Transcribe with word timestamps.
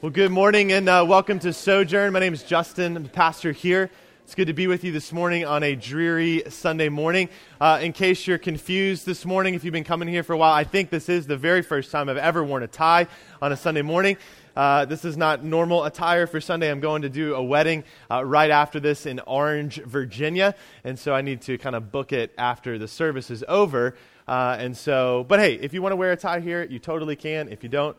Well, 0.00 0.12
good 0.12 0.30
morning 0.30 0.70
and 0.70 0.88
uh, 0.88 1.04
welcome 1.08 1.40
to 1.40 1.52
Sojourn. 1.52 2.12
My 2.12 2.20
name 2.20 2.32
is 2.32 2.44
Justin, 2.44 2.96
I'm 2.96 3.02
the 3.02 3.08
pastor 3.08 3.50
here. 3.50 3.90
It's 4.22 4.36
good 4.36 4.46
to 4.46 4.52
be 4.52 4.68
with 4.68 4.84
you 4.84 4.92
this 4.92 5.12
morning 5.12 5.44
on 5.44 5.64
a 5.64 5.74
dreary 5.74 6.44
Sunday 6.48 6.88
morning. 6.88 7.28
Uh, 7.60 7.80
in 7.82 7.92
case 7.92 8.24
you're 8.24 8.38
confused 8.38 9.06
this 9.06 9.24
morning, 9.24 9.54
if 9.54 9.64
you've 9.64 9.72
been 9.72 9.82
coming 9.82 10.06
here 10.06 10.22
for 10.22 10.34
a 10.34 10.36
while, 10.36 10.52
I 10.52 10.62
think 10.62 10.90
this 10.90 11.08
is 11.08 11.26
the 11.26 11.36
very 11.36 11.62
first 11.62 11.90
time 11.90 12.08
I've 12.08 12.16
ever 12.16 12.44
worn 12.44 12.62
a 12.62 12.68
tie 12.68 13.08
on 13.42 13.50
a 13.50 13.56
Sunday 13.56 13.82
morning. 13.82 14.18
Uh, 14.54 14.84
this 14.84 15.04
is 15.04 15.16
not 15.16 15.42
normal 15.42 15.84
attire 15.84 16.28
for 16.28 16.40
Sunday. 16.40 16.70
I'm 16.70 16.78
going 16.78 17.02
to 17.02 17.08
do 17.08 17.34
a 17.34 17.42
wedding 17.42 17.82
uh, 18.08 18.24
right 18.24 18.52
after 18.52 18.78
this 18.78 19.04
in 19.04 19.18
Orange, 19.26 19.82
Virginia, 19.82 20.54
and 20.84 20.96
so 20.96 21.12
I 21.12 21.22
need 21.22 21.42
to 21.42 21.58
kind 21.58 21.74
of 21.74 21.90
book 21.90 22.12
it 22.12 22.32
after 22.38 22.78
the 22.78 22.86
service 22.86 23.32
is 23.32 23.44
over. 23.48 23.96
Uh, 24.28 24.56
and 24.60 24.76
so, 24.76 25.24
but 25.26 25.40
hey, 25.40 25.54
if 25.54 25.72
you 25.72 25.82
want 25.82 25.90
to 25.92 25.96
wear 25.96 26.12
a 26.12 26.16
tie 26.16 26.38
here, 26.38 26.62
you 26.62 26.78
totally 26.78 27.16
can. 27.16 27.48
If 27.48 27.64
you 27.64 27.68
don't, 27.68 27.96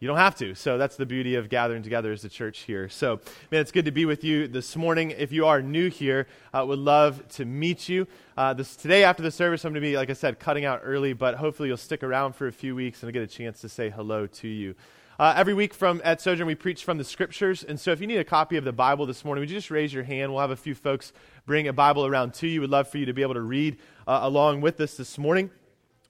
you 0.00 0.06
don't 0.06 0.16
have 0.16 0.36
to. 0.36 0.54
So 0.54 0.78
that's 0.78 0.96
the 0.96 1.06
beauty 1.06 1.34
of 1.34 1.48
gathering 1.48 1.82
together 1.82 2.12
as 2.12 2.24
a 2.24 2.28
church 2.28 2.60
here. 2.60 2.88
So, 2.88 3.20
man, 3.50 3.60
it's 3.60 3.72
good 3.72 3.84
to 3.86 3.90
be 3.90 4.04
with 4.04 4.22
you 4.22 4.46
this 4.46 4.76
morning. 4.76 5.10
If 5.10 5.32
you 5.32 5.46
are 5.46 5.60
new 5.60 5.90
here, 5.90 6.28
uh, 6.54 6.64
would 6.66 6.78
love 6.78 7.26
to 7.30 7.44
meet 7.44 7.88
you. 7.88 8.06
Uh, 8.36 8.54
this 8.54 8.76
today 8.76 9.02
after 9.02 9.22
the 9.22 9.32
service, 9.32 9.64
I'm 9.64 9.72
going 9.72 9.82
to 9.82 9.88
be, 9.88 9.96
like 9.96 10.10
I 10.10 10.12
said, 10.12 10.38
cutting 10.38 10.64
out 10.64 10.82
early, 10.84 11.14
but 11.14 11.34
hopefully 11.34 11.68
you'll 11.68 11.76
stick 11.76 12.04
around 12.04 12.34
for 12.34 12.46
a 12.46 12.52
few 12.52 12.76
weeks 12.76 13.02
and 13.02 13.08
I'll 13.08 13.12
get 13.12 13.22
a 13.22 13.26
chance 13.26 13.60
to 13.62 13.68
say 13.68 13.90
hello 13.90 14.26
to 14.26 14.48
you. 14.48 14.76
Uh, 15.18 15.34
every 15.36 15.52
week 15.52 15.74
from 15.74 16.00
at 16.04 16.20
Sojourn, 16.20 16.46
we 16.46 16.54
preach 16.54 16.84
from 16.84 16.96
the 16.96 17.02
scriptures. 17.02 17.64
And 17.64 17.80
so 17.80 17.90
if 17.90 18.00
you 18.00 18.06
need 18.06 18.18
a 18.18 18.24
copy 18.24 18.56
of 18.56 18.62
the 18.62 18.72
Bible 18.72 19.04
this 19.04 19.24
morning, 19.24 19.40
would 19.40 19.50
you 19.50 19.56
just 19.56 19.68
raise 19.68 19.92
your 19.92 20.04
hand? 20.04 20.30
We'll 20.30 20.40
have 20.40 20.52
a 20.52 20.56
few 20.56 20.76
folks 20.76 21.12
bring 21.44 21.66
a 21.66 21.72
Bible 21.72 22.06
around 22.06 22.34
to 22.34 22.46
you. 22.46 22.60
We'd 22.60 22.70
love 22.70 22.88
for 22.88 22.98
you 22.98 23.06
to 23.06 23.12
be 23.12 23.22
able 23.22 23.34
to 23.34 23.40
read 23.40 23.78
uh, 24.06 24.20
along 24.22 24.60
with 24.60 24.80
us 24.80 24.96
this 24.96 25.18
morning. 25.18 25.50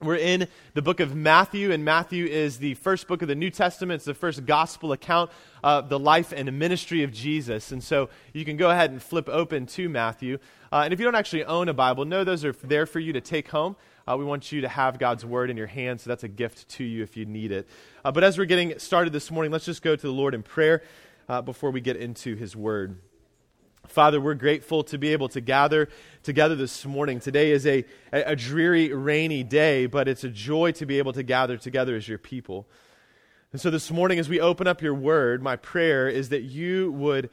We're 0.01 0.15
in 0.15 0.47
the 0.75 0.81
book 0.81 1.01
of 1.01 1.13
Matthew, 1.13 1.73
and 1.73 1.83
Matthew 1.83 2.25
is 2.25 2.59
the 2.59 2.75
first 2.75 3.05
book 3.05 3.21
of 3.21 3.27
the 3.27 3.35
New 3.35 3.49
Testament. 3.49 3.97
It's 3.97 4.05
the 4.05 4.13
first 4.13 4.45
gospel 4.45 4.93
account 4.93 5.29
of 5.61 5.89
the 5.89 5.99
life 5.99 6.31
and 6.33 6.57
ministry 6.57 7.03
of 7.03 7.11
Jesus. 7.11 7.73
And 7.73 7.83
so 7.83 8.07
you 8.31 8.45
can 8.45 8.55
go 8.55 8.69
ahead 8.69 8.91
and 8.91 9.03
flip 9.03 9.27
open 9.27 9.65
to 9.65 9.89
Matthew. 9.89 10.37
Uh, 10.71 10.83
and 10.85 10.93
if 10.93 11.01
you 11.01 11.05
don't 11.05 11.15
actually 11.15 11.43
own 11.43 11.67
a 11.67 11.73
Bible, 11.73 12.05
know 12.05 12.23
those 12.23 12.45
are 12.45 12.53
there 12.63 12.85
for 12.85 13.01
you 13.01 13.11
to 13.11 13.19
take 13.19 13.49
home. 13.49 13.75
Uh, 14.07 14.15
we 14.17 14.23
want 14.23 14.53
you 14.53 14.61
to 14.61 14.69
have 14.69 14.99
God's 14.99 15.25
word 15.25 15.49
in 15.49 15.57
your 15.57 15.67
hands, 15.67 16.03
so 16.03 16.09
that's 16.09 16.23
a 16.23 16.29
gift 16.29 16.69
to 16.69 16.85
you 16.85 17.03
if 17.03 17.17
you 17.17 17.25
need 17.25 17.51
it. 17.51 17.67
Uh, 18.05 18.09
but 18.13 18.23
as 18.23 18.37
we're 18.37 18.45
getting 18.45 18.79
started 18.79 19.11
this 19.11 19.29
morning, 19.29 19.51
let's 19.51 19.65
just 19.65 19.81
go 19.81 19.97
to 19.97 20.01
the 20.01 20.13
Lord 20.13 20.33
in 20.33 20.43
prayer 20.43 20.81
uh, 21.27 21.41
before 21.41 21.71
we 21.71 21.81
get 21.81 21.97
into 21.97 22.37
his 22.37 22.55
word. 22.55 22.95
Father, 23.87 24.21
we're 24.21 24.35
grateful 24.35 24.83
to 24.83 24.97
be 24.97 25.09
able 25.09 25.29
to 25.29 25.41
gather 25.41 25.89
together 26.21 26.55
this 26.55 26.85
morning. 26.85 27.19
Today 27.19 27.51
is 27.51 27.65
a, 27.65 27.85
a 28.11 28.35
dreary, 28.35 28.93
rainy 28.93 29.43
day, 29.43 29.87
but 29.87 30.07
it's 30.07 30.23
a 30.23 30.29
joy 30.29 30.71
to 30.73 30.85
be 30.85 30.99
able 30.99 31.13
to 31.13 31.23
gather 31.23 31.57
together 31.57 31.95
as 31.95 32.07
your 32.07 32.17
people. 32.17 32.67
And 33.51 33.59
so 33.59 33.71
this 33.71 33.89
morning, 33.89 34.19
as 34.19 34.29
we 34.29 34.39
open 34.39 34.67
up 34.67 34.81
your 34.81 34.93
word, 34.93 35.41
my 35.41 35.55
prayer 35.55 36.07
is 36.07 36.29
that 36.29 36.43
you 36.43 36.91
would 36.91 37.31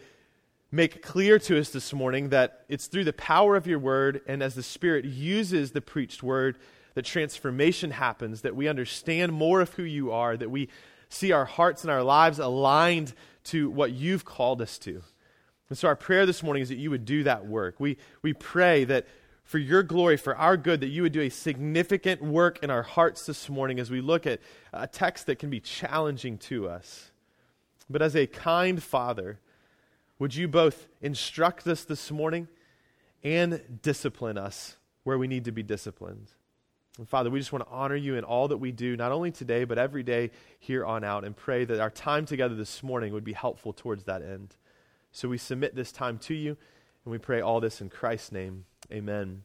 make 0.73 1.03
clear 1.03 1.39
to 1.41 1.59
us 1.59 1.71
this 1.71 1.93
morning 1.93 2.31
that 2.31 2.65
it's 2.69 2.87
through 2.87 3.05
the 3.05 3.13
power 3.13 3.55
of 3.57 3.67
your 3.67 3.79
word 3.79 4.23
and 4.27 4.43
as 4.43 4.55
the 4.55 4.63
Spirit 4.63 5.05
uses 5.05 5.73
the 5.73 5.81
preached 5.81 6.23
word 6.23 6.57
that 6.95 7.05
transformation 7.05 7.91
happens, 7.91 8.41
that 8.41 8.57
we 8.57 8.67
understand 8.67 9.33
more 9.33 9.61
of 9.61 9.75
who 9.75 9.83
you 9.83 10.11
are, 10.11 10.37
that 10.37 10.51
we 10.51 10.69
see 11.11 11.33
our 11.33 11.45
hearts 11.45 11.83
and 11.83 11.91
our 11.91 12.03
lives 12.03 12.39
aligned 12.39 13.13
to 13.45 13.69
what 13.71 13.93
you've 13.93 14.25
called 14.25 14.63
us 14.63 14.79
to. 14.79 15.03
And 15.69 15.77
so 15.77 15.89
our 15.89 15.97
prayer 15.97 16.27
this 16.27 16.43
morning 16.43 16.63
is 16.63 16.69
that 16.69 16.79
you 16.79 16.91
would 16.91 17.05
do 17.05 17.25
that 17.25 17.47
work. 17.47 17.81
We, 17.81 17.97
we 18.23 18.33
pray 18.33 18.85
that 18.85 19.07
for 19.43 19.59
your 19.59 19.83
glory, 19.83 20.17
for 20.17 20.37
our 20.37 20.57
good, 20.57 20.81
that 20.81 20.89
you 20.89 21.03
would 21.03 21.13
do 21.13 21.21
a 21.21 21.29
significant 21.29 22.23
work 22.23 22.63
in 22.63 22.71
our 22.71 22.83
hearts 22.83 23.27
this 23.27 23.49
morning 23.49 23.79
as 23.79 23.91
we 23.91 24.01
look 24.01 24.27
at 24.27 24.41
a 24.73 24.87
text 24.87 25.27
that 25.27 25.39
can 25.39 25.51
be 25.51 25.61
challenging 25.61 26.39
to 26.39 26.69
us. 26.69 27.11
But 27.89 28.03
as 28.03 28.17
a 28.17 28.27
kind 28.27 28.83
father, 28.83 29.39
would 30.19 30.35
you 30.35 30.49
both 30.49 30.89
instruct 31.01 31.67
us 31.67 31.85
this 31.85 32.11
morning 32.11 32.49
and 33.23 33.81
discipline 33.83 34.39
us 34.39 34.77
where 35.05 35.19
we 35.19 35.29
need 35.29 35.45
to 35.45 35.53
be 35.53 35.63
disciplined? 35.63 36.29
And 36.99 37.09
Father, 37.09 37.29
we 37.29 37.39
just 37.39 37.53
want 37.53 37.65
to 37.67 37.71
honor 37.71 37.97
you 37.97 38.17
in 38.17 38.25
all 38.25 38.49
that 38.49 38.57
we 38.57 38.73
do, 38.73 38.97
not 38.97 39.13
only 39.13 39.31
today, 39.31 39.65
but 39.65 39.79
every 39.79 40.03
day 40.03 40.31
here 40.59 40.85
on 40.85 41.05
out, 41.05 41.25
and 41.25 41.37
pray 41.37 41.65
that 41.67 41.79
our 41.79 41.91
time 41.91 42.25
together 42.25 42.55
this 42.55 42.83
morning 42.83 43.13
would 43.13 43.25
be 43.25 43.35
helpful 43.35 43.73
towards 43.73 44.05
that 44.05 44.23
end. 44.23 44.57
So 45.17 45.31
we 45.31 45.39
submit 45.39 45.75
this 45.75 45.93
time 45.93 46.19
to 46.19 46.35
you, 46.35 46.59
and 47.07 47.11
we 47.11 47.17
pray 47.17 47.41
all 47.41 47.59
this 47.59 47.81
in 47.81 47.89
Christ's 47.89 48.33
name. 48.33 48.67
Amen. 48.93 49.45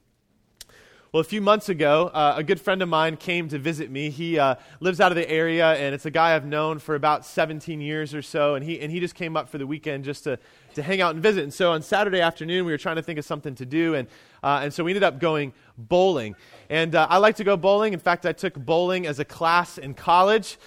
Well, 1.13 1.21
a 1.21 1.23
few 1.23 1.39
months 1.39 1.69
ago, 1.69 2.07
uh, 2.13 2.33
a 2.35 2.43
good 2.43 2.59
friend 2.59 2.81
of 2.81 2.89
mine 2.89 3.15
came 3.15 3.47
to 3.47 3.57
visit 3.57 3.89
me. 3.89 4.09
He 4.09 4.37
uh, 4.37 4.55
lives 4.81 4.99
out 4.99 5.13
of 5.13 5.15
the 5.15 5.29
area, 5.29 5.71
and 5.75 5.95
it's 5.95 6.05
a 6.05 6.11
guy 6.11 6.35
I've 6.35 6.45
known 6.45 6.79
for 6.79 6.95
about 6.95 7.25
17 7.25 7.79
years 7.79 8.13
or 8.13 8.21
so. 8.21 8.55
And 8.55 8.65
he, 8.65 8.81
and 8.81 8.91
he 8.91 8.99
just 8.99 9.15
came 9.15 9.37
up 9.37 9.47
for 9.47 9.57
the 9.57 9.65
weekend 9.65 10.03
just 10.03 10.25
to, 10.25 10.37
to 10.73 10.83
hang 10.83 10.99
out 10.99 11.13
and 11.13 11.23
visit. 11.23 11.45
And 11.45 11.53
so 11.53 11.71
on 11.71 11.81
Saturday 11.81 12.19
afternoon, 12.19 12.65
we 12.65 12.73
were 12.73 12.77
trying 12.77 12.97
to 12.97 13.01
think 13.01 13.17
of 13.17 13.23
something 13.23 13.55
to 13.55 13.65
do. 13.65 13.95
And, 13.95 14.09
uh, 14.43 14.59
and 14.63 14.73
so 14.73 14.83
we 14.83 14.91
ended 14.91 15.03
up 15.03 15.21
going 15.21 15.53
bowling. 15.77 16.35
And 16.69 16.95
uh, 16.95 17.07
I 17.09 17.17
like 17.19 17.37
to 17.37 17.45
go 17.45 17.55
bowling. 17.55 17.93
In 17.93 17.99
fact, 17.99 18.25
I 18.25 18.33
took 18.33 18.55
bowling 18.55 19.07
as 19.07 19.19
a 19.19 19.25
class 19.25 19.77
in 19.77 19.93
college. 19.93 20.57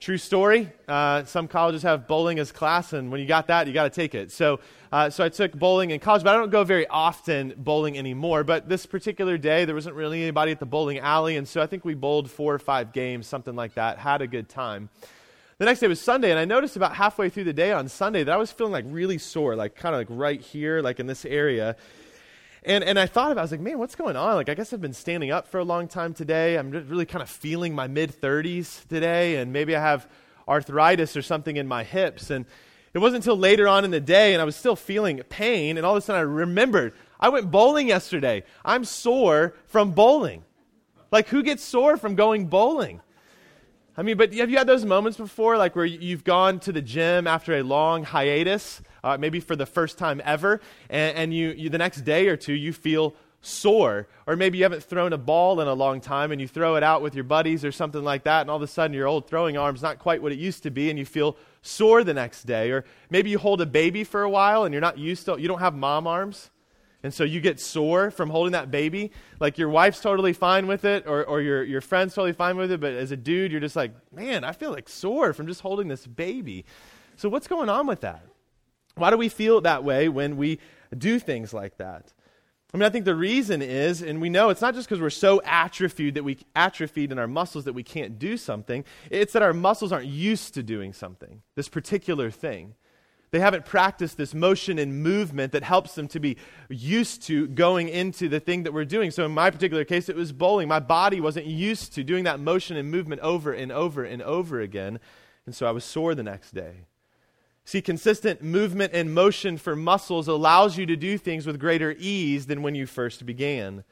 True 0.00 0.16
story. 0.16 0.72
Uh, 0.88 1.24
some 1.24 1.46
colleges 1.46 1.82
have 1.82 2.08
bowling 2.08 2.38
as 2.38 2.52
class, 2.52 2.94
and 2.94 3.12
when 3.12 3.20
you 3.20 3.26
got 3.26 3.48
that, 3.48 3.66
you 3.66 3.74
got 3.74 3.82
to 3.82 3.90
take 3.90 4.14
it. 4.14 4.32
So, 4.32 4.60
uh, 4.90 5.10
so 5.10 5.22
I 5.22 5.28
took 5.28 5.52
bowling 5.52 5.90
in 5.90 6.00
college, 6.00 6.22
but 6.22 6.34
I 6.34 6.38
don't 6.38 6.48
go 6.48 6.64
very 6.64 6.86
often 6.86 7.52
bowling 7.58 7.98
anymore. 7.98 8.42
But 8.42 8.66
this 8.66 8.86
particular 8.86 9.36
day, 9.36 9.66
there 9.66 9.74
wasn't 9.74 9.96
really 9.96 10.22
anybody 10.22 10.52
at 10.52 10.58
the 10.58 10.64
bowling 10.64 11.00
alley, 11.00 11.36
and 11.36 11.46
so 11.46 11.60
I 11.60 11.66
think 11.66 11.84
we 11.84 11.92
bowled 11.92 12.30
four 12.30 12.54
or 12.54 12.58
five 12.58 12.94
games, 12.94 13.26
something 13.26 13.54
like 13.54 13.74
that. 13.74 13.98
Had 13.98 14.22
a 14.22 14.26
good 14.26 14.48
time. 14.48 14.88
The 15.58 15.66
next 15.66 15.80
day 15.80 15.86
was 15.88 16.00
Sunday, 16.00 16.30
and 16.30 16.38
I 16.38 16.46
noticed 16.46 16.76
about 16.76 16.94
halfway 16.94 17.28
through 17.28 17.44
the 17.44 17.52
day 17.52 17.70
on 17.72 17.86
Sunday 17.86 18.24
that 18.24 18.32
I 18.32 18.38
was 18.38 18.50
feeling 18.50 18.72
like 18.72 18.86
really 18.88 19.18
sore, 19.18 19.54
like 19.54 19.74
kind 19.74 19.94
of 19.94 20.00
like 20.00 20.08
right 20.18 20.40
here, 20.40 20.80
like 20.80 20.98
in 20.98 21.08
this 21.08 21.26
area. 21.26 21.76
And, 22.64 22.84
and 22.84 22.98
I 22.98 23.06
thought 23.06 23.32
about 23.32 23.40
I 23.40 23.44
was 23.44 23.50
like, 23.52 23.60
man, 23.60 23.78
what's 23.78 23.94
going 23.94 24.16
on? 24.16 24.34
Like, 24.34 24.48
I 24.48 24.54
guess 24.54 24.72
I've 24.72 24.80
been 24.80 24.92
standing 24.92 25.30
up 25.30 25.48
for 25.48 25.58
a 25.58 25.64
long 25.64 25.88
time 25.88 26.12
today. 26.12 26.56
I'm 26.56 26.70
really 26.70 27.06
kind 27.06 27.22
of 27.22 27.30
feeling 27.30 27.74
my 27.74 27.86
mid 27.86 28.18
30s 28.20 28.86
today, 28.88 29.36
and 29.36 29.52
maybe 29.52 29.74
I 29.74 29.80
have 29.80 30.06
arthritis 30.46 31.16
or 31.16 31.22
something 31.22 31.56
in 31.56 31.66
my 31.66 31.84
hips. 31.84 32.30
And 32.30 32.44
it 32.92 32.98
wasn't 32.98 33.24
until 33.24 33.38
later 33.38 33.66
on 33.66 33.84
in 33.84 33.90
the 33.90 34.00
day, 34.00 34.34
and 34.34 34.42
I 34.42 34.44
was 34.44 34.56
still 34.56 34.76
feeling 34.76 35.22
pain, 35.28 35.78
and 35.78 35.86
all 35.86 35.96
of 35.96 35.98
a 35.98 36.00
sudden 36.02 36.20
I 36.20 36.22
remembered 36.22 36.92
I 37.18 37.28
went 37.28 37.50
bowling 37.50 37.88
yesterday. 37.88 38.44
I'm 38.64 38.84
sore 38.84 39.54
from 39.66 39.92
bowling. 39.92 40.42
Like, 41.12 41.28
who 41.28 41.42
gets 41.42 41.62
sore 41.62 41.96
from 41.96 42.14
going 42.14 42.46
bowling? 42.46 43.00
I 44.00 44.02
mean, 44.02 44.16
but 44.16 44.32
have 44.32 44.48
you 44.48 44.56
had 44.56 44.66
those 44.66 44.86
moments 44.86 45.18
before, 45.18 45.58
like 45.58 45.76
where 45.76 45.84
you've 45.84 46.24
gone 46.24 46.58
to 46.60 46.72
the 46.72 46.80
gym 46.80 47.26
after 47.26 47.58
a 47.58 47.62
long 47.62 48.02
hiatus 48.02 48.80
uh, 49.04 49.18
maybe 49.18 49.40
for 49.40 49.54
the 49.54 49.66
first 49.66 49.98
time 49.98 50.22
ever, 50.24 50.62
and, 50.88 51.18
and 51.18 51.34
you, 51.34 51.50
you, 51.50 51.68
the 51.68 51.76
next 51.76 52.00
day 52.00 52.28
or 52.28 52.34
two, 52.34 52.54
you 52.54 52.72
feel 52.72 53.14
sore. 53.42 54.08
Or 54.26 54.36
maybe 54.36 54.56
you 54.56 54.64
haven't 54.64 54.84
thrown 54.84 55.12
a 55.12 55.18
ball 55.18 55.60
in 55.60 55.68
a 55.68 55.74
long 55.74 56.00
time 56.00 56.32
and 56.32 56.40
you 56.40 56.48
throw 56.48 56.76
it 56.76 56.82
out 56.82 57.02
with 57.02 57.14
your 57.14 57.24
buddies 57.24 57.62
or 57.62 57.72
something 57.72 58.02
like 58.02 58.24
that, 58.24 58.40
and 58.40 58.48
all 58.48 58.56
of 58.56 58.62
a 58.62 58.66
sudden 58.66 58.94
your 58.94 59.06
old 59.06 59.28
throwing 59.28 59.58
arm's 59.58 59.82
not 59.82 59.98
quite 59.98 60.22
what 60.22 60.32
it 60.32 60.38
used 60.38 60.62
to 60.62 60.70
be, 60.70 60.88
and 60.88 60.98
you 60.98 61.04
feel 61.04 61.36
sore 61.60 62.02
the 62.02 62.14
next 62.14 62.44
day. 62.44 62.70
Or 62.70 62.86
maybe 63.10 63.28
you 63.28 63.38
hold 63.38 63.60
a 63.60 63.66
baby 63.66 64.04
for 64.04 64.22
a 64.22 64.30
while 64.30 64.64
and 64.64 64.72
you're 64.72 64.80
not 64.80 64.96
used 64.96 65.26
to, 65.26 65.38
you 65.38 65.46
don't 65.46 65.60
have 65.60 65.74
mom 65.74 66.06
arms. 66.06 66.50
And 67.02 67.14
so 67.14 67.24
you 67.24 67.40
get 67.40 67.58
sore 67.60 68.10
from 68.10 68.30
holding 68.30 68.52
that 68.52 68.70
baby. 68.70 69.10
Like 69.38 69.56
your 69.56 69.68
wife's 69.70 70.00
totally 70.00 70.32
fine 70.32 70.66
with 70.66 70.84
it, 70.84 71.06
or, 71.06 71.24
or 71.24 71.40
your, 71.40 71.62
your 71.62 71.80
friend's 71.80 72.14
totally 72.14 72.32
fine 72.32 72.56
with 72.56 72.70
it, 72.70 72.80
but 72.80 72.92
as 72.92 73.10
a 73.10 73.16
dude, 73.16 73.52
you're 73.52 73.60
just 73.60 73.76
like, 73.76 73.92
man, 74.12 74.44
I 74.44 74.52
feel 74.52 74.70
like 74.70 74.88
sore 74.88 75.32
from 75.32 75.46
just 75.46 75.62
holding 75.62 75.88
this 75.88 76.06
baby. 76.06 76.64
So 77.16 77.28
what's 77.28 77.48
going 77.48 77.68
on 77.68 77.86
with 77.86 78.00
that? 78.02 78.24
Why 78.96 79.10
do 79.10 79.16
we 79.16 79.28
feel 79.28 79.60
that 79.62 79.84
way 79.84 80.08
when 80.08 80.36
we 80.36 80.58
do 80.96 81.18
things 81.18 81.54
like 81.54 81.78
that? 81.78 82.12
I 82.72 82.76
mean, 82.76 82.84
I 82.84 82.90
think 82.90 83.04
the 83.04 83.16
reason 83.16 83.62
is, 83.62 84.00
and 84.00 84.20
we 84.20 84.28
know 84.28 84.50
it's 84.50 84.60
not 84.60 84.74
just 84.74 84.88
because 84.88 85.00
we're 85.00 85.10
so 85.10 85.42
atrophied 85.44 86.14
that 86.14 86.22
we 86.22 86.38
atrophied 86.54 87.10
in 87.10 87.18
our 87.18 87.26
muscles 87.26 87.64
that 87.64 87.72
we 87.72 87.82
can't 87.82 88.18
do 88.18 88.36
something. 88.36 88.84
It's 89.10 89.32
that 89.32 89.42
our 89.42 89.52
muscles 89.52 89.90
aren't 89.90 90.06
used 90.06 90.54
to 90.54 90.62
doing 90.62 90.92
something, 90.92 91.42
this 91.56 91.68
particular 91.68 92.30
thing. 92.30 92.74
They 93.30 93.40
haven't 93.40 93.64
practiced 93.64 94.16
this 94.16 94.34
motion 94.34 94.78
and 94.78 95.02
movement 95.02 95.52
that 95.52 95.62
helps 95.62 95.94
them 95.94 96.08
to 96.08 96.20
be 96.20 96.36
used 96.68 97.22
to 97.24 97.46
going 97.46 97.88
into 97.88 98.28
the 98.28 98.40
thing 98.40 98.64
that 98.64 98.72
we're 98.72 98.84
doing. 98.84 99.10
So, 99.12 99.24
in 99.24 99.32
my 99.32 99.50
particular 99.50 99.84
case, 99.84 100.08
it 100.08 100.16
was 100.16 100.32
bowling. 100.32 100.66
My 100.66 100.80
body 100.80 101.20
wasn't 101.20 101.46
used 101.46 101.94
to 101.94 102.02
doing 102.02 102.24
that 102.24 102.40
motion 102.40 102.76
and 102.76 102.90
movement 102.90 103.20
over 103.20 103.52
and 103.52 103.70
over 103.70 104.02
and 104.02 104.20
over 104.22 104.60
again. 104.60 104.98
And 105.46 105.54
so 105.54 105.66
I 105.66 105.70
was 105.70 105.84
sore 105.84 106.14
the 106.14 106.22
next 106.22 106.54
day. 106.54 106.86
See, 107.64 107.82
consistent 107.82 108.42
movement 108.42 108.92
and 108.94 109.14
motion 109.14 109.56
for 109.56 109.76
muscles 109.76 110.26
allows 110.26 110.76
you 110.76 110.86
to 110.86 110.96
do 110.96 111.16
things 111.18 111.46
with 111.46 111.60
greater 111.60 111.94
ease 111.98 112.46
than 112.46 112.62
when 112.62 112.74
you 112.74 112.86
first 112.86 113.24
began. 113.24 113.84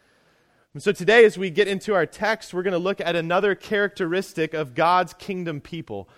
And 0.75 0.83
so 0.83 0.93
today, 0.93 1.25
as 1.25 1.39
we 1.39 1.51
get 1.51 1.69
into 1.69 1.95
our 1.95 2.07
text, 2.07 2.53
we're 2.53 2.63
going 2.63 2.73
to 2.73 2.79
look 2.79 3.01
at 3.01 3.17
another 3.17 3.55
characteristic 3.55 4.53
of 4.53 4.75
God's 4.75 5.15
kingdom 5.15 5.61
people. 5.61 6.09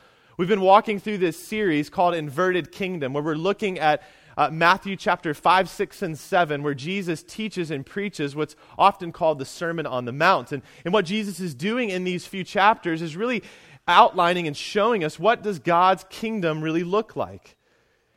We've 0.40 0.48
been 0.48 0.62
walking 0.62 0.98
through 1.00 1.18
this 1.18 1.38
series 1.38 1.90
called 1.90 2.14
Inverted 2.14 2.72
Kingdom, 2.72 3.12
where 3.12 3.22
we're 3.22 3.34
looking 3.34 3.78
at 3.78 4.02
uh, 4.38 4.48
Matthew 4.50 4.96
chapter 4.96 5.34
5, 5.34 5.68
6, 5.68 6.00
and 6.00 6.18
7, 6.18 6.62
where 6.62 6.72
Jesus 6.72 7.22
teaches 7.22 7.70
and 7.70 7.84
preaches 7.84 8.34
what's 8.34 8.56
often 8.78 9.12
called 9.12 9.38
the 9.38 9.44
Sermon 9.44 9.84
on 9.84 10.06
the 10.06 10.12
Mount. 10.12 10.52
And, 10.52 10.62
and 10.86 10.94
what 10.94 11.04
Jesus 11.04 11.40
is 11.40 11.54
doing 11.54 11.90
in 11.90 12.04
these 12.04 12.24
few 12.24 12.42
chapters 12.42 13.02
is 13.02 13.18
really 13.18 13.42
outlining 13.86 14.46
and 14.46 14.56
showing 14.56 15.04
us 15.04 15.18
what 15.18 15.42
does 15.42 15.58
God's 15.58 16.06
kingdom 16.08 16.62
really 16.62 16.84
look 16.84 17.16
like. 17.16 17.58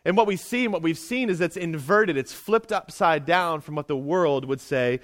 And 0.06 0.16
what 0.16 0.26
we 0.26 0.38
see 0.38 0.64
and 0.64 0.72
what 0.72 0.82
we've 0.82 0.98
seen 0.98 1.30
is 1.30 1.42
it's 1.42 1.58
inverted, 1.58 2.16
it's 2.16 2.32
flipped 2.32 2.72
upside 2.72 3.26
down 3.26 3.60
from 3.60 3.76
what 3.76 3.90
the 3.90 3.98
world 3.98 4.46
would 4.46 4.62
say 4.62 5.02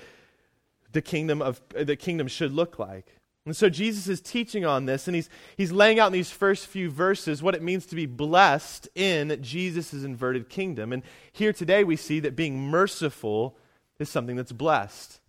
the 0.94 1.02
kingdom 1.02 1.42
of 1.42 1.60
the 1.76 1.98
kingdom 1.98 2.30
should 2.30 2.54
look 2.54 2.80
like. 2.80 3.19
And 3.46 3.56
so 3.56 3.70
Jesus 3.70 4.08
is 4.08 4.22
teaching 4.22 4.66
on 4.66 4.86
this, 4.86 5.08
and 5.08 5.16
he's, 5.16 5.30
he's 5.58 5.72
laying 5.72 6.00
out 6.00 6.08
in 6.08 6.14
these 6.14 6.30
first 6.30 6.68
few 6.68 6.92
verses 6.92 7.42
what 7.42 7.56
it 7.56 7.64
means 7.64 7.86
to 7.88 7.96
be 7.96 8.06
blessed 8.06 8.90
in 8.96 9.42
Jesus' 9.42 9.94
inverted 9.94 10.50
kingdom. 10.50 10.94
And 10.94 11.04
here 11.32 11.54
today 11.54 11.84
we 11.84 11.96
see 11.96 12.20
that 12.20 12.36
being 12.36 12.60
merciful 12.60 13.58
is 13.98 14.10
something 14.10 14.36
that's 14.36 14.52
blessed. 14.52 15.20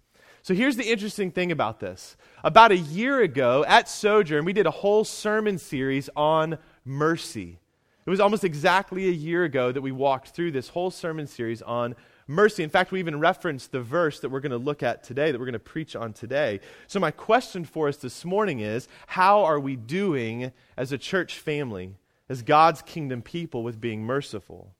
So 0.42 0.54
here's 0.54 0.76
the 0.76 0.90
interesting 0.90 1.30
thing 1.30 1.52
about 1.52 1.80
this. 1.80 2.16
About 2.42 2.72
a 2.72 2.76
year 2.76 3.20
ago 3.20 3.64
at 3.68 3.88
Sojourn, 3.88 4.44
we 4.44 4.52
did 4.52 4.66
a 4.66 4.70
whole 4.70 5.04
sermon 5.04 5.58
series 5.58 6.08
on 6.16 6.58
mercy. 6.84 7.58
It 8.06 8.10
was 8.10 8.20
almost 8.20 8.44
exactly 8.44 9.06
a 9.06 9.12
year 9.12 9.44
ago 9.44 9.70
that 9.70 9.82
we 9.82 9.92
walked 9.92 10.30
through 10.30 10.52
this 10.52 10.68
whole 10.68 10.90
sermon 10.90 11.26
series 11.26 11.62
on 11.62 11.94
mercy. 12.30 12.62
In 12.62 12.70
fact, 12.70 12.92
we 12.92 13.00
even 13.00 13.20
referenced 13.20 13.72
the 13.72 13.82
verse 13.82 14.20
that 14.20 14.30
we're 14.30 14.40
going 14.40 14.52
to 14.52 14.58
look 14.58 14.82
at 14.82 15.02
today, 15.02 15.30
that 15.30 15.38
we're 15.38 15.46
going 15.46 15.52
to 15.52 15.58
preach 15.58 15.96
on 15.96 16.12
today. 16.12 16.60
So, 16.86 17.00
my 17.00 17.10
question 17.10 17.64
for 17.64 17.88
us 17.88 17.96
this 17.96 18.24
morning 18.24 18.60
is 18.60 18.88
how 19.08 19.44
are 19.44 19.60
we 19.60 19.76
doing 19.76 20.52
as 20.76 20.92
a 20.92 20.98
church 20.98 21.38
family, 21.38 21.96
as 22.28 22.42
God's 22.42 22.82
kingdom 22.82 23.20
people, 23.20 23.62
with 23.62 23.80
being 23.80 24.04
merciful? 24.04 24.72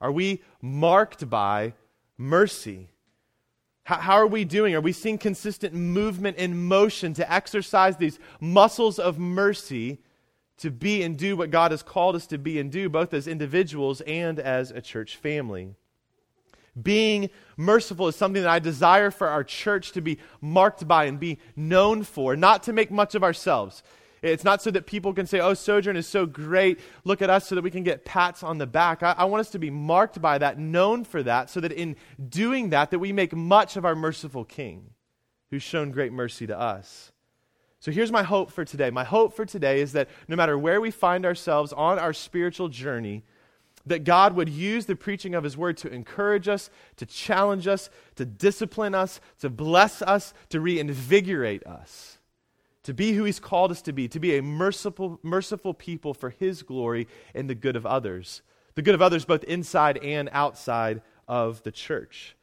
Are 0.00 0.12
we 0.12 0.42
marked 0.60 1.28
by 1.28 1.74
mercy? 2.16 2.88
How, 3.84 3.96
how, 3.96 4.14
are 4.14 4.26
we 4.26 4.44
doing? 4.44 4.74
Are 4.74 4.80
we 4.80 4.92
seeing 4.92 5.18
consistent 5.18 5.74
movement 5.74 6.36
and 6.38 6.68
motion 6.68 7.14
to 7.14 7.32
exercise 7.32 7.96
these 7.96 8.18
muscles 8.40 8.98
of 9.00 9.18
mercy 9.18 9.98
to 10.58 10.70
be 10.70 11.02
and 11.02 11.16
do 11.16 11.36
what 11.36 11.50
God 11.50 11.72
has 11.72 11.82
called 11.82 12.14
us 12.14 12.28
to 12.28 12.38
be 12.38 12.60
and 12.60 12.70
do, 12.70 12.88
both 12.88 13.12
as 13.12 13.26
individuals 13.26 14.00
and 14.02 14.38
as 14.38 14.70
a 14.70 14.80
church 14.80 15.16
family? 15.16 15.74
Being 16.80 17.30
merciful 17.56 18.08
is 18.08 18.16
something 18.16 18.42
that 18.42 18.50
I 18.50 18.58
desire 18.58 19.10
for 19.10 19.28
our 19.28 19.44
church 19.44 19.92
to 19.92 20.00
be 20.00 20.18
marked 20.40 20.88
by 20.88 21.04
and 21.04 21.20
be 21.20 21.38
known 21.54 22.02
for, 22.02 22.34
not 22.34 22.62
to 22.64 22.72
make 22.72 22.90
much 22.90 23.14
of 23.14 23.22
ourselves. 23.22 23.82
It's 24.22 24.44
not 24.44 24.62
so 24.62 24.70
that 24.70 24.86
people 24.86 25.12
can 25.12 25.26
say, 25.26 25.40
oh, 25.40 25.52
Sojourn 25.52 25.96
is 25.96 26.06
so 26.06 26.26
great. 26.26 26.78
Look 27.04 27.22
at 27.22 27.28
us 27.28 27.48
so 27.48 27.56
that 27.56 27.64
we 27.64 27.72
can 27.72 27.82
get 27.82 28.04
pats 28.04 28.44
on 28.44 28.58
the 28.58 28.68
back. 28.68 29.02
I, 29.02 29.12
I, 29.18 29.24
want 29.24 29.40
us 29.40 29.50
to 29.50 29.58
be 29.58 29.68
marked 29.68 30.22
by 30.22 30.38
that, 30.38 30.58
known 30.58 31.04
for 31.04 31.24
that, 31.24 31.50
so 31.50 31.60
that 31.60 31.72
in 31.72 31.96
doing 32.28 32.70
that, 32.70 32.92
that 32.92 33.00
we 33.00 33.12
make 33.12 33.34
much 33.34 33.76
of 33.76 33.84
our 33.84 33.96
merciful 33.96 34.44
King 34.44 34.90
who's 35.50 35.62
shown 35.62 35.90
great 35.90 36.12
mercy 36.12 36.46
to 36.46 36.58
us. 36.58 37.10
So 37.80 37.90
here's 37.90 38.12
my 38.12 38.22
hope 38.22 38.52
for 38.52 38.64
today. 38.64 38.90
My 38.90 39.02
hope 39.02 39.34
for 39.34 39.44
today 39.44 39.80
is 39.80 39.92
that 39.92 40.08
no 40.28 40.36
matter 40.36 40.56
where 40.56 40.80
we 40.80 40.92
find 40.92 41.26
ourselves 41.26 41.72
on 41.72 41.98
our 41.98 42.12
spiritual 42.12 42.68
journey, 42.68 43.24
that 43.86 44.04
God 44.04 44.34
would 44.34 44.48
use 44.48 44.86
the 44.86 44.96
preaching 44.96 45.34
of 45.34 45.44
His 45.44 45.56
Word 45.56 45.76
to 45.78 45.92
encourage 45.92 46.48
us, 46.48 46.70
to 46.96 47.06
challenge 47.06 47.66
us, 47.66 47.90
to 48.16 48.24
discipline 48.24 48.94
us, 48.94 49.20
to 49.40 49.50
bless 49.50 50.02
us, 50.02 50.34
to 50.50 50.60
reinvigorate 50.60 51.66
us, 51.66 52.18
to 52.84 52.94
be 52.94 53.12
who 53.12 53.24
He's 53.24 53.40
called 53.40 53.70
us 53.70 53.82
to 53.82 53.92
be, 53.92 54.08
to 54.08 54.20
be 54.20 54.36
a 54.36 54.42
merciful, 54.42 55.18
merciful 55.22 55.74
people 55.74 56.14
for 56.14 56.30
His 56.30 56.62
glory 56.62 57.08
and 57.34 57.50
the 57.50 57.54
good 57.54 57.76
of 57.76 57.86
others, 57.86 58.42
the 58.74 58.82
good 58.82 58.94
of 58.94 59.02
others 59.02 59.24
both 59.24 59.44
inside 59.44 59.98
and 59.98 60.28
outside 60.32 61.02
of 61.26 61.62
the 61.62 61.72
church. 61.72 62.36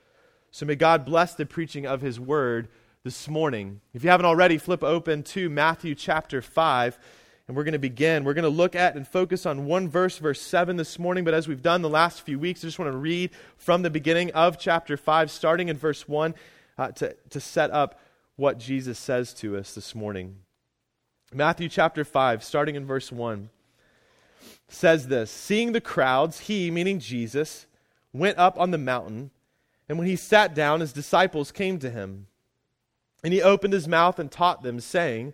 So 0.52 0.66
may 0.66 0.76
God 0.76 1.06
bless 1.06 1.36
the 1.36 1.46
preaching 1.46 1.86
of 1.86 2.02
His 2.02 2.20
Word 2.20 2.68
this 3.04 3.30
morning. 3.30 3.80
If 3.94 4.04
you 4.04 4.10
haven't 4.10 4.26
already, 4.26 4.58
flip 4.58 4.84
open 4.84 5.24
to 5.24 5.50
Matthew 5.50 5.96
chapter 5.96 6.42
5. 6.42 7.00
And 7.50 7.58
we're 7.58 7.64
going 7.64 7.74
to 7.74 7.80
begin. 7.80 8.26
We're 8.26 8.36
going 8.36 8.44
to 8.44 8.50
look 8.50 8.76
at 8.76 8.96
and 8.96 9.08
focus 9.08 9.48
on 9.48 9.66
one 9.66 9.90
verse, 9.90 10.20
verse 10.20 10.40
7 10.40 10.78
this 10.78 11.00
morning. 11.00 11.24
But 11.24 11.34
as 11.34 11.48
we've 11.48 11.64
done 11.64 11.82
the 11.82 11.90
last 11.90 12.22
few 12.22 12.38
weeks, 12.38 12.64
I 12.64 12.68
just 12.68 12.78
want 12.78 12.92
to 12.92 12.98
read 12.98 13.32
from 13.58 13.82
the 13.82 13.90
beginning 13.90 14.30
of 14.34 14.60
chapter 14.60 14.96
5, 14.96 15.32
starting 15.32 15.68
in 15.68 15.76
verse 15.76 16.08
1, 16.08 16.36
uh, 16.78 16.92
to, 16.92 17.16
to 17.32 17.40
set 17.40 17.72
up 17.72 18.00
what 18.36 18.60
Jesus 18.60 19.00
says 19.00 19.34
to 19.34 19.58
us 19.58 19.74
this 19.74 19.96
morning. 19.96 20.36
Matthew 21.34 21.70
chapter 21.70 22.06
5, 22.06 22.44
starting 22.44 22.76
in 22.76 22.86
verse 22.86 23.12
1, 23.12 23.50
says 24.68 25.08
this 25.08 25.32
Seeing 25.32 25.72
the 25.72 25.82
crowds, 25.82 26.42
he, 26.42 26.70
meaning 26.70 27.00
Jesus, 27.00 27.66
went 28.14 28.38
up 28.38 28.60
on 28.60 28.70
the 28.70 28.78
mountain. 28.78 29.32
And 29.90 29.98
when 29.98 30.06
he 30.06 30.18
sat 30.18 30.54
down, 30.54 30.82
his 30.82 30.94
disciples 30.94 31.52
came 31.52 31.80
to 31.80 31.90
him. 31.90 32.28
And 33.24 33.34
he 33.34 33.42
opened 33.42 33.74
his 33.74 33.88
mouth 33.88 34.20
and 34.20 34.30
taught 34.30 34.62
them, 34.62 34.80
saying, 34.80 35.34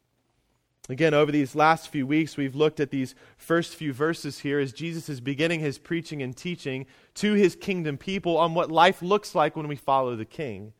Again, 0.91 1.13
over 1.13 1.31
these 1.31 1.55
last 1.55 1.87
few 1.87 2.05
weeks, 2.05 2.35
we've 2.35 2.53
looked 2.53 2.81
at 2.81 2.91
these 2.91 3.15
first 3.37 3.75
few 3.75 3.93
verses 3.93 4.39
here 4.39 4.59
as 4.59 4.73
Jesus 4.73 5.07
is 5.07 5.21
beginning 5.21 5.61
his 5.61 5.77
preaching 5.77 6.21
and 6.21 6.35
teaching 6.35 6.85
to 7.15 7.31
his 7.33 7.55
kingdom 7.55 7.97
people 7.97 8.37
on 8.37 8.53
what 8.53 8.69
life 8.69 9.01
looks 9.01 9.33
like 9.33 9.55
when 9.55 9.69
we 9.69 9.77
follow 9.77 10.17
the 10.17 10.25
king. 10.25 10.73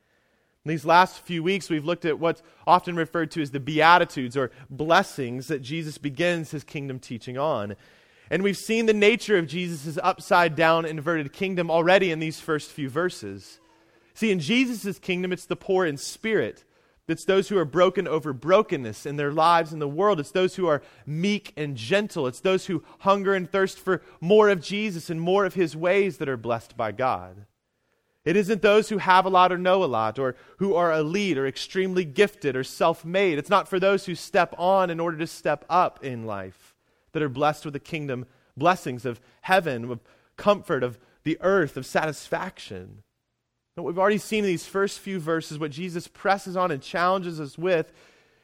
In 0.65 0.69
these 0.69 0.83
last 0.83 1.21
few 1.21 1.41
weeks, 1.41 1.69
we've 1.69 1.85
looked 1.85 2.03
at 2.03 2.19
what's 2.19 2.43
often 2.67 2.97
referred 2.97 3.31
to 3.31 3.41
as 3.41 3.51
the 3.51 3.61
Beatitudes 3.61 4.35
or 4.35 4.51
blessings 4.69 5.47
that 5.47 5.61
Jesus 5.61 5.97
begins 5.97 6.51
his 6.51 6.65
kingdom 6.65 6.99
teaching 6.99 7.37
on. 7.37 7.77
And 8.29 8.43
we've 8.43 8.57
seen 8.57 8.87
the 8.87 8.93
nature 8.93 9.37
of 9.37 9.47
Jesus' 9.47 9.97
upside 10.03 10.57
down, 10.57 10.83
inverted 10.83 11.31
kingdom 11.31 11.71
already 11.71 12.11
in 12.11 12.19
these 12.19 12.39
first 12.41 12.69
few 12.69 12.89
verses. 12.89 13.61
See, 14.13 14.29
in 14.29 14.41
Jesus' 14.41 14.99
kingdom, 14.99 15.31
it's 15.31 15.45
the 15.45 15.55
poor 15.55 15.85
in 15.85 15.95
spirit 15.95 16.65
it's 17.11 17.25
those 17.25 17.49
who 17.49 17.57
are 17.57 17.65
broken 17.65 18.07
over 18.07 18.33
brokenness 18.33 19.05
in 19.05 19.17
their 19.17 19.31
lives 19.31 19.73
in 19.73 19.79
the 19.79 19.87
world. 19.87 20.19
It's 20.19 20.31
those 20.31 20.55
who 20.55 20.67
are 20.67 20.81
meek 21.05 21.53
and 21.57 21.75
gentle. 21.75 22.27
It's 22.27 22.39
those 22.39 22.65
who 22.65 22.83
hunger 22.99 23.33
and 23.33 23.51
thirst 23.51 23.79
for 23.79 24.01
more 24.19 24.49
of 24.49 24.61
Jesus 24.61 25.09
and 25.09 25.19
more 25.19 25.45
of 25.45 25.53
his 25.53 25.75
ways 25.75 26.17
that 26.17 26.29
are 26.29 26.37
blessed 26.37 26.77
by 26.77 26.91
God. 26.91 27.45
It 28.23 28.35
isn't 28.35 28.61
those 28.61 28.89
who 28.89 28.99
have 28.99 29.25
a 29.25 29.29
lot 29.29 29.51
or 29.51 29.57
know 29.57 29.83
a 29.83 29.85
lot 29.85 30.19
or 30.19 30.35
who 30.57 30.75
are 30.75 30.93
elite 30.93 31.37
or 31.37 31.47
extremely 31.47 32.05
gifted 32.05 32.55
or 32.55 32.63
self 32.63 33.03
made. 33.03 33.39
It's 33.39 33.49
not 33.49 33.67
for 33.67 33.79
those 33.79 34.05
who 34.05 34.15
step 34.15 34.53
on 34.57 34.89
in 34.89 34.99
order 34.99 35.17
to 35.17 35.27
step 35.27 35.65
up 35.69 36.03
in 36.03 36.25
life 36.25 36.75
that 37.13 37.23
are 37.23 37.29
blessed 37.29 37.65
with 37.65 37.73
the 37.73 37.79
kingdom 37.79 38.25
blessings 38.55 39.05
of 39.05 39.19
heaven, 39.41 39.89
of 39.89 39.99
comfort, 40.37 40.83
of 40.83 40.99
the 41.23 41.37
earth, 41.41 41.77
of 41.77 41.85
satisfaction. 41.85 43.03
We've 43.77 43.97
already 43.97 44.17
seen 44.17 44.43
in 44.43 44.49
these 44.49 44.65
first 44.65 44.99
few 44.99 45.19
verses, 45.19 45.57
what 45.57 45.71
Jesus 45.71 46.07
presses 46.07 46.57
on 46.57 46.71
and 46.71 46.81
challenges 46.81 47.39
us 47.39 47.57
with, 47.57 47.91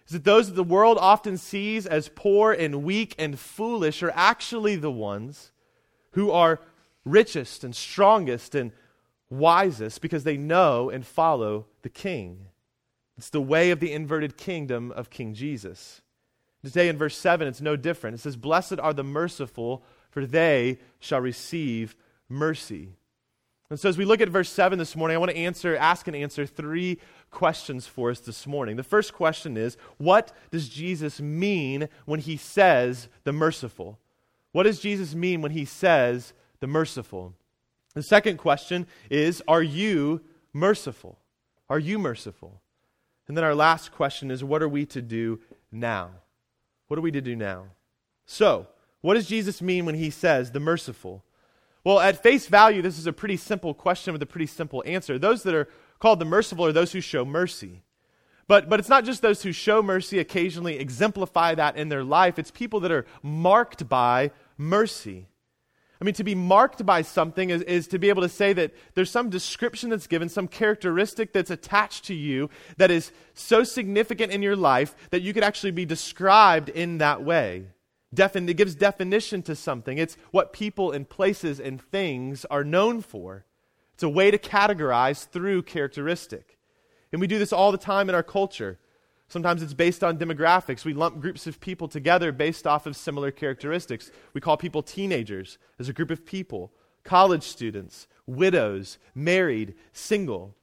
is 0.07 0.13
that 0.13 0.23
those 0.23 0.47
that 0.47 0.55
the 0.55 0.63
world 0.63 0.97
often 0.99 1.37
sees 1.37 1.85
as 1.85 2.09
poor 2.15 2.53
and 2.53 2.83
weak 2.83 3.13
and 3.19 3.37
foolish 3.37 4.01
are 4.01 4.13
actually 4.15 4.77
the 4.77 4.91
ones 4.91 5.51
who 6.11 6.31
are 6.31 6.61
richest 7.03 7.65
and 7.65 7.75
strongest 7.75 8.55
and 8.55 8.71
wisest 9.29 10.01
because 10.01 10.23
they 10.23 10.37
know 10.37 10.89
and 10.89 11.05
follow 11.05 11.65
the 11.81 11.89
King. 11.89 12.47
It's 13.17 13.29
the 13.29 13.41
way 13.41 13.71
of 13.71 13.81
the 13.81 13.91
inverted 13.91 14.37
kingdom 14.37 14.91
of 14.91 15.09
King 15.09 15.33
Jesus. 15.33 16.01
Today 16.63 16.87
in 16.87 16.97
verse 16.97 17.17
7, 17.17 17.47
it's 17.47 17.61
no 17.61 17.75
different. 17.75 18.15
It 18.15 18.19
says, 18.19 18.35
Blessed 18.35 18.79
are 18.79 18.93
the 18.93 19.03
merciful, 19.03 19.83
for 20.09 20.25
they 20.25 20.79
shall 20.99 21.21
receive 21.21 21.95
mercy. 22.29 22.93
And 23.69 23.77
so, 23.77 23.89
as 23.89 23.97
we 23.97 24.05
look 24.05 24.21
at 24.21 24.29
verse 24.29 24.49
7 24.49 24.79
this 24.79 24.95
morning, 24.95 25.15
I 25.15 25.17
want 25.17 25.31
to 25.31 25.37
answer, 25.37 25.75
ask 25.75 26.07
and 26.07 26.15
answer 26.15 26.45
three 26.45 26.99
questions 27.31 27.85
for 27.85 28.09
us 28.09 28.19
this 28.21 28.47
morning. 28.47 28.77
The 28.77 28.83
first 28.83 29.13
question 29.13 29.57
is 29.57 29.75
What 29.97 30.31
does 30.51 30.69
Jesus 30.69 31.19
mean 31.19 31.89
when 32.05 32.21
he 32.21 32.37
says 32.37 33.09
the 33.25 33.33
merciful? 33.33 33.99
What 34.53 34.63
does 34.63 34.79
Jesus 34.79 35.13
mean 35.13 35.41
when 35.41 35.51
he 35.51 35.65
says 35.65 36.33
the 36.61 36.67
merciful? 36.67 37.33
The 37.93 38.03
second 38.03 38.37
question 38.37 38.87
is 39.09 39.43
Are 39.49 39.63
you 39.63 40.21
merciful? 40.53 41.19
Are 41.69 41.79
you 41.79 41.99
merciful? 41.99 42.61
And 43.27 43.35
then 43.35 43.43
our 43.43 43.55
last 43.55 43.91
question 43.91 44.31
is 44.31 44.45
What 44.45 44.63
are 44.63 44.69
we 44.69 44.85
to 44.87 45.01
do 45.01 45.41
now? 45.73 46.11
What 46.87 46.97
are 46.97 47.03
we 47.03 47.11
to 47.11 47.21
do 47.21 47.35
now? 47.35 47.65
So, 48.25 48.67
what 49.01 49.15
does 49.15 49.27
Jesus 49.27 49.61
mean 49.61 49.85
when 49.85 49.95
he 49.95 50.09
says 50.09 50.51
the 50.51 50.61
merciful? 50.61 51.23
Well, 51.87 52.01
at 52.01 52.21
face 52.21 52.47
value, 52.47 52.81
this 52.81 52.99
is 52.99 53.07
a 53.07 53.13
pretty 53.13 53.37
simple 53.37 53.73
question 53.73 54.11
with 54.11 54.21
a 54.21 54.25
pretty 54.25 54.47
simple 54.47 54.83
answer. 54.85 55.17
Those 55.17 55.43
that 55.43 55.55
are 55.55 55.69
called 55.99 56.19
the 56.19 56.25
merciful 56.25 56.65
are 56.65 56.73
those 56.73 56.91
who 56.91 56.99
show 56.99 57.23
mercy. 57.23 57.81
But, 58.45 58.67
but 58.67 58.81
it's 58.81 58.89
not 58.89 59.05
just 59.05 59.21
those 59.21 59.41
who 59.41 59.53
show 59.53 59.81
mercy, 59.81 60.19
occasionally 60.19 60.79
exemplify 60.79 61.55
that 61.55 61.77
in 61.77 61.87
their 61.87 62.03
life. 62.03 62.37
It's 62.37 62.51
people 62.51 62.81
that 62.81 62.91
are 62.91 63.05
marked 63.23 63.87
by 63.87 64.31
mercy. 64.57 65.29
I 66.01 66.03
mean, 66.03 66.13
to 66.15 66.25
be 66.25 66.35
marked 66.35 66.85
by 66.85 67.03
something 67.03 67.51
is, 67.51 67.61
is 67.61 67.87
to 67.87 67.99
be 67.99 68.09
able 68.09 68.23
to 68.23 68.27
say 68.27 68.51
that 68.51 68.73
there's 68.93 69.09
some 69.09 69.29
description 69.29 69.89
that's 69.89 70.07
given, 70.07 70.27
some 70.27 70.49
characteristic 70.49 71.31
that's 71.31 71.51
attached 71.51 72.03
to 72.07 72.13
you 72.13 72.49
that 72.75 72.91
is 72.91 73.13
so 73.33 73.63
significant 73.63 74.33
in 74.33 74.41
your 74.41 74.57
life 74.57 74.93
that 75.11 75.21
you 75.21 75.33
could 75.33 75.41
actually 75.41 75.71
be 75.71 75.85
described 75.85 76.67
in 76.67 76.97
that 76.97 77.23
way. 77.23 77.67
Defin- 78.15 78.49
it 78.49 78.55
gives 78.55 78.75
definition 78.75 79.41
to 79.43 79.55
something. 79.55 79.97
It's 79.97 80.17
what 80.31 80.53
people 80.53 80.91
and 80.91 81.07
places 81.09 81.59
and 81.59 81.81
things 81.81 82.45
are 82.45 82.63
known 82.63 83.01
for. 83.01 83.45
It's 83.93 84.03
a 84.03 84.09
way 84.09 84.31
to 84.31 84.37
categorize 84.37 85.27
through 85.27 85.63
characteristic. 85.63 86.57
And 87.11 87.19
we 87.19 87.27
do 87.27 87.39
this 87.39 87.53
all 87.53 87.71
the 87.71 87.77
time 87.77 88.09
in 88.09 88.15
our 88.15 88.23
culture. 88.23 88.79
Sometimes 89.27 89.61
it's 89.61 89.73
based 89.73 90.03
on 90.03 90.17
demographics. 90.17 90.85
We 90.85 90.93
lump 90.93 91.19
groups 91.19 91.47
of 91.47 91.59
people 91.59 91.87
together 91.87 92.31
based 92.31 92.65
off 92.65 92.85
of 92.85 92.95
similar 92.95 93.31
characteristics. 93.31 94.11
We 94.33 94.39
call 94.39 94.55
people 94.55 94.83
teenagers 94.83 95.57
as 95.79 95.89
a 95.89 95.93
group 95.93 96.11
of 96.11 96.25
people, 96.25 96.71
college 97.03 97.43
students, 97.43 98.07
widows, 98.25 98.97
married, 99.13 99.75
single. 99.91 100.55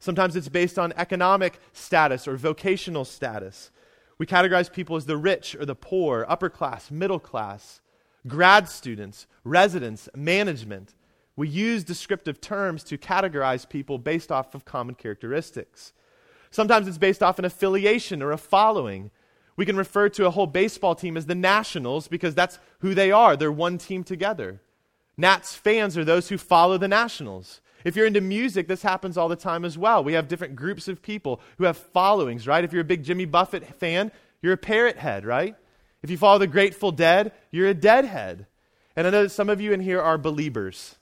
Sometimes 0.00 0.34
it's 0.34 0.48
based 0.48 0.78
on 0.78 0.92
economic 0.96 1.60
status 1.72 2.26
or 2.26 2.36
vocational 2.36 3.04
status. 3.04 3.70
We 4.20 4.26
categorize 4.26 4.70
people 4.70 4.96
as 4.96 5.06
the 5.06 5.16
rich 5.16 5.56
or 5.58 5.64
the 5.64 5.74
poor, 5.74 6.26
upper 6.28 6.50
class, 6.50 6.90
middle 6.90 7.18
class, 7.18 7.80
grad 8.28 8.68
students, 8.68 9.26
residents, 9.44 10.10
management. 10.14 10.92
We 11.36 11.48
use 11.48 11.84
descriptive 11.84 12.38
terms 12.38 12.84
to 12.84 12.98
categorize 12.98 13.66
people 13.66 13.96
based 13.96 14.30
off 14.30 14.54
of 14.54 14.66
common 14.66 14.94
characteristics. 14.94 15.94
Sometimes 16.50 16.86
it's 16.86 16.98
based 16.98 17.22
off 17.22 17.38
an 17.38 17.46
affiliation 17.46 18.22
or 18.22 18.30
a 18.30 18.36
following. 18.36 19.10
We 19.56 19.64
can 19.64 19.78
refer 19.78 20.10
to 20.10 20.26
a 20.26 20.30
whole 20.30 20.46
baseball 20.46 20.94
team 20.94 21.16
as 21.16 21.24
the 21.24 21.34
Nationals 21.34 22.06
because 22.06 22.34
that's 22.34 22.58
who 22.80 22.92
they 22.92 23.10
are. 23.10 23.38
They're 23.38 23.50
one 23.50 23.78
team 23.78 24.04
together. 24.04 24.60
Nats 25.16 25.54
fans 25.54 25.96
are 25.96 26.04
those 26.04 26.28
who 26.28 26.36
follow 26.36 26.76
the 26.76 26.88
Nationals. 26.88 27.62
If 27.84 27.96
you're 27.96 28.06
into 28.06 28.20
music, 28.20 28.68
this 28.68 28.82
happens 28.82 29.16
all 29.16 29.28
the 29.28 29.36
time 29.36 29.64
as 29.64 29.78
well. 29.78 30.04
We 30.04 30.12
have 30.14 30.28
different 30.28 30.56
groups 30.56 30.88
of 30.88 31.02
people 31.02 31.40
who 31.58 31.64
have 31.64 31.76
followings, 31.76 32.46
right? 32.46 32.64
If 32.64 32.72
you're 32.72 32.82
a 32.82 32.84
big 32.84 33.04
Jimmy 33.04 33.24
Buffett 33.24 33.66
fan, 33.78 34.12
you're 34.42 34.52
a 34.52 34.58
parrot 34.58 34.98
head, 34.98 35.24
right? 35.24 35.56
If 36.02 36.10
you 36.10 36.16
follow 36.16 36.38
the 36.38 36.46
Grateful 36.46 36.92
Dead, 36.92 37.32
you're 37.50 37.68
a 37.68 37.74
deadhead. 37.74 38.46
And 38.96 39.06
I 39.06 39.10
know 39.10 39.22
that 39.22 39.30
some 39.30 39.48
of 39.48 39.60
you 39.60 39.72
in 39.72 39.80
here 39.80 40.00
are 40.00 40.18
Beliebers. 40.18 40.96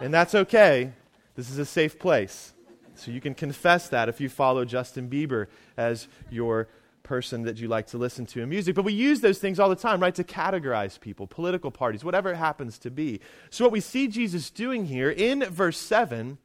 and 0.00 0.12
that's 0.12 0.34
okay. 0.34 0.92
This 1.34 1.50
is 1.50 1.58
a 1.58 1.66
safe 1.66 1.98
place. 1.98 2.52
So 2.94 3.10
you 3.10 3.20
can 3.20 3.34
confess 3.34 3.88
that 3.88 4.08
if 4.08 4.20
you 4.20 4.28
follow 4.28 4.64
Justin 4.64 5.08
Bieber 5.08 5.48
as 5.76 6.06
your 6.30 6.68
person 7.04 7.42
that 7.42 7.58
you 7.58 7.68
like 7.68 7.86
to 7.88 7.98
listen 7.98 8.26
to 8.26 8.42
in 8.42 8.48
music. 8.48 8.74
But 8.74 8.84
we 8.84 8.92
use 8.92 9.20
those 9.20 9.38
things 9.38 9.60
all 9.60 9.68
the 9.68 9.76
time, 9.76 10.00
right, 10.00 10.14
to 10.16 10.24
categorize 10.24 10.98
people, 10.98 11.28
political 11.28 11.70
parties, 11.70 12.04
whatever 12.04 12.32
it 12.32 12.36
happens 12.36 12.78
to 12.80 12.90
be. 12.90 13.20
So 13.50 13.64
what 13.64 13.72
we 13.72 13.78
see 13.78 14.08
Jesus 14.08 14.50
doing 14.50 14.86
here 14.86 15.10
in 15.10 15.44
verse 15.44 15.78
7 15.78 16.38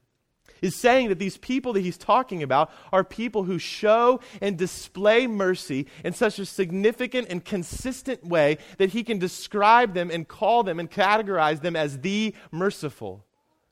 is 0.62 0.76
saying 0.76 1.10
that 1.10 1.18
these 1.18 1.38
people 1.38 1.74
that 1.74 1.82
he's 1.82 1.98
talking 1.98 2.44
about 2.44 2.70
are 2.92 3.04
people 3.04 3.46
who 3.46 3.58
show 3.58 4.20
and 4.42 4.58
display 4.58 5.26
mercy 5.26 5.88
in 6.04 6.14
such 6.14 6.38
a 6.38 6.46
significant 6.46 7.30
and 7.30 7.44
consistent 7.44 8.24
way 8.24 8.58
that 8.78 8.90
he 8.90 9.04
can 9.04 9.18
describe 9.18 9.94
them 9.96 10.12
and 10.12 10.28
call 10.28 10.64
them 10.64 10.80
and 10.80 10.92
categorize 10.92 11.62
them 11.62 11.76
as 11.76 12.00
the 12.00 12.36
merciful 12.52 13.26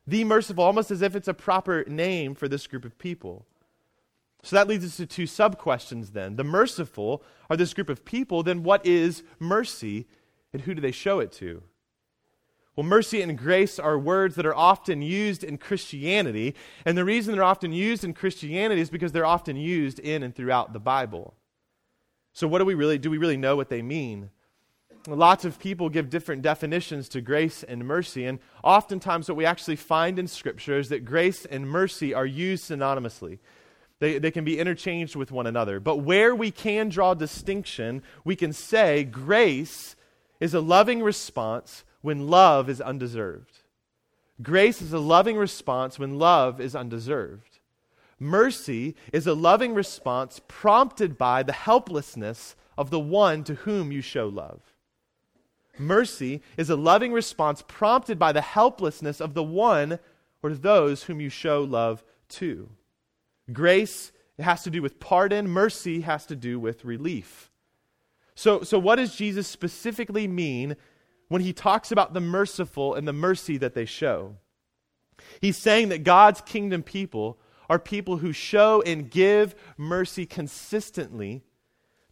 the 0.08 0.24
merciful, 0.24 0.63
almost 0.63 0.89
as 0.89 1.01
if 1.01 1.15
it's 1.15 1.27
a 1.27 1.34
proper 1.34 1.84
name 1.86 2.34
for 2.34 2.48
this 2.48 2.65
group 2.65 2.86
of 2.86 2.98
people. 2.98 3.46
So 4.48 4.56
that 4.56 4.70
leads 4.70 4.86
us 4.86 4.96
to 4.96 5.06
two 5.06 5.27
sub 5.27 5.58
questions 5.58 6.12
then. 6.12 6.38
The 6.38 6.44
merciful 6.46 7.22
are 7.50 7.58
this 7.58 7.74
group 7.74 7.89
of 7.89 8.06
people, 8.06 8.44
then 8.44 8.63
what 8.63 8.86
is 8.86 9.22
mercy 9.39 10.08
and 10.54 10.62
who 10.62 10.74
do 10.74 10.80
they 10.80 10.94
show 10.94 11.20
it 11.20 11.34
to? 11.34 11.63
Well, 12.74 12.86
mercy 12.86 13.22
and 13.22 13.38
grace 13.38 13.77
are 13.77 14.00
words 14.00 14.36
that 14.36 14.46
are 14.46 14.56
often 14.56 15.01
used 15.01 15.44
in 15.44 15.58
Christianity, 15.58 16.56
and 16.86 16.98
the 16.98 17.04
reason 17.04 17.34
they're 17.34 17.44
often 17.44 17.74
used 17.74 18.06
in 18.06 18.13
Christianity 18.13 18.80
is 18.80 18.89
because 18.89 19.12
they're 19.12 19.25
often 19.25 19.58
used 19.58 20.00
in 20.00 20.24
and 20.24 20.34
throughout 20.34 20.72
the 20.72 20.80
Bible. 20.80 21.34
So 22.32 22.48
what 22.48 22.60
do 22.60 22.66
we 22.66 22.74
really 22.74 22.98
do 22.98 23.10
we 23.10 23.18
really 23.18 23.36
know 23.36 23.58
what 23.58 23.68
they 23.68 23.82
mean? 23.82 24.30
Lots 25.10 25.44
of 25.44 25.60
people 25.60 25.89
give 25.89 26.10
different 26.10 26.42
definitions 26.42 27.10
to 27.10 27.20
grace 27.20 27.63
and 27.63 27.84
mercy, 27.84 28.24
and 28.24 28.39
oftentimes 28.63 29.27
what 29.27 29.36
we 29.36 29.46
actually 29.46 29.75
find 29.75 30.18
in 30.18 30.27
Scripture 30.27 30.80
is 30.80 30.88
that 30.88 31.04
grace 31.04 31.44
and 31.44 31.70
mercy 31.70 32.13
are 32.13 32.25
used 32.25 32.72
synonymously. 32.72 33.39
They, 34.00 34.20
they 34.20 34.32
can 34.32 34.44
be 34.44 34.60
interchanged 34.60 35.16
with 35.16 35.32
one 35.32 35.48
another. 35.48 35.80
But 35.80 35.98
where 35.98 36.36
we 36.36 36.51
can 36.51 36.89
draw 36.89 37.13
distinction, 37.13 38.04
we 38.24 38.36
can 38.36 38.54
say 38.54 39.04
grace 39.04 39.96
is 40.39 40.54
a 40.54 40.62
loving 40.62 41.01
response 41.01 41.84
when 42.01 42.27
love 42.27 42.70
is 42.70 42.80
undeserved. 42.80 43.63
Grace 44.42 44.82
is 44.82 44.94
a 44.94 45.00
loving 45.00 45.36
response 45.36 45.98
when 45.98 46.20
love 46.20 46.62
is 46.62 46.75
undeserved. 46.75 47.60
Mercy 48.20 48.96
is 49.12 49.25
a 49.25 49.34
loving 49.34 49.74
response 49.74 50.42
prompted 50.48 51.18
by 51.18 51.42
the 51.44 51.54
helplessness 51.54 52.56
of 52.77 52.92
the 52.92 53.00
one 53.00 53.44
to 53.44 53.56
whom 53.56 53.92
you 53.92 54.01
show 54.01 54.27
love. 54.27 54.62
Mercy 55.80 56.42
is 56.56 56.70
a 56.70 56.75
loving 56.75 57.13
response 57.13 57.63
prompted 57.68 58.18
by 58.18 58.32
the 58.32 58.42
helplessness 58.42 59.22
of 59.22 59.34
the 59.34 59.44
one 59.44 60.00
or 60.42 60.54
those 60.54 61.04
whom 61.04 61.20
you 61.20 61.30
show 61.30 61.63
love 61.63 62.04
to. 62.30 62.70
Grace 63.51 64.12
has 64.39 64.63
to 64.63 64.70
do 64.70 64.82
with 64.82 65.00
pardon, 65.00 65.50
mercy 65.50 66.01
has 66.01 66.25
to 66.27 66.36
do 66.36 66.60
with 66.60 66.86
relief. 66.86 67.51
So, 68.36 68.62
so 68.62 68.77
what 68.77 68.98
does 68.98 69.16
Jesus 69.16 69.48
specifically 69.48 70.27
mean 70.27 70.75
when 71.27 71.42
he 71.42 71.54
talks 71.54 71.92
about 71.92 72.13
the 72.13 72.22
merciful 72.22 72.94
and 72.94 73.08
the 73.08 73.13
mercy 73.13 73.58
that 73.58 73.74
they 73.74 73.86
show? 73.86 74.36
He's 75.42 75.58
saying 75.58 75.89
that 75.89 76.04
God's 76.04 76.42
kingdom 76.42 76.84
people 76.84 77.39
are 77.70 77.80
people 77.80 78.18
who 78.18 78.32
show 78.32 78.82
and 78.84 79.10
give 79.10 79.56
mercy 79.75 80.25
consistently 80.25 81.44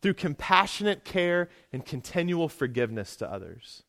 through 0.01 0.15
compassionate 0.15 1.05
care 1.05 1.49
and 1.71 1.85
continual 1.85 2.49
forgiveness 2.49 3.15
to 3.17 3.31
others. 3.31 3.83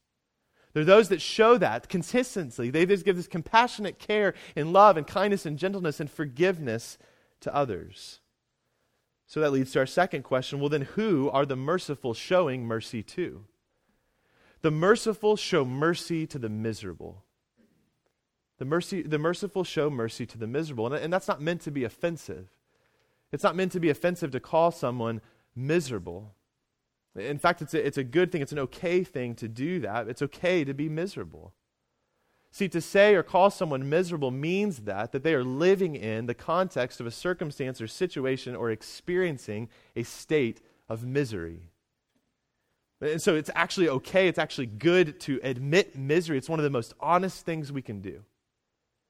They're 0.72 0.84
those 0.84 1.08
that 1.08 1.22
show 1.22 1.56
that 1.56 1.88
consistently. 1.88 2.68
They 2.68 2.84
just 2.84 3.04
give 3.04 3.16
this 3.16 3.26
compassionate 3.26 3.98
care 3.98 4.34
and 4.54 4.74
love 4.74 4.98
and 4.98 5.06
kindness 5.06 5.46
and 5.46 5.58
gentleness 5.58 6.00
and 6.00 6.10
forgiveness 6.10 6.98
to 7.46 7.54
others. 7.54 8.20
So 9.26 9.40
that 9.40 9.52
leads 9.52 9.72
to 9.72 9.78
our 9.78 9.86
second 9.86 10.22
question. 10.22 10.60
Well, 10.60 10.68
then, 10.68 10.82
who 10.82 11.30
are 11.30 11.46
the 11.46 11.56
merciful 11.56 12.12
showing 12.12 12.64
mercy 12.64 13.02
to? 13.02 13.44
The 14.62 14.70
merciful 14.70 15.36
show 15.36 15.64
mercy 15.64 16.26
to 16.26 16.38
the 16.38 16.48
miserable. 16.48 17.24
The, 18.58 18.64
mercy, 18.64 19.02
the 19.02 19.18
merciful 19.18 19.64
show 19.64 19.90
mercy 19.90 20.26
to 20.26 20.38
the 20.38 20.46
miserable. 20.46 20.86
And, 20.86 20.96
and 20.96 21.12
that's 21.12 21.28
not 21.28 21.40
meant 21.40 21.60
to 21.62 21.70
be 21.70 21.84
offensive. 21.84 22.48
It's 23.32 23.44
not 23.44 23.56
meant 23.56 23.72
to 23.72 23.80
be 23.80 23.90
offensive 23.90 24.30
to 24.32 24.40
call 24.40 24.70
someone 24.70 25.20
miserable. 25.54 26.34
In 27.16 27.38
fact, 27.38 27.62
it's 27.62 27.74
a, 27.74 27.84
it's 27.84 27.98
a 27.98 28.04
good 28.04 28.30
thing, 28.32 28.42
it's 28.42 28.52
an 28.52 28.58
okay 28.60 29.04
thing 29.04 29.34
to 29.36 29.48
do 29.48 29.80
that. 29.80 30.08
It's 30.08 30.22
okay 30.22 30.64
to 30.64 30.74
be 30.74 30.88
miserable. 30.88 31.52
See, 32.50 32.68
to 32.68 32.80
say 32.80 33.14
or 33.14 33.22
call 33.22 33.50
someone 33.50 33.88
miserable 33.88 34.30
means 34.30 34.80
that, 34.80 35.12
that 35.12 35.22
they 35.22 35.34
are 35.34 35.44
living 35.44 35.94
in 35.94 36.26
the 36.26 36.34
context 36.34 37.00
of 37.00 37.06
a 37.06 37.10
circumstance 37.10 37.80
or 37.80 37.86
situation 37.86 38.56
or 38.56 38.70
experiencing 38.70 39.68
a 39.94 40.02
state 40.02 40.62
of 40.88 41.04
misery. 41.04 41.70
And 43.00 43.20
so 43.20 43.34
it's 43.34 43.50
actually 43.54 43.88
okay, 43.90 44.26
it's 44.26 44.38
actually 44.38 44.66
good 44.66 45.20
to 45.20 45.38
admit 45.42 45.96
misery. 45.96 46.38
It's 46.38 46.48
one 46.48 46.58
of 46.58 46.64
the 46.64 46.70
most 46.70 46.94
honest 46.98 47.44
things 47.44 47.70
we 47.70 47.82
can 47.82 48.00
do 48.00 48.22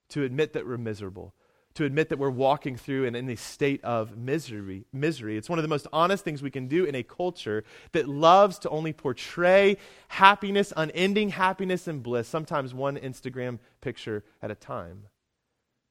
to 0.09 0.25
admit 0.25 0.53
that 0.55 0.67
we're 0.67 0.77
miserable 0.77 1.33
to 1.77 1.85
admit 1.85 2.09
that 2.09 2.19
we're 2.19 2.31
walking 2.31 2.77
through 2.77 3.07
and 3.07 3.15
in 3.15 3.29
a 3.29 3.37
state 3.37 3.83
of 3.85 4.17
misery, 4.17 4.87
misery. 4.93 5.37
It's 5.37 5.49
one 5.49 5.59
of 5.59 5.63
the 5.63 5.69
most 5.69 5.87
honest 5.93 6.25
things 6.25 6.43
we 6.43 6.51
can 6.51 6.69
do 6.69 6.85
in 6.85 6.95
a 6.95 7.03
culture 7.03 7.65
that 7.93 8.09
loves 8.09 8.59
to 8.61 8.71
only 8.71 8.93
portray 8.93 9.77
happiness, 10.09 10.73
unending 10.77 11.31
happiness 11.31 11.87
and 11.87 12.03
bliss, 12.03 12.29
sometimes 12.29 12.73
one 12.73 12.97
Instagram 12.97 13.59
picture 13.81 14.25
at 14.43 14.51
a 14.51 14.55
time. 14.55 15.05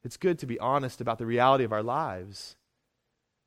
It's 0.04 0.18
good 0.18 0.40
to 0.40 0.48
be 0.48 0.60
honest 0.60 1.02
about 1.02 1.20
the 1.20 1.26
reality 1.26 1.64
of 1.64 1.72
our 1.72 1.84
lives. 1.84 2.56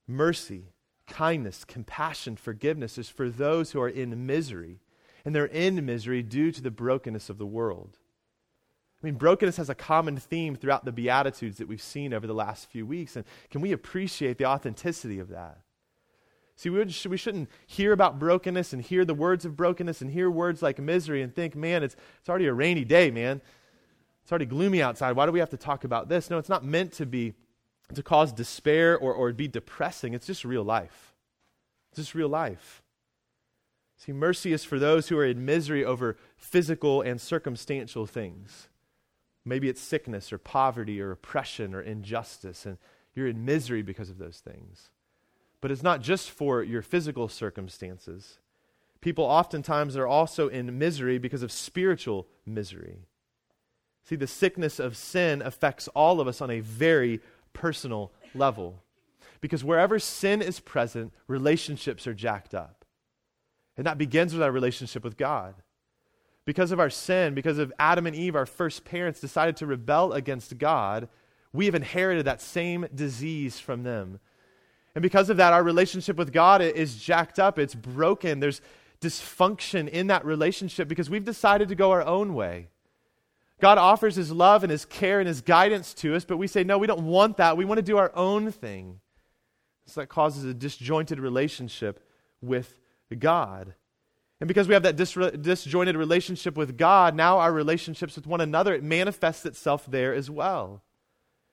Mercy, 0.07 0.73
kindness, 1.09 1.65
compassion, 1.65 2.37
forgiveness 2.37 2.99
is 2.99 3.09
for 3.09 3.29
those 3.29 3.73
who 3.73 3.81
are 3.81 3.89
in 3.89 4.27
misery. 4.27 4.79
And 5.25 5.35
they're 5.35 5.47
in 5.47 5.85
misery 5.85 6.23
due 6.23 6.53
to 6.53 6.63
the 6.63 6.71
brokenness 6.71 7.29
of 7.29 7.39
the 7.39 7.47
world. 7.47 7.99
I 9.03 9.07
mean, 9.07 9.15
brokenness 9.15 9.59
has 9.59 9.71
a 9.71 9.75
common 9.75 10.17
theme 10.17 10.57
throughout 10.57 10.85
the 10.85 10.93
Beatitudes 10.93 11.59
that 11.59 11.69
we've 11.69 11.83
seen 11.83 12.13
over 12.13 12.27
the 12.27 12.35
last 12.35 12.69
few 12.69 12.85
weeks. 12.85 13.15
And 13.15 13.25
can 13.51 13.61
we 13.61 13.71
appreciate 13.71 14.39
the 14.39 14.47
authenticity 14.47 15.21
of 15.21 15.29
that? 15.29 15.59
See, 16.57 16.71
we, 16.71 16.85
we 17.09 17.17
shouldn't 17.17 17.49
hear 17.69 17.93
about 17.93 18.19
brokenness 18.19 18.73
and 18.73 18.83
hear 18.83 19.05
the 19.05 19.15
words 19.15 19.45
of 19.45 19.57
brokenness 19.57 20.01
and 20.03 20.11
hear 20.11 20.29
words 20.29 20.61
like 20.63 20.81
misery 20.81 21.23
and 21.23 21.33
think, 21.33 21.55
man, 21.55 21.85
it's, 21.85 21.95
it's 22.19 22.29
already 22.29 22.47
a 22.47 22.53
rainy 22.53 22.85
day, 22.85 23.13
man. 23.13 23.41
It's 24.25 24.33
already 24.33 24.47
gloomy 24.47 24.83
outside. 24.83 25.13
Why 25.13 25.27
do 25.27 25.33
we 25.33 25.39
have 25.39 25.51
to 25.51 25.57
talk 25.57 25.85
about 25.85 26.09
this? 26.09 26.29
No, 26.31 26.39
it's 26.39 26.49
not 26.49 26.65
meant 26.65 26.93
to 26.95 27.07
be 27.07 27.35
to 27.95 28.03
cause 28.03 28.33
despair 28.33 28.99
or, 28.99 29.15
or 29.15 29.33
be 29.33 29.47
depressing. 29.47 30.15
It's 30.15 30.27
just 30.27 30.45
real 30.45 30.65
life. 30.65 31.15
It's 31.91 32.01
just 32.01 32.15
real 32.15 32.29
life. 32.29 32.83
See, 33.97 34.13
mercy 34.13 34.53
is 34.53 34.65
for 34.65 34.79
those 34.79 35.09
who 35.09 35.19
are 35.19 35.25
in 35.25 35.45
misery 35.45 35.85
over 35.85 36.17
physical 36.37 37.03
and 37.03 37.21
circumstantial 37.21 38.05
things. 38.05 38.69
Maybe 39.49 39.69
it's 39.69 39.81
sickness 39.81 40.33
or 40.33 40.39
poverty 40.39 41.01
or 41.01 41.11
oppression 41.11 41.75
or 41.75 41.81
injustice, 41.81 42.67
and 42.67 42.79
you're 43.15 43.29
in 43.29 43.45
misery 43.45 43.83
because 43.83 44.11
of 44.11 44.19
those 44.19 44.39
things. 44.39 44.91
But 45.61 45.71
it's 45.71 45.83
not 45.83 46.03
just 46.03 46.31
for 46.31 46.63
your 46.63 46.83
physical 46.83 47.29
circumstances. 47.29 48.39
People 49.01 49.25
oftentimes 49.25 49.97
are 49.97 50.07
also 50.07 50.49
in 50.49 50.79
misery 50.79 51.19
because 51.19 51.43
of 51.43 51.51
spiritual 51.51 52.27
misery. 52.45 53.07
See, 54.05 54.17
the 54.17 54.27
sickness 54.27 54.79
of 54.79 54.97
sin 54.97 55.43
affects 55.43 55.89
all 55.89 56.21
of 56.21 56.29
us 56.29 56.41
on 56.41 56.51
a 56.51 56.61
very 56.61 57.21
personal 57.53 58.13
level. 58.35 58.83
Because 59.41 59.63
wherever 59.63 59.99
sin 59.99 60.43
is 60.43 60.61
present, 60.61 61.13
relationships 61.27 62.07
are 62.07 62.15
jacked 62.15 62.55
up. 62.55 62.85
And 63.77 63.87
that 63.87 63.99
begins 63.99 64.33
with 64.33 64.43
our 64.43 64.51
relationship 64.51 65.05
with 65.05 65.17
God. 65.17 65.55
Because 66.49 66.73
of 66.73 66.81
our 66.81 66.89
sin, 66.89 67.35
because 67.35 67.59
of 67.59 67.75
Adam 67.79 68.07
and 68.07 68.17
Eve, 68.17 68.35
our 68.35 68.47
first 68.47 68.87
parents 68.87 69.21
decided 69.21 69.59
to 69.59 69.67
rebel 69.67 70.15
against 70.15 70.57
God, 70.57 71.11
we 71.53 71.67
have 71.67 71.75
inherited 71.75 72.25
that 72.25 72.41
same 72.41 72.87
disease 72.95 73.61
from 73.61 73.83
them. 73.83 74.19
And 74.95 75.03
because 75.03 75.29
of 75.29 75.37
that, 75.37 75.53
our 75.53 75.63
relationship 75.63 76.17
with 76.17 76.33
God 76.33 76.63
is 76.63 76.97
jacked 76.97 77.39
up, 77.39 77.59
it's 77.59 77.75
broken. 77.75 78.41
There's 78.41 78.63
dysfunction 79.03 79.91
in 79.91 80.07
that 80.07 80.25
relationship 80.25 80.89
because 80.89 81.11
we've 81.11 81.23
decided 81.23 81.69
to 81.69 81.75
go 81.75 81.91
our 81.91 82.03
own 82.03 82.33
way. 82.33 82.69
God 83.61 83.77
offers 83.77 84.17
his 84.17 84.33
love 84.33 84.65
and 84.65 84.71
his 84.71 84.87
care 84.87 85.21
and 85.21 85.29
his 85.29 85.43
guidance 85.43 85.93
to 85.93 86.17
us, 86.17 86.25
but 86.25 86.39
we 86.39 86.47
say, 86.47 86.65
no, 86.65 86.79
we 86.79 86.87
don't 86.87 87.05
want 87.05 87.37
that. 87.37 87.59
We 87.59 87.67
want 87.67 87.77
to 87.77 87.83
do 87.83 87.99
our 87.99 88.11
own 88.15 88.53
thing. 88.53 89.01
So 89.85 90.01
that 90.01 90.07
causes 90.07 90.47
a 90.47 90.55
disjointed 90.55 91.21
relationship 91.21 92.03
with 92.41 92.81
God. 93.19 93.75
And 94.41 94.47
because 94.47 94.69
we 94.69 94.75
have 94.75 94.85
that 94.85 94.97
dis- 94.97 95.15
disjointed 95.15 95.97
relationship 95.97 96.57
with 96.57 96.77
God, 96.77 97.15
now 97.15 97.39
our 97.39 97.53
relationships 97.53 98.15
with 98.15 98.27
one 98.27 98.41
another, 98.41 98.75
it 98.75 98.85
manifests 98.85 99.45
itself 99.45 99.87
there 99.87 100.15
as 100.15 100.31
well. 100.31 100.83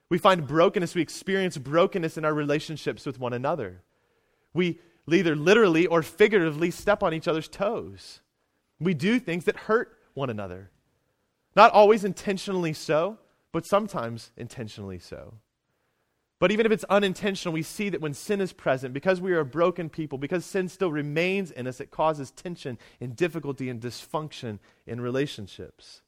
We 0.08 0.18
find 0.18 0.46
brokenness, 0.46 0.94
we 0.94 1.02
experience 1.02 1.58
brokenness 1.58 2.16
in 2.16 2.24
our 2.24 2.34
relationships 2.34 3.04
with 3.04 3.18
one 3.18 3.32
another. 3.32 3.82
We 4.54 4.78
either 5.10 5.34
literally 5.34 5.86
or 5.86 6.02
figuratively 6.02 6.70
step 6.70 7.02
on 7.02 7.12
each 7.12 7.26
other's 7.26 7.48
toes. 7.48 8.20
We 8.78 8.94
do 8.94 9.18
things 9.18 9.44
that 9.44 9.56
hurt 9.56 9.98
one 10.14 10.30
another. 10.30 10.70
Not 11.56 11.72
always 11.72 12.04
intentionally 12.04 12.72
so, 12.72 13.18
but 13.50 13.66
sometimes 13.66 14.30
intentionally 14.36 14.98
so. 14.98 15.34
But 16.38 16.52
even 16.52 16.66
if 16.66 16.72
it's 16.72 16.84
unintentional, 16.84 17.54
we 17.54 17.62
see 17.62 17.88
that 17.88 18.02
when 18.02 18.12
sin 18.12 18.42
is 18.42 18.52
present, 18.52 18.92
because 18.92 19.20
we 19.20 19.32
are 19.32 19.40
a 19.40 19.44
broken 19.44 19.88
people, 19.88 20.18
because 20.18 20.44
sin 20.44 20.68
still 20.68 20.92
remains 20.92 21.50
in 21.50 21.66
us, 21.66 21.80
it 21.80 21.90
causes 21.90 22.30
tension 22.30 22.78
and 23.00 23.16
difficulty 23.16 23.70
and 23.70 23.80
dysfunction 23.80 24.58
in 24.86 25.00
relationships. 25.00 26.02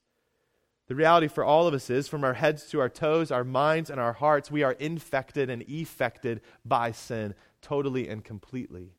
The 0.89 0.95
reality 0.95 1.29
for 1.29 1.45
all 1.45 1.67
of 1.67 1.75
us 1.75 1.89
is 1.89 2.09
from 2.09 2.25
our 2.25 2.35
heads 2.35 2.65
to 2.71 2.81
our 2.81 2.89
toes, 2.89 3.31
our 3.31 3.45
minds 3.45 3.89
and 3.89 3.99
our 4.01 4.15
hearts, 4.15 4.51
we 4.51 4.63
are 4.63 4.73
infected 4.73 5.49
and 5.49 5.63
effected 5.69 6.43
by 6.65 6.93
sin 6.93 7.35
totally 7.63 8.09
and 8.09 8.23
completely. 8.23 8.93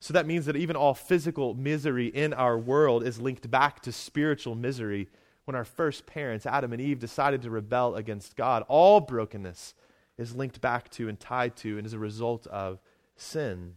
So 0.00 0.12
that 0.14 0.26
means 0.26 0.46
that 0.46 0.56
even 0.56 0.74
all 0.74 0.94
physical 0.94 1.54
misery 1.54 2.08
in 2.08 2.32
our 2.32 2.58
world 2.58 3.04
is 3.04 3.20
linked 3.20 3.48
back 3.50 3.80
to 3.82 3.92
spiritual 3.92 4.56
misery 4.56 5.08
when 5.44 5.54
our 5.54 5.64
first 5.64 6.06
parents, 6.06 6.46
Adam 6.46 6.72
and 6.72 6.80
Eve, 6.80 6.98
decided 6.98 7.42
to 7.42 7.50
rebel 7.50 7.94
against 7.94 8.34
God. 8.34 8.64
All 8.68 9.00
brokenness 9.00 9.74
is 10.22 10.34
linked 10.34 10.60
back 10.60 10.90
to 10.92 11.08
and 11.08 11.18
tied 11.18 11.56
to 11.56 11.76
and 11.76 11.86
is 11.86 11.92
a 11.92 11.98
result 11.98 12.46
of 12.46 12.80
sin. 13.16 13.74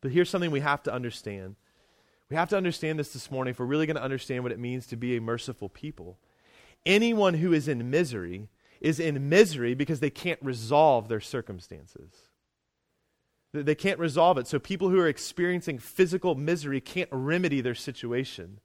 But 0.00 0.12
here's 0.12 0.30
something 0.30 0.50
we 0.50 0.60
have 0.60 0.82
to 0.84 0.92
understand. 0.92 1.56
We 2.30 2.36
have 2.36 2.50
to 2.50 2.56
understand 2.56 2.98
this 2.98 3.12
this 3.12 3.30
morning 3.30 3.52
if 3.52 3.58
we're 3.58 3.66
really 3.66 3.86
going 3.86 3.96
to 3.96 4.02
understand 4.02 4.42
what 4.42 4.52
it 4.52 4.58
means 4.58 4.86
to 4.88 4.96
be 4.96 5.16
a 5.16 5.20
merciful 5.20 5.68
people. 5.68 6.18
Anyone 6.86 7.34
who 7.34 7.52
is 7.52 7.68
in 7.68 7.90
misery 7.90 8.48
is 8.80 9.00
in 9.00 9.28
misery 9.28 9.74
because 9.74 10.00
they 10.00 10.10
can't 10.10 10.38
resolve 10.42 11.08
their 11.08 11.20
circumstances. 11.20 12.12
They 13.52 13.74
can't 13.74 13.98
resolve 13.98 14.38
it. 14.38 14.46
So 14.46 14.58
people 14.58 14.90
who 14.90 15.00
are 15.00 15.08
experiencing 15.08 15.78
physical 15.78 16.34
misery 16.34 16.80
can't 16.80 17.08
remedy 17.10 17.60
their 17.60 17.74
situation. 17.74 18.60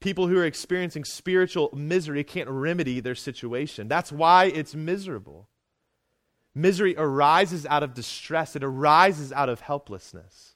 People 0.00 0.26
who 0.26 0.36
are 0.38 0.44
experiencing 0.44 1.04
spiritual 1.04 1.70
misery 1.74 2.24
can't 2.24 2.48
remedy 2.48 3.00
their 3.00 3.14
situation. 3.14 3.88
That's 3.88 4.12
why 4.12 4.46
it's 4.46 4.74
miserable. 4.74 5.48
Misery 6.56 6.94
arises 6.96 7.66
out 7.66 7.82
of 7.82 7.92
distress, 7.92 8.56
it 8.56 8.64
arises 8.64 9.30
out 9.30 9.50
of 9.50 9.60
helplessness. 9.60 10.54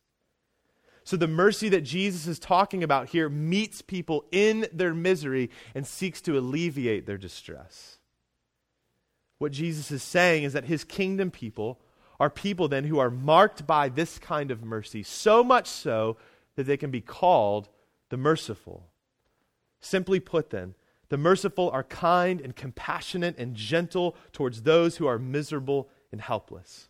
So, 1.05 1.19
the 1.19 1.29
mercy 1.29 1.69
that 1.69 1.83
Jesus 1.83 2.27
is 2.27 2.39
talking 2.39 2.83
about 2.83 3.11
here 3.11 3.29
meets 3.29 3.83
people 3.83 4.25
in 4.33 4.67
their 4.73 4.95
misery 4.95 5.51
and 5.75 5.87
seeks 5.87 6.23
to 6.23 6.39
alleviate 6.39 7.05
their 7.05 7.19
distress. 7.19 7.99
What 9.37 9.53
Jesus 9.53 9.91
is 9.91 10.03
saying 10.03 10.45
is 10.45 10.55
that 10.55 10.65
his 10.65 10.85
kingdom 10.85 11.31
people 11.31 11.79
are 12.19 12.31
people 12.31 12.67
then 12.67 12.85
who 12.85 12.99
are 12.99 13.11
marked 13.11 13.67
by 13.67 13.91
this 13.91 14.19
kind 14.19 14.51
of 14.51 14.65
mercy, 14.65 15.03
so 15.03 15.45
much 15.45 15.67
so 15.67 16.17
that 16.57 16.65
they 16.65 16.79
can 16.79 16.91
be 16.91 17.03
called 17.03 17.69
the 18.09 18.17
merciful. 18.17 18.89
Simply 19.81 20.19
put, 20.19 20.49
then, 20.49 20.75
the 21.11 21.19
merciful 21.19 21.71
are 21.71 21.85
kind 21.85 22.41
and 22.41 22.57
compassionate 22.57 23.37
and 23.37 23.55
gentle 23.55 24.17
towards 24.33 24.63
those 24.63 24.97
who 24.97 25.07
are 25.07 25.19
miserable 25.19 25.89
and 26.11 26.21
helpless. 26.21 26.89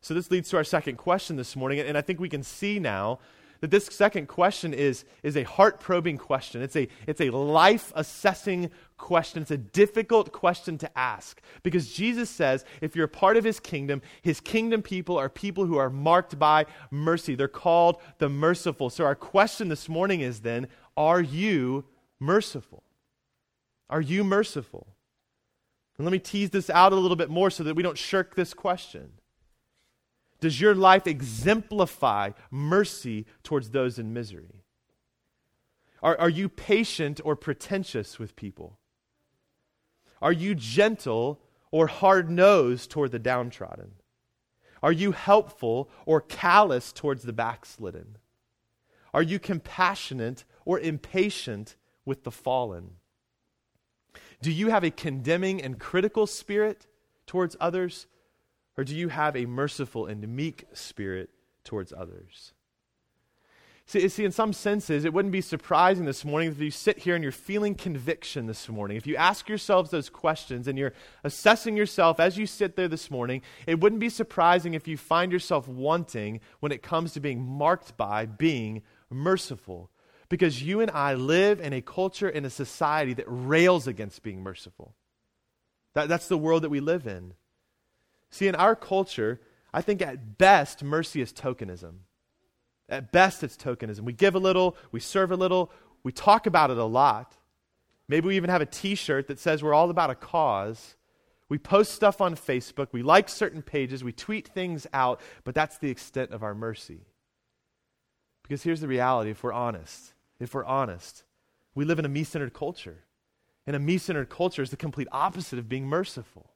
So, 0.00 0.14
this 0.14 0.30
leads 0.30 0.50
to 0.50 0.56
our 0.56 0.64
second 0.64 0.96
question 0.96 1.36
this 1.36 1.56
morning, 1.56 1.80
and 1.80 1.96
I 1.96 2.02
think 2.02 2.20
we 2.20 2.28
can 2.28 2.42
see 2.42 2.78
now 2.78 3.18
that 3.60 3.70
this 3.70 3.86
second 3.86 4.28
question 4.28 4.72
is, 4.72 5.04
is 5.22 5.36
a 5.36 5.42
heart 5.42 5.80
probing 5.80 6.16
question. 6.16 6.62
It's 6.62 6.76
a, 6.76 6.88
it's 7.06 7.20
a 7.20 7.30
life 7.30 7.92
assessing 7.96 8.70
question. 8.96 9.42
It's 9.42 9.50
a 9.50 9.58
difficult 9.58 10.30
question 10.32 10.78
to 10.78 10.98
ask 10.98 11.40
because 11.62 11.92
Jesus 11.92 12.30
says 12.30 12.64
if 12.80 12.94
you're 12.94 13.06
a 13.06 13.08
part 13.08 13.36
of 13.36 13.44
his 13.44 13.58
kingdom, 13.58 14.02
his 14.22 14.40
kingdom 14.40 14.82
people 14.82 15.18
are 15.18 15.28
people 15.28 15.66
who 15.66 15.76
are 15.76 15.90
marked 15.90 16.38
by 16.38 16.66
mercy. 16.90 17.34
They're 17.34 17.48
called 17.48 18.00
the 18.18 18.28
merciful. 18.28 18.90
So, 18.90 19.04
our 19.04 19.16
question 19.16 19.68
this 19.68 19.88
morning 19.88 20.20
is 20.20 20.40
then 20.40 20.68
are 20.96 21.20
you 21.20 21.84
merciful? 22.20 22.82
Are 23.90 24.00
you 24.00 24.24
merciful? 24.24 24.86
And 25.96 26.04
let 26.04 26.12
me 26.12 26.18
tease 26.18 26.50
this 26.50 26.70
out 26.70 26.92
a 26.92 26.96
little 26.96 27.16
bit 27.16 27.30
more 27.30 27.50
so 27.50 27.64
that 27.64 27.74
we 27.74 27.82
don't 27.82 27.98
shirk 27.98 28.34
this 28.34 28.54
question. 28.54 29.12
Does 30.40 30.60
your 30.60 30.74
life 30.74 31.06
exemplify 31.06 32.30
mercy 32.50 33.26
towards 33.42 33.70
those 33.70 33.98
in 33.98 34.12
misery? 34.12 34.62
Are, 36.00 36.18
are 36.20 36.28
you 36.28 36.48
patient 36.48 37.20
or 37.24 37.34
pretentious 37.34 38.18
with 38.18 38.36
people? 38.36 38.78
Are 40.22 40.32
you 40.32 40.54
gentle 40.54 41.40
or 41.72 41.88
hard 41.88 42.30
nosed 42.30 42.90
toward 42.90 43.10
the 43.10 43.18
downtrodden? 43.18 43.92
Are 44.80 44.92
you 44.92 45.10
helpful 45.10 45.90
or 46.06 46.20
callous 46.20 46.92
towards 46.92 47.24
the 47.24 47.32
backslidden? 47.32 48.18
Are 49.12 49.22
you 49.22 49.40
compassionate 49.40 50.44
or 50.64 50.78
impatient 50.78 51.74
with 52.04 52.22
the 52.22 52.30
fallen? 52.30 52.90
Do 54.40 54.52
you 54.52 54.68
have 54.70 54.84
a 54.84 54.90
condemning 54.90 55.62
and 55.62 55.78
critical 55.78 56.26
spirit 56.26 56.86
towards 57.26 57.56
others, 57.60 58.06
or 58.76 58.84
do 58.84 58.94
you 58.94 59.08
have 59.08 59.36
a 59.36 59.46
merciful 59.46 60.06
and 60.06 60.26
meek 60.28 60.64
spirit 60.72 61.30
towards 61.64 61.92
others? 61.92 62.52
See, 63.88 64.06
see, 64.10 64.26
in 64.26 64.32
some 64.32 64.52
senses, 64.52 65.06
it 65.06 65.14
wouldn't 65.14 65.32
be 65.32 65.40
surprising 65.40 66.04
this 66.04 66.22
morning 66.22 66.50
if 66.50 66.60
you 66.60 66.70
sit 66.70 66.98
here 66.98 67.14
and 67.14 67.22
you're 67.22 67.32
feeling 67.32 67.74
conviction 67.74 68.46
this 68.46 68.68
morning. 68.68 68.98
If 68.98 69.06
you 69.06 69.16
ask 69.16 69.48
yourselves 69.48 69.90
those 69.90 70.10
questions 70.10 70.68
and 70.68 70.78
you're 70.78 70.92
assessing 71.24 71.74
yourself 71.74 72.20
as 72.20 72.36
you 72.36 72.46
sit 72.46 72.76
there 72.76 72.86
this 72.86 73.10
morning, 73.10 73.40
it 73.66 73.80
wouldn't 73.80 74.00
be 74.00 74.10
surprising 74.10 74.74
if 74.74 74.86
you 74.86 74.98
find 74.98 75.32
yourself 75.32 75.66
wanting 75.66 76.40
when 76.60 76.70
it 76.70 76.82
comes 76.82 77.14
to 77.14 77.20
being 77.20 77.40
marked 77.40 77.96
by 77.96 78.26
being 78.26 78.82
merciful 79.08 79.90
because 80.28 80.62
you 80.62 80.80
and 80.80 80.90
I 80.90 81.14
live 81.14 81.60
in 81.60 81.72
a 81.72 81.80
culture, 81.80 82.28
in 82.28 82.44
a 82.44 82.50
society 82.50 83.14
that 83.14 83.24
rails 83.26 83.86
against 83.86 84.22
being 84.22 84.42
merciful. 84.42 84.94
That, 85.94 86.08
that's 86.08 86.28
the 86.28 86.38
world 86.38 86.62
that 86.62 86.70
we 86.70 86.80
live 86.80 87.06
in. 87.06 87.34
See, 88.30 88.46
in 88.46 88.54
our 88.54 88.76
culture, 88.76 89.40
I 89.72 89.80
think 89.80 90.02
at 90.02 90.36
best, 90.36 90.82
mercy 90.82 91.20
is 91.20 91.32
tokenism. 91.32 91.94
At 92.88 93.10
best, 93.10 93.42
it's 93.42 93.56
tokenism. 93.56 94.00
We 94.00 94.12
give 94.12 94.34
a 94.34 94.38
little, 94.38 94.76
we 94.92 95.00
serve 95.00 95.32
a 95.32 95.36
little, 95.36 95.72
we 96.02 96.12
talk 96.12 96.46
about 96.46 96.70
it 96.70 96.78
a 96.78 96.84
lot. 96.84 97.36
Maybe 98.06 98.28
we 98.28 98.36
even 98.36 98.50
have 98.50 98.62
a 98.62 98.66
t 98.66 98.94
shirt 98.94 99.28
that 99.28 99.38
says 99.38 99.62
we're 99.62 99.74
all 99.74 99.90
about 99.90 100.10
a 100.10 100.14
cause. 100.14 100.96
We 101.48 101.56
post 101.56 101.92
stuff 101.92 102.20
on 102.20 102.36
Facebook, 102.36 102.88
we 102.92 103.02
like 103.02 103.30
certain 103.30 103.62
pages, 103.62 104.04
we 104.04 104.12
tweet 104.12 104.48
things 104.48 104.86
out, 104.92 105.22
but 105.44 105.54
that's 105.54 105.78
the 105.78 105.88
extent 105.88 106.32
of 106.32 106.42
our 106.42 106.54
mercy. 106.54 107.00
Because 108.42 108.62
here's 108.62 108.82
the 108.82 108.88
reality 108.88 109.30
if 109.30 109.42
we're 109.42 109.54
honest 109.54 110.12
if 110.40 110.54
we're 110.54 110.64
honest. 110.64 111.24
We 111.74 111.84
live 111.84 111.98
in 111.98 112.04
a 112.04 112.08
me 112.08 112.24
centered 112.24 112.54
culture. 112.54 113.04
And 113.66 113.76
a 113.76 113.78
me 113.78 113.98
centered 113.98 114.30
culture 114.30 114.62
is 114.62 114.70
the 114.70 114.76
complete 114.76 115.08
opposite 115.12 115.58
of 115.58 115.68
being 115.68 115.86
merciful. 115.86 116.50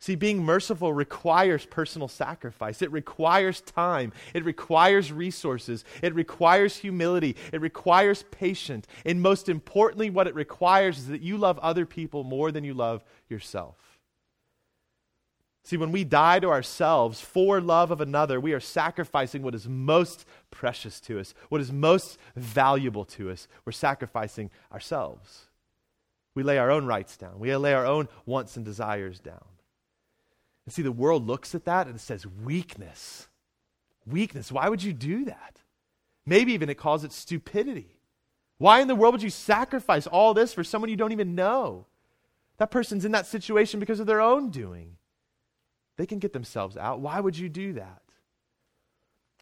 See, 0.00 0.14
being 0.14 0.44
merciful 0.44 0.92
requires 0.92 1.66
personal 1.66 2.06
sacrifice. 2.06 2.82
It 2.82 2.92
requires 2.92 3.60
time. 3.60 4.12
It 4.32 4.44
requires 4.44 5.12
resources. 5.12 5.84
It 6.02 6.14
requires 6.14 6.76
humility. 6.76 7.34
It 7.52 7.60
requires 7.60 8.22
patience. 8.30 8.86
And 9.04 9.20
most 9.20 9.48
importantly, 9.48 10.08
what 10.10 10.28
it 10.28 10.36
requires 10.36 10.98
is 10.98 11.08
that 11.08 11.22
you 11.22 11.36
love 11.36 11.58
other 11.58 11.84
people 11.84 12.22
more 12.22 12.52
than 12.52 12.62
you 12.62 12.74
love 12.74 13.02
yourself. 13.28 13.97
See, 15.68 15.76
when 15.76 15.92
we 15.92 16.02
die 16.02 16.40
to 16.40 16.48
ourselves 16.48 17.20
for 17.20 17.60
love 17.60 17.90
of 17.90 18.00
another, 18.00 18.40
we 18.40 18.54
are 18.54 18.58
sacrificing 18.58 19.42
what 19.42 19.54
is 19.54 19.68
most 19.68 20.24
precious 20.50 20.98
to 21.00 21.20
us, 21.20 21.34
what 21.50 21.60
is 21.60 21.70
most 21.70 22.16
valuable 22.34 23.04
to 23.04 23.28
us. 23.28 23.46
We're 23.66 23.72
sacrificing 23.72 24.48
ourselves. 24.72 25.48
We 26.34 26.42
lay 26.42 26.56
our 26.56 26.70
own 26.70 26.86
rights 26.86 27.18
down, 27.18 27.38
we 27.38 27.54
lay 27.54 27.74
our 27.74 27.84
own 27.84 28.08
wants 28.24 28.56
and 28.56 28.64
desires 28.64 29.20
down. 29.20 29.44
And 30.64 30.72
see, 30.72 30.80
the 30.80 30.90
world 30.90 31.26
looks 31.26 31.54
at 31.54 31.66
that 31.66 31.86
and 31.86 32.00
says 32.00 32.26
weakness. 32.26 33.28
Weakness. 34.06 34.50
Why 34.50 34.70
would 34.70 34.82
you 34.82 34.94
do 34.94 35.26
that? 35.26 35.60
Maybe 36.24 36.54
even 36.54 36.70
it 36.70 36.78
calls 36.78 37.04
it 37.04 37.12
stupidity. 37.12 37.98
Why 38.56 38.80
in 38.80 38.88
the 38.88 38.94
world 38.94 39.12
would 39.12 39.22
you 39.22 39.28
sacrifice 39.28 40.06
all 40.06 40.32
this 40.32 40.54
for 40.54 40.64
someone 40.64 40.88
you 40.88 40.96
don't 40.96 41.12
even 41.12 41.34
know? 41.34 41.84
That 42.56 42.70
person's 42.70 43.04
in 43.04 43.12
that 43.12 43.26
situation 43.26 43.80
because 43.80 44.00
of 44.00 44.06
their 44.06 44.22
own 44.22 44.48
doing. 44.48 44.97
They 45.98 46.06
can 46.06 46.20
get 46.20 46.32
themselves 46.32 46.76
out. 46.76 47.00
Why 47.00 47.20
would 47.20 47.36
you 47.36 47.48
do 47.48 47.74
that? 47.74 48.02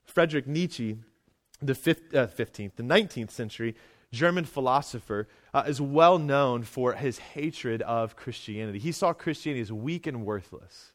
Friedrich 0.05 0.47
Nietzsche, 0.47 0.97
the 1.61 1.73
uh, 1.73 2.27
15th, 2.27 2.77
the 2.77 2.83
19th 2.83 3.31
century 3.31 3.77
German 4.11 4.47
philosopher, 4.47 5.29
uh, 5.53 5.65
is 5.67 5.81
well 5.81 6.19
known 6.19 6.63
for 6.63 6.95
his 6.95 7.19
hatred 7.19 7.83
of 7.83 8.17
Christianity. 8.17 8.79
He 8.79 8.91
saw 8.91 9.13
Christianity 9.13 9.61
as 9.61 9.73
weak 9.73 10.07
and 10.07 10.25
worthless. 10.25 10.93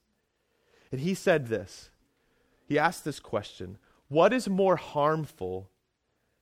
And 0.91 0.99
he 1.01 1.13
said 1.13 1.47
this 1.47 1.91
He 2.65 2.79
asked 2.79 3.05
this 3.05 3.19
question 3.19 3.77
What 4.07 4.33
is 4.33 4.49
more 4.49 4.77
harmful, 4.77 5.69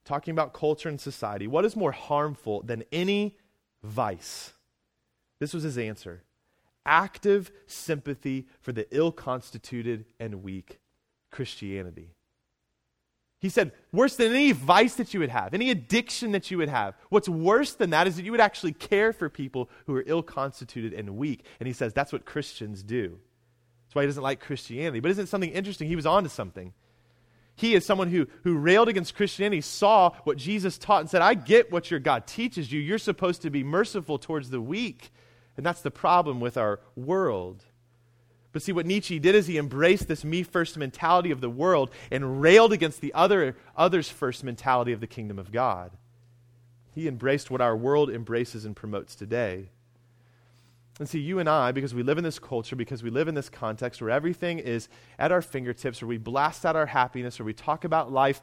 talking 0.06 0.32
about 0.32 0.54
culture 0.54 0.88
and 0.88 1.00
society, 1.00 1.46
what 1.46 1.66
is 1.66 1.76
more 1.76 1.92
harmful 1.92 2.62
than 2.62 2.86
any 2.94 3.36
vice? 3.84 4.54
This 5.40 5.54
was 5.54 5.64
his 5.64 5.78
answer 5.78 6.24
active 6.90 7.52
sympathy 7.68 8.48
for 8.60 8.72
the 8.72 8.88
ill 8.90 9.12
constituted 9.12 10.06
and 10.20 10.44
weak 10.44 10.80
Christianity. 11.32 12.10
He 13.40 13.48
said, 13.48 13.72
worse 13.94 14.18
than 14.18 14.34
any 14.34 14.52
vice 14.52 14.96
that 14.96 15.14
you 15.14 15.22
would 15.22 15.30
have, 15.30 15.54
any 15.54 15.70
addiction 15.70 16.34
that 16.34 16.52
you 16.52 16.58
would 16.58 16.68
have. 16.68 16.96
What's 17.10 17.30
worse 17.30 17.74
than 17.74 17.92
that 17.92 18.08
is 18.08 18.18
that 18.18 18.26
you 18.26 18.32
would 18.32 18.42
actually 18.42 18.74
care 18.74 19.14
for 19.14 19.30
people 19.30 19.70
who 19.86 19.96
are 19.96 20.04
ill 20.08 20.24
constituted 20.24 20.94
and 20.94 21.16
weak. 21.16 21.46
And 21.60 21.68
he 21.68 21.74
says 21.74 21.94
that's 21.94 22.12
what 22.12 22.26
Christians 22.26 22.84
do. 22.84 23.18
That's 23.86 23.96
why 23.96 24.02
he 24.02 24.08
doesn't 24.08 24.24
like 24.24 24.42
Christianity. 24.42 25.00
But 25.00 25.12
isn't 25.12 25.28
something 25.28 25.52
interesting? 25.52 25.88
He 25.88 25.96
was 25.96 26.06
on 26.06 26.24
to 26.24 26.30
something. 26.30 26.74
He, 27.56 27.76
is 27.76 27.86
someone 27.86 28.10
who, 28.10 28.28
who 28.44 28.58
railed 28.58 28.88
against 28.88 29.16
Christianity, 29.16 29.62
saw 29.62 30.12
what 30.24 30.38
Jesus 30.38 30.78
taught 30.78 31.02
and 31.02 31.10
said, 31.10 31.22
I 31.22 31.34
get 31.34 31.72
what 31.72 31.92
your 31.92 32.00
God 32.00 32.26
teaches 32.26 32.72
you. 32.72 32.80
You're 32.80 32.98
supposed 32.98 33.42
to 33.44 33.50
be 33.50 33.64
merciful 33.64 34.18
towards 34.18 34.50
the 34.50 34.62
weak. 34.62 35.12
And 35.60 35.66
that's 35.66 35.82
the 35.82 35.92
problem 35.92 36.40
with 36.40 36.56
our 36.56 36.80
world. 36.96 37.66
But 38.54 38.62
see, 38.62 38.72
what 38.72 38.86
Nietzsche 38.86 39.20
did 39.20 39.36
is 39.36 39.46
he 39.46 39.58
embraced 39.58 40.08
this 40.08 40.24
me 40.24 40.42
first 40.42 40.78
mentality 40.78 41.32
of 41.32 41.42
the 41.42 41.50
world 41.50 41.92
and 42.10 42.40
railed 42.40 42.72
against 42.72 43.02
the 43.02 43.14
other, 43.14 43.58
others 43.76 44.08
first 44.08 44.42
mentality 44.42 44.94
of 44.94 45.02
the 45.02 45.06
kingdom 45.06 45.38
of 45.38 45.52
God. 45.52 45.92
He 46.96 47.10
embraced 47.10 47.52
what 47.52 47.60
our 47.60 47.76
world 47.76 48.10
embraces 48.10 48.64
and 48.64 48.74
promotes 48.74 49.16
today. 49.16 49.68
And 50.98 51.10
see, 51.10 51.20
you 51.20 51.40
and 51.40 51.50
I, 51.50 51.74
because 51.74 51.94
we 51.94 52.04
live 52.04 52.18
in 52.18 52.24
this 52.24 52.40
culture, 52.40 52.78
because 52.78 53.04
we 53.04 53.10
live 53.10 53.28
in 53.28 53.36
this 53.36 53.50
context 53.50 54.02
where 54.02 54.12
everything 54.12 54.60
is 54.60 54.88
at 55.18 55.34
our 55.34 55.42
fingertips, 55.42 56.02
where 56.02 56.08
we 56.08 56.18
blast 56.18 56.66
out 56.66 56.78
our 56.78 56.86
happiness, 56.86 57.38
where 57.38 57.46
we 57.46 57.52
talk 57.52 57.84
about 57.84 58.14
life 58.14 58.42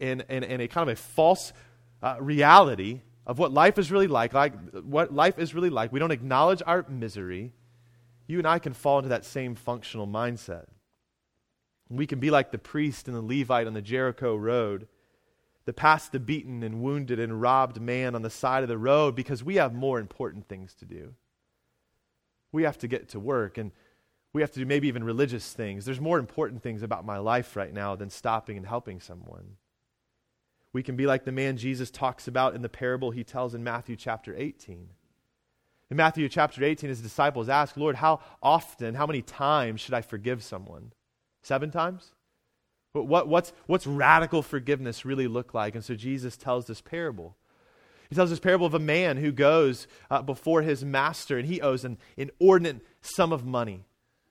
in, 0.00 0.22
in, 0.28 0.44
in 0.44 0.60
a 0.60 0.68
kind 0.68 0.86
of 0.90 0.98
a 0.98 1.00
false 1.00 1.54
uh, 2.02 2.16
reality 2.20 3.00
of 3.28 3.38
what 3.38 3.52
life 3.52 3.78
is 3.78 3.92
really 3.92 4.06
like, 4.06 4.32
like, 4.32 4.54
what 4.72 5.14
life 5.14 5.38
is 5.38 5.54
really 5.54 5.68
like, 5.68 5.92
we 5.92 6.00
don't 6.00 6.10
acknowledge 6.10 6.62
our 6.66 6.84
misery, 6.88 7.52
you 8.26 8.38
and 8.38 8.48
I 8.48 8.58
can 8.58 8.72
fall 8.72 8.98
into 8.98 9.10
that 9.10 9.26
same 9.26 9.54
functional 9.54 10.08
mindset. 10.08 10.64
We 11.90 12.06
can 12.06 12.20
be 12.20 12.30
like 12.30 12.50
the 12.50 12.58
priest 12.58 13.06
and 13.06 13.16
the 13.16 13.22
Levite 13.22 13.66
on 13.66 13.74
the 13.74 13.82
Jericho 13.82 14.34
road 14.34 14.88
that 15.66 15.74
passed 15.74 16.12
the 16.12 16.20
beaten 16.20 16.62
and 16.62 16.82
wounded 16.82 17.20
and 17.20 17.40
robbed 17.40 17.80
man 17.80 18.14
on 18.14 18.22
the 18.22 18.30
side 18.30 18.62
of 18.62 18.68
the 18.70 18.78
road 18.78 19.14
because 19.14 19.44
we 19.44 19.56
have 19.56 19.74
more 19.74 20.00
important 20.00 20.48
things 20.48 20.74
to 20.74 20.86
do. 20.86 21.14
We 22.50 22.62
have 22.62 22.78
to 22.78 22.88
get 22.88 23.10
to 23.10 23.20
work 23.20 23.58
and 23.58 23.72
we 24.32 24.40
have 24.40 24.52
to 24.52 24.60
do 24.60 24.66
maybe 24.66 24.88
even 24.88 25.04
religious 25.04 25.52
things. 25.52 25.84
There's 25.84 26.00
more 26.00 26.18
important 26.18 26.62
things 26.62 26.82
about 26.82 27.04
my 27.04 27.18
life 27.18 27.56
right 27.56 27.72
now 27.72 27.94
than 27.96 28.08
stopping 28.08 28.56
and 28.56 28.66
helping 28.66 29.00
someone. 29.00 29.56
We 30.72 30.82
can 30.82 30.96
be 30.96 31.06
like 31.06 31.24
the 31.24 31.32
man 31.32 31.56
Jesus 31.56 31.90
talks 31.90 32.28
about 32.28 32.54
in 32.54 32.62
the 32.62 32.68
parable 32.68 33.10
he 33.10 33.24
tells 33.24 33.54
in 33.54 33.64
Matthew 33.64 33.96
chapter 33.96 34.34
18. 34.36 34.88
In 35.90 35.96
Matthew 35.96 36.28
chapter 36.28 36.62
18, 36.62 36.90
his 36.90 37.00
disciples 37.00 37.48
ask, 37.48 37.76
Lord, 37.76 37.96
how 37.96 38.20
often, 38.42 38.94
how 38.94 39.06
many 39.06 39.22
times 39.22 39.80
should 39.80 39.94
I 39.94 40.02
forgive 40.02 40.42
someone? 40.42 40.92
Seven 41.42 41.70
times? 41.70 42.12
What, 42.92 43.28
what's, 43.28 43.52
what's 43.66 43.86
radical 43.86 44.42
forgiveness 44.42 45.04
really 45.04 45.28
look 45.28 45.54
like? 45.54 45.74
And 45.74 45.84
so 45.84 45.94
Jesus 45.94 46.36
tells 46.36 46.66
this 46.66 46.80
parable. 46.80 47.36
He 48.10 48.16
tells 48.16 48.30
this 48.30 48.40
parable 48.40 48.66
of 48.66 48.74
a 48.74 48.78
man 48.78 49.18
who 49.18 49.32
goes 49.32 49.86
uh, 50.10 50.22
before 50.22 50.62
his 50.62 50.84
master 50.84 51.38
and 51.38 51.46
he 51.46 51.60
owes 51.60 51.84
an 51.84 51.98
inordinate 52.16 52.82
sum 53.00 53.32
of 53.32 53.44
money. 53.44 53.84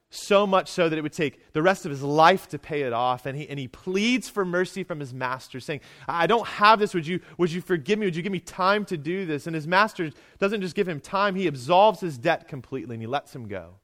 So 0.09 0.47
much 0.47 0.69
so 0.69 0.87
that 0.87 0.97
it 0.97 1.01
would 1.01 1.11
take 1.11 1.51
the 1.51 1.61
rest 1.61 1.85
of 1.85 1.91
his 1.91 2.01
life 2.01 2.47
to 2.49 2.59
pay 2.59 2.83
it 2.83 2.93
off. 2.93 3.25
And 3.25 3.37
he, 3.37 3.47
and 3.49 3.59
he 3.59 3.67
pleads 3.67 4.29
for 4.29 4.45
mercy 4.45 4.83
from 4.83 5.01
his 5.01 5.13
master, 5.13 5.59
saying, 5.59 5.81
I 6.07 6.27
don't 6.27 6.47
have 6.47 6.79
this. 6.79 6.93
Would 6.93 7.05
you, 7.05 7.19
would 7.37 7.51
you 7.51 7.59
forgive 7.59 7.99
me? 7.99 8.05
Would 8.05 8.15
you 8.15 8.23
give 8.23 8.31
me 8.31 8.39
time 8.39 8.85
to 8.85 8.97
do 8.97 9.25
this? 9.25 9.47
And 9.47 9.55
his 9.55 9.67
master 9.67 10.11
doesn't 10.39 10.61
just 10.61 10.75
give 10.75 10.87
him 10.87 11.01
time, 11.01 11.35
he 11.35 11.47
absolves 11.47 11.99
his 11.99 12.17
debt 12.17 12.47
completely 12.47 12.95
and 12.95 13.03
he 13.03 13.07
lets 13.07 13.35
him 13.35 13.47
go. 13.47 13.75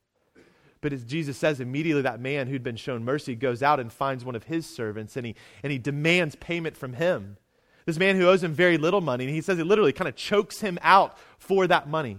But 0.80 0.94
as 0.94 1.06
Jesus 1.06 1.38
says, 1.38 1.60
immediately 1.60 2.02
that 2.02 2.20
man 2.20 2.48
who'd 2.48 2.64
been 2.64 2.76
shown 2.76 3.06
mercy 3.06 3.36
goes 3.36 3.64
out 3.64 3.80
and 3.80 3.92
finds 3.92 4.26
one 4.26 4.36
of 4.36 4.44
his 4.44 4.66
servants 4.66 5.16
and 5.16 5.26
he, 5.26 5.36
and 5.64 5.72
he 5.72 5.78
demands 5.78 6.36
payment 6.36 6.76
from 6.76 6.94
him. 6.94 7.38
This 7.86 7.98
man 7.98 8.16
who 8.16 8.28
owes 8.28 8.44
him 8.44 8.54
very 8.54 8.78
little 8.78 9.02
money, 9.02 9.26
and 9.26 9.34
he 9.34 9.42
says 9.42 9.60
it 9.60 9.68
literally 9.68 9.92
kind 9.92 10.08
of 10.08 10.16
chokes 10.16 10.62
him 10.62 10.80
out 10.82 11.18
for 11.38 11.68
that 11.68 11.90
money. 11.90 12.18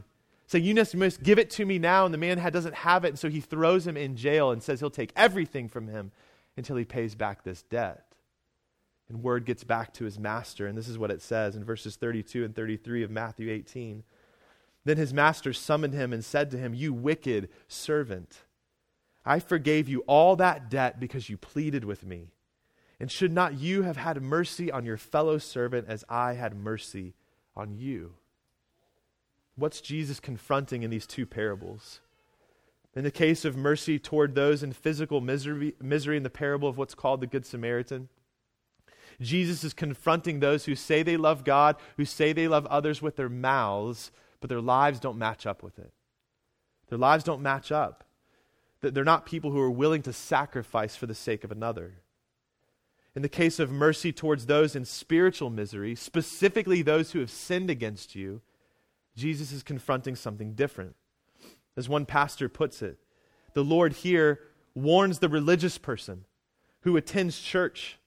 Saying, 0.55 0.65
You 0.65 0.99
must 0.99 1.25
give 1.25 1.41
it 1.41 1.51
to 1.51 1.65
me 1.65 1.81
now. 1.81 2.05
And 2.05 2.15
the 2.15 2.19
man 2.19 2.39
doesn't 2.53 2.77
have 2.77 3.05
it. 3.05 3.09
And 3.09 3.19
so 3.19 3.29
he 3.29 3.41
throws 3.41 3.89
him 3.89 3.97
in 3.97 4.15
jail 4.15 4.53
and 4.53 4.63
says 4.63 4.79
he'll 4.79 4.89
take 4.89 5.13
everything 5.17 5.69
from 5.69 5.89
him 5.89 6.13
until 6.57 6.77
he 6.77 6.85
pays 6.85 7.17
back 7.17 7.43
this 7.43 7.63
debt. 7.63 8.15
And 9.09 9.21
word 9.21 9.47
gets 9.47 9.65
back 9.65 9.93
to 9.95 10.05
his 10.05 10.17
master. 10.17 10.69
And 10.69 10.79
this 10.79 10.87
is 10.87 10.97
what 10.97 11.11
it 11.11 11.21
says 11.21 11.57
in 11.57 11.65
verses 11.65 11.97
32 11.97 12.45
and 12.45 12.55
33 12.55 13.03
of 13.03 13.11
Matthew 13.11 13.51
18. 13.51 14.05
Then 14.85 14.97
his 14.97 15.13
master 15.13 15.53
summoned 15.53 15.93
him 15.93 16.13
and 16.13 16.25
said 16.25 16.53
to 16.53 16.57
him, 16.57 16.73
You 16.73 16.93
wicked 16.93 17.49
servant, 17.67 18.43
I 19.27 19.41
forgave 19.41 19.89
you 19.89 20.05
all 20.07 20.37
that 20.37 20.71
debt 20.71 21.01
because 21.01 21.29
you 21.29 21.37
pleaded 21.37 21.85
with 21.85 22.07
me. 22.07 22.29
And 23.01 23.11
should 23.11 23.33
not 23.33 23.59
you 23.59 23.83
have 23.83 23.97
had 23.97 24.23
mercy 24.23 24.71
on 24.71 24.85
your 24.85 24.99
fellow 24.99 25.39
servant 25.39 25.89
as 25.89 26.05
I 26.09 26.35
had 26.35 26.55
mercy 26.55 27.15
on 27.57 27.75
you? 27.75 28.15
What's 29.57 29.81
Jesus 29.81 30.21
confronting 30.21 30.83
in 30.83 30.91
these 30.91 31.07
two 31.07 31.27
parables? 31.27 32.01
In 32.95 33.05
the 33.05 33.11
case 33.11 33.45
of 33.45 33.57
mercy 33.57 33.99
toward 33.99 34.35
those 34.35 34.63
in 34.63 34.73
physical 34.73 35.21
misery, 35.21 35.75
misery 35.81 36.17
in 36.17 36.23
the 36.23 36.31
parable 36.31 36.69
of 36.69 36.79
what's 36.79 36.95
called 36.95 37.21
the 37.21 37.27
Good 37.27 37.47
Samaritan, 37.47 38.09
Jesus 39.21 39.63
is 39.63 39.75
confronting 39.75 40.41
those 40.41 40.65
who 40.65 40.75
say 40.75 41.03
they 41.03 41.17
love 41.17 41.45
God, 41.45 41.77
who 41.97 42.05
say 42.05 42.33
they 42.33 42.49
love 42.49 42.67
others 42.67 43.01
with 43.01 43.17
their 43.17 43.29
mouths, 43.29 44.11
but 44.41 44.49
their 44.49 44.61
lives 44.61 45.01
don't 45.01 45.19
match 45.19 45.47
up 45.47 45.63
with 45.63 45.79
it. 45.79 45.93
Their 46.89 46.99
lives 46.99 47.25
don't 47.25 47.43
match 47.43 47.71
up. 47.71 48.05
They're 48.81 49.05
not 49.05 49.25
people 49.25 49.51
who 49.51 49.61
are 49.61 49.71
willing 49.71 50.03
to 50.03 50.13
sacrifice 50.13 50.97
for 50.97 51.07
the 51.07 51.15
sake 51.15 51.45
of 51.45 51.53
another 51.53 52.05
in 53.15 53.23
the 53.23 53.29
case 53.29 53.59
of 53.61 53.71
mercy 53.71 54.13
towards 54.13 54.47
those 54.47 54.75
in 54.75 54.85
spiritual 54.85 55.51
misery, 55.51 55.95
specifically 55.95 56.83
those 56.83 57.13
who 57.13 57.21
have 57.21 57.31
sinned 57.31 57.71
against 57.71 58.15
you, 58.15 58.41
Jesus 59.17 59.53
is 59.53 59.63
confronting 59.63 60.17
something 60.17 60.55
different. 60.55 60.97
As 61.77 61.89
one 61.89 62.07
pastor 62.07 62.49
puts 62.49 62.83
it, 62.83 62.99
the 63.53 63.65
Lord 63.65 63.93
here 63.93 64.41
warns 64.75 65.19
the 65.19 65.29
religious 65.29 65.79
person 65.79 66.25
who 66.83 66.97
attends 66.97 67.41
church, 67.41 67.99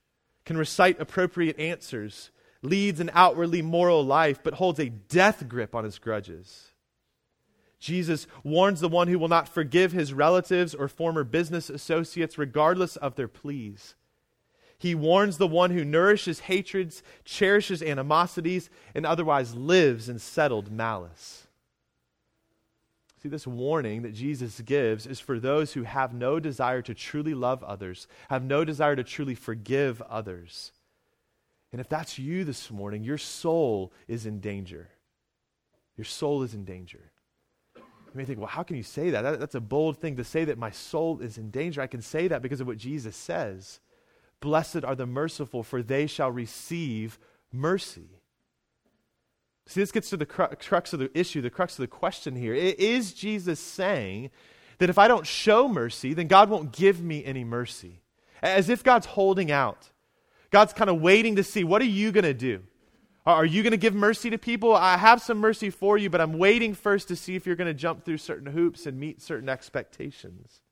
can 0.44 0.56
recite 0.56 1.00
appropriate 1.00 1.58
answers, 1.58 2.30
leads 2.62 3.00
an 3.00 3.10
outwardly 3.12 3.62
moral 3.62 4.04
life, 4.04 4.40
but 4.42 4.54
holds 4.54 4.78
a 4.78 4.88
death 4.88 5.48
grip 5.48 5.74
on 5.74 5.84
his 5.84 5.98
grudges. 5.98 6.68
Jesus 7.80 8.26
warns 8.42 8.80
the 8.80 8.88
one 8.88 9.08
who 9.08 9.18
will 9.18 9.28
not 9.28 9.48
forgive 9.48 9.92
his 9.92 10.12
relatives 10.12 10.74
or 10.74 10.88
former 10.88 11.24
business 11.24 11.70
associates, 11.70 12.38
regardless 12.38 12.96
of 12.96 13.14
their 13.14 13.28
pleas. 13.28 13.94
He 14.78 14.94
warns 14.94 15.38
the 15.38 15.46
one 15.46 15.70
who 15.70 15.84
nourishes 15.84 16.40
hatreds, 16.40 17.02
cherishes 17.24 17.82
animosities, 17.82 18.70
and 18.94 19.04
otherwise 19.04 19.54
lives 19.54 20.08
in 20.08 20.20
settled 20.20 20.70
malice. 20.70 21.48
See, 23.20 23.28
this 23.28 23.46
warning 23.46 24.02
that 24.02 24.14
Jesus 24.14 24.60
gives 24.60 25.04
is 25.04 25.18
for 25.18 25.40
those 25.40 25.72
who 25.72 25.82
have 25.82 26.14
no 26.14 26.38
desire 26.38 26.82
to 26.82 26.94
truly 26.94 27.34
love 27.34 27.64
others, 27.64 28.06
have 28.30 28.44
no 28.44 28.64
desire 28.64 28.94
to 28.94 29.02
truly 29.02 29.34
forgive 29.34 30.00
others. 30.02 30.70
And 31.72 31.80
if 31.80 31.88
that's 31.88 32.18
you 32.18 32.44
this 32.44 32.70
morning, 32.70 33.02
your 33.02 33.18
soul 33.18 33.92
is 34.06 34.26
in 34.26 34.38
danger. 34.38 34.88
Your 35.96 36.04
soul 36.04 36.44
is 36.44 36.54
in 36.54 36.64
danger. 36.64 37.10
You 37.76 37.82
may 38.14 38.24
think, 38.24 38.38
well, 38.38 38.46
how 38.46 38.62
can 38.62 38.76
you 38.76 38.84
say 38.84 39.10
that? 39.10 39.22
that? 39.22 39.40
That's 39.40 39.56
a 39.56 39.60
bold 39.60 39.98
thing 39.98 40.16
to 40.16 40.24
say 40.24 40.44
that 40.44 40.56
my 40.56 40.70
soul 40.70 41.18
is 41.20 41.36
in 41.36 41.50
danger. 41.50 41.82
I 41.82 41.88
can 41.88 42.00
say 42.00 42.28
that 42.28 42.40
because 42.40 42.60
of 42.60 42.68
what 42.68 42.78
Jesus 42.78 43.16
says. 43.16 43.80
Blessed 44.40 44.84
are 44.84 44.94
the 44.94 45.06
merciful, 45.06 45.62
for 45.62 45.82
they 45.82 46.06
shall 46.06 46.30
receive 46.30 47.18
mercy. 47.52 48.20
See, 49.66 49.80
this 49.80 49.92
gets 49.92 50.10
to 50.10 50.16
the 50.16 50.26
crux 50.26 50.92
of 50.92 50.98
the 50.98 51.10
issue, 51.18 51.42
the 51.42 51.50
crux 51.50 51.74
of 51.74 51.82
the 51.82 51.88
question 51.88 52.36
here. 52.36 52.54
Is 52.54 53.12
Jesus 53.12 53.60
saying 53.60 54.30
that 54.78 54.88
if 54.88 54.98
I 54.98 55.08
don't 55.08 55.26
show 55.26 55.68
mercy, 55.68 56.14
then 56.14 56.26
God 56.26 56.48
won't 56.48 56.72
give 56.72 57.02
me 57.02 57.24
any 57.24 57.44
mercy? 57.44 58.00
As 58.42 58.68
if 58.68 58.82
God's 58.82 59.06
holding 59.06 59.50
out. 59.50 59.90
God's 60.50 60.72
kind 60.72 60.88
of 60.88 61.00
waiting 61.02 61.36
to 61.36 61.44
see, 61.44 61.64
what 61.64 61.82
are 61.82 61.86
you 61.86 62.12
going 62.12 62.24
to 62.24 62.32
do? 62.32 62.62
Are 63.26 63.44
you 63.44 63.62
going 63.62 63.72
to 63.72 63.76
give 63.76 63.94
mercy 63.94 64.30
to 64.30 64.38
people? 64.38 64.74
I 64.74 64.96
have 64.96 65.20
some 65.20 65.36
mercy 65.36 65.68
for 65.68 65.98
you, 65.98 66.08
but 66.08 66.22
I'm 66.22 66.38
waiting 66.38 66.72
first 66.72 67.08
to 67.08 67.16
see 67.16 67.36
if 67.36 67.46
you're 67.46 67.56
going 67.56 67.66
to 67.66 67.74
jump 67.74 68.04
through 68.04 68.16
certain 68.16 68.52
hoops 68.52 68.86
and 68.86 68.98
meet 68.98 69.20
certain 69.20 69.50
expectations. 69.50 70.62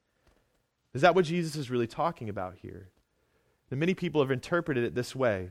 Is 0.94 1.02
that 1.02 1.14
what 1.14 1.26
Jesus 1.26 1.56
is 1.56 1.68
really 1.68 1.86
talking 1.86 2.30
about 2.30 2.54
here? 2.62 2.88
And 3.70 3.80
many 3.80 3.94
people 3.94 4.20
have 4.20 4.30
interpreted 4.30 4.84
it 4.84 4.94
this 4.94 5.14
way. 5.14 5.50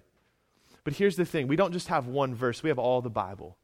But 0.84 0.94
here's 0.94 1.16
the 1.16 1.26
thing 1.26 1.48
we 1.48 1.56
don't 1.56 1.74
just 1.74 1.90
have 1.90 2.08
one 2.08 2.34
verse, 2.34 2.64
we 2.64 2.70
have 2.70 2.80
all 2.80 3.02
the 3.02 3.10
Bible. 3.10 3.58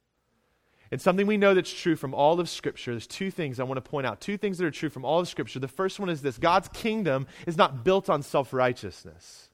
And 0.92 1.00
something 1.00 1.26
we 1.26 1.38
know 1.38 1.54
that's 1.54 1.72
true 1.72 1.96
from 1.96 2.14
all 2.14 2.38
of 2.42 2.50
Scripture, 2.50 2.92
there's 2.92 3.08
two 3.08 3.32
things 3.32 3.62
I 3.62 3.64
want 3.64 3.78
to 3.78 3.90
point 3.90 4.06
out. 4.06 4.20
Two 4.20 4.36
things 4.36 4.58
that 4.58 4.66
are 4.66 4.72
true 4.72 4.90
from 4.90 5.06
all 5.06 5.22
of 5.22 5.30
Scripture. 5.30 5.60
The 5.60 5.70
first 5.70 6.02
one 6.02 6.10
is 6.10 6.22
this 6.22 6.38
God's 6.38 6.68
kingdom 6.70 7.28
is 7.48 7.58
not 7.58 7.86
built 7.86 8.10
on 8.10 8.22
self 8.22 8.52
righteousness. 8.52 9.50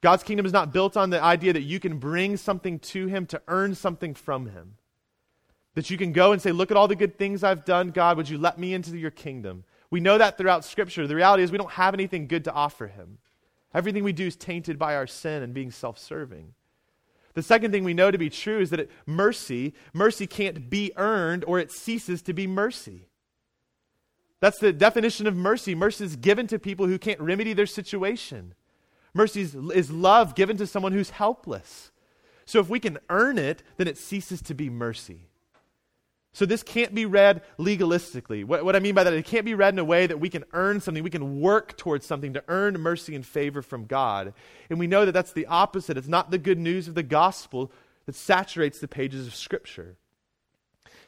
God's 0.00 0.22
kingdom 0.22 0.46
is 0.46 0.52
not 0.52 0.72
built 0.72 0.96
on 0.96 1.10
the 1.10 1.22
idea 1.22 1.52
that 1.52 1.62
you 1.62 1.80
can 1.80 1.98
bring 1.98 2.36
something 2.36 2.78
to 2.78 3.06
Him 3.08 3.26
to 3.26 3.42
earn 3.48 3.74
something 3.74 4.14
from 4.14 4.46
Him. 4.46 4.76
That 5.74 5.90
you 5.90 5.98
can 5.98 6.12
go 6.12 6.32
and 6.32 6.40
say, 6.40 6.52
Look 6.52 6.70
at 6.70 6.78
all 6.78 6.88
the 6.88 6.96
good 6.96 7.18
things 7.18 7.44
I've 7.44 7.66
done, 7.66 7.90
God, 7.90 8.16
would 8.16 8.28
you 8.28 8.38
let 8.38 8.58
me 8.58 8.72
into 8.72 8.96
your 8.96 9.10
kingdom? 9.10 9.64
We 9.90 10.00
know 10.00 10.16
that 10.16 10.38
throughout 10.38 10.64
Scripture. 10.64 11.06
The 11.06 11.14
reality 11.14 11.42
is, 11.42 11.52
we 11.52 11.58
don't 11.58 11.72
have 11.72 11.92
anything 11.92 12.26
good 12.26 12.44
to 12.44 12.52
offer 12.52 12.86
Him. 12.86 13.18
Everything 13.76 14.04
we 14.04 14.14
do 14.14 14.26
is 14.26 14.36
tainted 14.36 14.78
by 14.78 14.96
our 14.96 15.06
sin 15.06 15.42
and 15.42 15.52
being 15.52 15.70
self 15.70 15.98
serving. 15.98 16.54
The 17.34 17.42
second 17.42 17.72
thing 17.72 17.84
we 17.84 17.92
know 17.92 18.10
to 18.10 18.16
be 18.16 18.30
true 18.30 18.58
is 18.58 18.70
that 18.70 18.80
it, 18.80 18.90
mercy, 19.04 19.74
mercy 19.92 20.26
can't 20.26 20.70
be 20.70 20.92
earned 20.96 21.44
or 21.46 21.58
it 21.58 21.70
ceases 21.70 22.22
to 22.22 22.32
be 22.32 22.46
mercy. 22.46 23.10
That's 24.40 24.58
the 24.58 24.72
definition 24.72 25.26
of 25.26 25.36
mercy. 25.36 25.74
Mercy 25.74 26.04
is 26.04 26.16
given 26.16 26.46
to 26.46 26.58
people 26.58 26.86
who 26.86 26.98
can't 26.98 27.20
remedy 27.20 27.52
their 27.52 27.66
situation. 27.66 28.54
Mercy 29.12 29.42
is, 29.42 29.54
is 29.54 29.90
love 29.90 30.34
given 30.34 30.56
to 30.56 30.66
someone 30.66 30.92
who's 30.92 31.10
helpless. 31.10 31.90
So 32.46 32.60
if 32.60 32.70
we 32.70 32.80
can 32.80 32.96
earn 33.10 33.36
it, 33.36 33.62
then 33.76 33.88
it 33.88 33.98
ceases 33.98 34.40
to 34.42 34.54
be 34.54 34.70
mercy. 34.70 35.28
So 36.36 36.44
this 36.44 36.62
can't 36.62 36.94
be 36.94 37.06
read 37.06 37.40
legalistically. 37.58 38.44
What, 38.44 38.62
what, 38.62 38.76
I 38.76 38.78
mean 38.78 38.94
by 38.94 39.04
that, 39.04 39.12
it 39.14 39.24
can't 39.24 39.46
be 39.46 39.54
read 39.54 39.72
in 39.72 39.78
a 39.78 39.84
way 39.86 40.06
that 40.06 40.20
we 40.20 40.28
can 40.28 40.44
earn 40.52 40.82
something, 40.82 41.02
we 41.02 41.08
can 41.08 41.40
work 41.40 41.78
towards 41.78 42.04
something 42.04 42.34
to 42.34 42.44
earn 42.46 42.78
mercy 42.78 43.14
and 43.14 43.24
favor 43.24 43.62
from 43.62 43.86
God. 43.86 44.34
And 44.68 44.78
we 44.78 44.86
know 44.86 45.06
that 45.06 45.12
that's 45.12 45.32
the 45.32 45.46
opposite. 45.46 45.96
It's 45.96 46.08
not 46.08 46.30
the 46.30 46.36
good 46.36 46.58
news 46.58 46.88
of 46.88 46.94
the 46.94 47.02
gospel 47.02 47.72
that 48.04 48.14
saturates 48.14 48.80
the 48.80 48.86
pages 48.86 49.26
of 49.26 49.34
Scripture. 49.34 49.96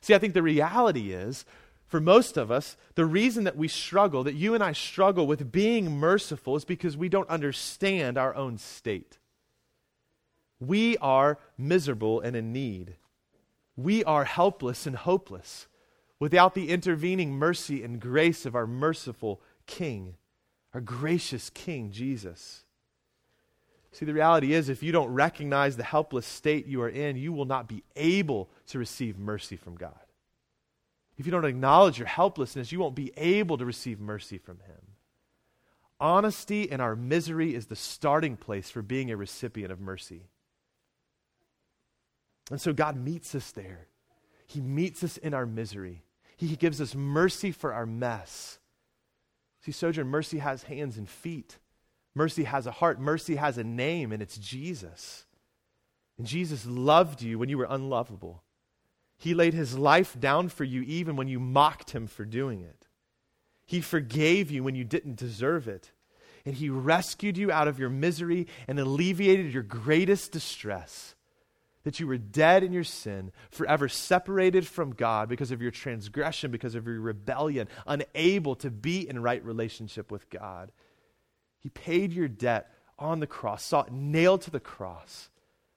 See, 0.00 0.14
I 0.14 0.18
think 0.18 0.32
the 0.32 0.42
reality 0.42 1.12
is, 1.12 1.44
for 1.88 2.00
most 2.00 2.38
of 2.38 2.50
us, 2.50 2.78
the 2.94 3.04
reason 3.04 3.44
that 3.44 3.54
we 3.54 3.68
struggle, 3.68 4.24
that 4.24 4.34
you 4.34 4.54
and 4.54 4.64
I 4.64 4.72
struggle 4.72 5.26
with 5.26 5.52
being 5.52 5.98
merciful, 5.98 6.56
is 6.56 6.64
because 6.64 6.96
we 6.96 7.10
don't 7.10 7.28
understand 7.28 8.16
our 8.16 8.34
own 8.34 8.56
state. 8.56 9.18
We 10.58 10.96
are 10.96 11.38
miserable 11.58 12.18
and 12.18 12.34
in 12.34 12.50
need 12.54 12.96
we 13.78 14.02
are 14.02 14.24
helpless 14.24 14.88
and 14.88 14.96
hopeless 14.96 15.68
without 16.18 16.54
the 16.54 16.68
intervening 16.68 17.30
mercy 17.30 17.84
and 17.84 18.00
grace 18.00 18.44
of 18.44 18.56
our 18.56 18.66
merciful 18.66 19.40
King, 19.66 20.16
our 20.74 20.80
gracious 20.80 21.48
King, 21.48 21.92
Jesus. 21.92 22.64
See, 23.92 24.04
the 24.04 24.12
reality 24.12 24.52
is, 24.52 24.68
if 24.68 24.82
you 24.82 24.90
don't 24.90 25.14
recognize 25.14 25.76
the 25.76 25.84
helpless 25.84 26.26
state 26.26 26.66
you 26.66 26.82
are 26.82 26.88
in, 26.88 27.16
you 27.16 27.32
will 27.32 27.44
not 27.44 27.68
be 27.68 27.84
able 27.94 28.50
to 28.66 28.80
receive 28.80 29.16
mercy 29.16 29.56
from 29.56 29.76
God. 29.76 29.94
If 31.16 31.24
you 31.24 31.30
don't 31.30 31.44
acknowledge 31.44 31.98
your 31.98 32.08
helplessness, 32.08 32.72
you 32.72 32.80
won't 32.80 32.96
be 32.96 33.12
able 33.16 33.58
to 33.58 33.64
receive 33.64 34.00
mercy 34.00 34.38
from 34.38 34.58
Him. 34.58 34.96
Honesty 36.00 36.64
in 36.64 36.80
our 36.80 36.96
misery 36.96 37.54
is 37.54 37.66
the 37.66 37.76
starting 37.76 38.36
place 38.36 38.70
for 38.70 38.82
being 38.82 39.10
a 39.10 39.16
recipient 39.16 39.70
of 39.70 39.80
mercy. 39.80 40.22
And 42.50 42.60
so 42.60 42.72
God 42.72 42.96
meets 42.96 43.34
us 43.34 43.50
there. 43.50 43.88
He 44.46 44.60
meets 44.60 45.04
us 45.04 45.16
in 45.18 45.34
our 45.34 45.46
misery. 45.46 46.02
He 46.36 46.56
gives 46.56 46.80
us 46.80 46.94
mercy 46.94 47.52
for 47.52 47.72
our 47.72 47.84
mess. 47.84 48.58
See, 49.64 49.72
Sojourn, 49.72 50.06
mercy 50.06 50.38
has 50.38 50.62
hands 50.62 50.96
and 50.96 51.08
feet. 51.08 51.58
Mercy 52.14 52.44
has 52.44 52.66
a 52.66 52.72
heart. 52.72 53.00
Mercy 53.00 53.36
has 53.36 53.58
a 53.58 53.64
name, 53.64 54.12
and 54.12 54.22
it's 54.22 54.38
Jesus. 54.38 55.26
And 56.16 56.26
Jesus 56.26 56.64
loved 56.64 57.22
you 57.22 57.38
when 57.38 57.48
you 57.48 57.58
were 57.58 57.66
unlovable. 57.68 58.42
He 59.18 59.34
laid 59.34 59.52
his 59.52 59.76
life 59.76 60.18
down 60.18 60.48
for 60.48 60.64
you 60.64 60.82
even 60.82 61.16
when 61.16 61.28
you 61.28 61.40
mocked 61.40 61.90
him 61.90 62.06
for 62.06 62.24
doing 62.24 62.62
it. 62.62 62.86
He 63.66 63.80
forgave 63.80 64.50
you 64.50 64.62
when 64.62 64.74
you 64.74 64.84
didn't 64.84 65.16
deserve 65.16 65.68
it. 65.68 65.92
And 66.46 66.54
he 66.54 66.70
rescued 66.70 67.36
you 67.36 67.52
out 67.52 67.68
of 67.68 67.78
your 67.78 67.90
misery 67.90 68.46
and 68.66 68.78
alleviated 68.78 69.52
your 69.52 69.64
greatest 69.64 70.32
distress 70.32 71.14
that 71.84 72.00
you 72.00 72.06
were 72.06 72.18
dead 72.18 72.62
in 72.62 72.72
your 72.72 72.84
sin, 72.84 73.32
forever 73.50 73.88
separated 73.88 74.66
from 74.66 74.94
God 74.94 75.28
because 75.28 75.50
of 75.50 75.62
your 75.62 75.70
transgression, 75.70 76.50
because 76.50 76.74
of 76.74 76.86
your 76.86 77.00
rebellion, 77.00 77.68
unable 77.86 78.54
to 78.56 78.70
be 78.70 79.08
in 79.08 79.22
right 79.22 79.44
relationship 79.44 80.10
with 80.10 80.28
God. 80.30 80.72
He 81.60 81.68
paid 81.68 82.12
your 82.12 82.28
debt 82.28 82.70
on 82.98 83.20
the 83.20 83.26
cross, 83.26 83.64
saw 83.64 83.82
it 83.82 83.92
nailed 83.92 84.42
to 84.42 84.50
the 84.50 84.60
cross, 84.60 85.30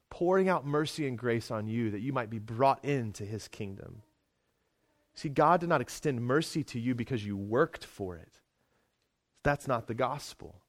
pouring 0.09 0.49
out 0.49 0.65
mercy 0.65 1.07
and 1.07 1.17
grace 1.17 1.51
on 1.51 1.67
you 1.67 1.91
that 1.91 2.01
you 2.01 2.13
might 2.13 2.29
be 2.29 2.39
brought 2.39 2.83
into 2.83 3.25
his 3.25 3.47
kingdom. 3.47 4.01
See, 5.13 5.29
God 5.29 5.59
did 5.59 5.69
not 5.69 5.81
extend 5.81 6.21
mercy 6.21 6.63
to 6.65 6.79
you 6.79 6.95
because 6.95 7.25
you 7.25 7.37
worked 7.37 7.85
for 7.85 8.15
it. 8.15 8.39
That's 9.43 9.67
not 9.67 9.87
the 9.87 9.93
gospel. 9.93 10.60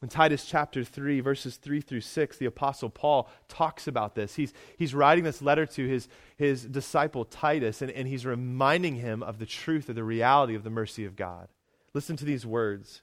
In 0.00 0.08
Titus 0.08 0.44
chapter 0.44 0.84
3, 0.84 1.18
verses 1.20 1.56
3 1.56 1.80
through 1.80 2.02
6, 2.02 2.36
the 2.36 2.46
Apostle 2.46 2.88
Paul 2.88 3.28
talks 3.48 3.88
about 3.88 4.14
this. 4.14 4.36
He's, 4.36 4.52
he's 4.76 4.94
writing 4.94 5.24
this 5.24 5.42
letter 5.42 5.66
to 5.66 5.86
his, 5.88 6.08
his 6.36 6.64
disciple 6.64 7.24
Titus, 7.24 7.82
and, 7.82 7.90
and 7.90 8.06
he's 8.06 8.24
reminding 8.24 8.94
him 8.96 9.24
of 9.24 9.40
the 9.40 9.46
truth 9.46 9.88
of 9.88 9.96
the 9.96 10.04
reality 10.04 10.54
of 10.54 10.62
the 10.62 10.70
mercy 10.70 11.04
of 11.04 11.16
God. 11.16 11.48
Listen 11.94 12.16
to 12.16 12.24
these 12.24 12.46
words. 12.46 13.02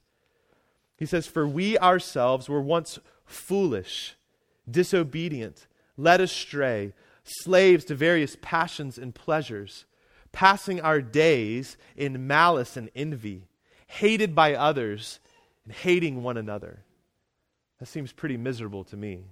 He 0.96 1.06
says, 1.06 1.28
For 1.28 1.46
we 1.46 1.78
ourselves 1.78 2.48
were 2.48 2.62
once 2.62 2.98
foolish, 3.26 4.16
disobedient, 4.70 5.68
led 5.98 6.22
astray, 6.22 6.94
slaves 7.26 7.84
to 7.86 7.96
various 7.96 8.38
passions 8.42 8.98
and 8.98 9.14
pleasures, 9.14 9.84
passing 10.32 10.80
our 10.80 11.02
days 11.02 11.76
in 11.98 12.26
malice 12.26 12.78
and 12.78 12.90
envy, 12.96 13.50
hated 13.88 14.34
by 14.34 14.54
others 14.54 15.20
and 15.66 15.74
hating 15.74 16.24
one 16.24 16.38
another. 16.38 16.84
That 17.80 17.88
seems 17.88 18.14
pretty 18.14 18.38
miserable 18.38 18.84
to 18.86 18.98
me. 18.98 19.26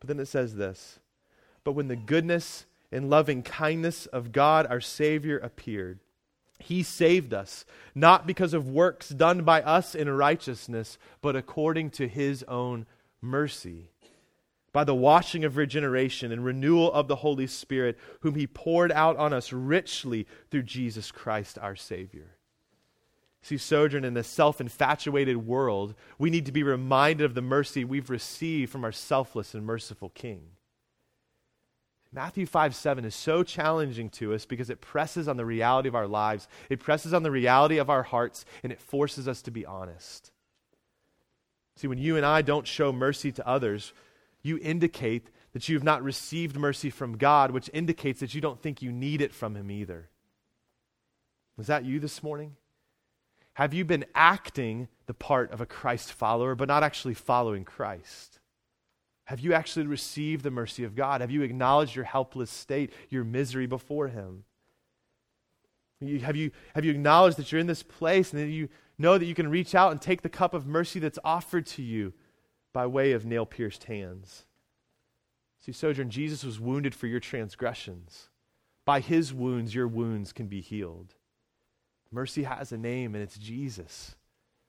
But 0.00 0.08
then 0.08 0.20
it 0.20 0.26
says 0.26 0.54
this 0.54 1.00
But 1.64 1.72
when 1.72 1.88
the 1.88 1.96
goodness 1.96 2.66
and 2.92 3.10
loving 3.10 3.42
kindness 3.42 4.06
of 4.06 4.32
God 4.32 4.66
our 4.68 4.80
Savior 4.80 5.38
appeared, 5.38 6.00
he 6.58 6.82
saved 6.82 7.34
us, 7.34 7.64
not 7.94 8.26
because 8.26 8.54
of 8.54 8.68
works 8.68 9.08
done 9.08 9.42
by 9.42 9.60
us 9.62 9.94
in 9.94 10.08
righteousness, 10.08 10.98
but 11.20 11.34
according 11.34 11.90
to 11.90 12.06
his 12.06 12.44
own 12.44 12.86
mercy. 13.20 13.90
By 14.72 14.84
the 14.84 14.94
washing 14.94 15.44
of 15.44 15.56
regeneration 15.56 16.32
and 16.32 16.44
renewal 16.44 16.92
of 16.92 17.06
the 17.06 17.16
Holy 17.16 17.46
Spirit, 17.46 17.96
whom 18.20 18.34
he 18.34 18.46
poured 18.46 18.90
out 18.92 19.16
on 19.16 19.32
us 19.32 19.52
richly 19.52 20.26
through 20.50 20.64
Jesus 20.64 21.12
Christ 21.12 21.58
our 21.58 21.76
Savior 21.76 22.36
see 23.44 23.58
sojourn 23.58 24.04
in 24.04 24.16
a 24.16 24.24
self 24.24 24.60
infatuated 24.60 25.36
world, 25.46 25.94
we 26.18 26.30
need 26.30 26.46
to 26.46 26.52
be 26.52 26.62
reminded 26.62 27.24
of 27.24 27.34
the 27.34 27.42
mercy 27.42 27.84
we've 27.84 28.10
received 28.10 28.72
from 28.72 28.84
our 28.84 28.92
selfless 28.92 29.54
and 29.54 29.64
merciful 29.64 30.08
King. 30.08 30.48
Matthew 32.10 32.46
5 32.46 32.74
7 32.74 33.04
is 33.04 33.14
so 33.14 33.42
challenging 33.42 34.08
to 34.10 34.34
us 34.34 34.46
because 34.46 34.70
it 34.70 34.80
presses 34.80 35.28
on 35.28 35.36
the 35.36 35.44
reality 35.44 35.88
of 35.88 35.94
our 35.94 36.06
lives, 36.06 36.48
it 36.70 36.80
presses 36.80 37.12
on 37.12 37.22
the 37.22 37.30
reality 37.30 37.78
of 37.78 37.90
our 37.90 38.02
hearts, 38.04 38.44
and 38.62 38.72
it 38.72 38.80
forces 38.80 39.28
us 39.28 39.42
to 39.42 39.50
be 39.50 39.66
honest. 39.66 40.30
See, 41.76 41.88
when 41.88 41.98
you 41.98 42.16
and 42.16 42.24
I 42.24 42.42
don't 42.42 42.68
show 42.68 42.92
mercy 42.92 43.32
to 43.32 43.46
others, 43.46 43.92
you 44.42 44.58
indicate 44.62 45.28
that 45.52 45.68
you 45.68 45.74
have 45.74 45.84
not 45.84 46.02
received 46.02 46.56
mercy 46.56 46.88
from 46.88 47.18
God, 47.18 47.50
which 47.50 47.68
indicates 47.72 48.20
that 48.20 48.34
you 48.34 48.40
don't 48.40 48.60
think 48.60 48.80
you 48.80 48.92
need 48.92 49.20
it 49.20 49.34
from 49.34 49.56
Him 49.56 49.70
either. 49.70 50.08
Was 51.56 51.66
that 51.66 51.84
you 51.84 51.98
this 51.98 52.22
morning? 52.22 52.56
Have 53.54 53.72
you 53.72 53.84
been 53.84 54.04
acting 54.14 54.88
the 55.06 55.14
part 55.14 55.50
of 55.52 55.60
a 55.60 55.66
Christ 55.66 56.12
follower, 56.12 56.54
but 56.54 56.68
not 56.68 56.82
actually 56.82 57.14
following 57.14 57.64
Christ? 57.64 58.40
Have 59.26 59.40
you 59.40 59.54
actually 59.54 59.86
received 59.86 60.44
the 60.44 60.50
mercy 60.50 60.84
of 60.84 60.94
God? 60.94 61.20
Have 61.20 61.30
you 61.30 61.42
acknowledged 61.42 61.94
your 61.94 62.04
helpless 62.04 62.50
state, 62.50 62.92
your 63.08 63.24
misery 63.24 63.66
before 63.66 64.08
Him? 64.08 64.44
have, 66.20 66.36
you, 66.36 66.50
have 66.74 66.84
you 66.84 66.90
acknowledged 66.90 67.38
that 67.38 67.50
you're 67.50 67.60
in 67.60 67.66
this 67.66 67.82
place 67.82 68.32
and 68.32 68.42
that 68.42 68.48
you 68.48 68.68
know 68.98 69.16
that 69.16 69.24
you 69.24 69.34
can 69.34 69.48
reach 69.48 69.74
out 69.74 69.92
and 69.92 70.02
take 70.02 70.22
the 70.22 70.28
cup 70.28 70.52
of 70.52 70.66
mercy 70.66 70.98
that's 70.98 71.18
offered 71.24 71.66
to 71.66 71.82
you 71.82 72.12
by 72.72 72.86
way 72.86 73.12
of 73.12 73.24
nail 73.24 73.46
pierced 73.46 73.84
hands? 73.84 74.44
See, 75.60 75.72
Sojourn, 75.72 76.10
Jesus 76.10 76.44
was 76.44 76.60
wounded 76.60 76.94
for 76.94 77.06
your 77.06 77.20
transgressions. 77.20 78.28
By 78.84 79.00
his 79.00 79.32
wounds, 79.32 79.74
your 79.74 79.88
wounds 79.88 80.32
can 80.32 80.46
be 80.46 80.60
healed. 80.60 81.14
Mercy 82.14 82.44
has 82.44 82.70
a 82.70 82.78
name, 82.78 83.14
and 83.14 83.22
it's 83.22 83.36
Jesus. 83.36 84.14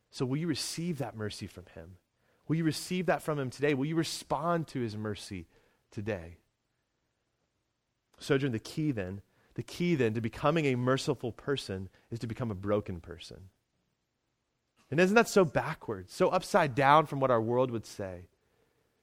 So 0.10 0.25
will 0.25 0.38
you 0.38 0.47
receive 0.47 0.97
that 0.97 1.15
mercy 1.15 1.45
from 1.45 1.65
him? 1.75 1.97
Will 2.47 2.55
you 2.55 2.63
receive 2.63 3.05
that 3.05 3.21
from 3.21 3.39
him 3.39 3.49
today? 3.49 3.73
Will 3.73 3.86
you 3.86 3.95
respond 3.95 4.67
to 4.69 4.79
his 4.79 4.97
mercy 4.97 5.45
today? 5.91 6.38
Sojourn, 8.19 8.51
the 8.51 8.60
key 8.60 8.91
then, 8.91 9.21
the 9.53 9.63
key 9.63 9.95
then 9.95 10.13
to 10.13 10.21
becoming 10.21 10.65
a 10.65 10.75
merciful 10.75 11.31
person 11.31 11.89
is 12.12 12.19
to 12.19 12.27
become 12.27 12.49
a 12.49 12.55
broken 12.55 12.99
person. 12.99 13.49
And 14.89 14.99
isn't 14.99 15.15
that 15.15 15.29
so 15.29 15.45
backwards, 15.45 16.13
so 16.13 16.29
upside 16.29 16.75
down 16.75 17.05
from 17.05 17.19
what 17.19 17.31
our 17.31 17.41
world 17.41 17.71
would 17.71 17.86
say? 17.86 18.21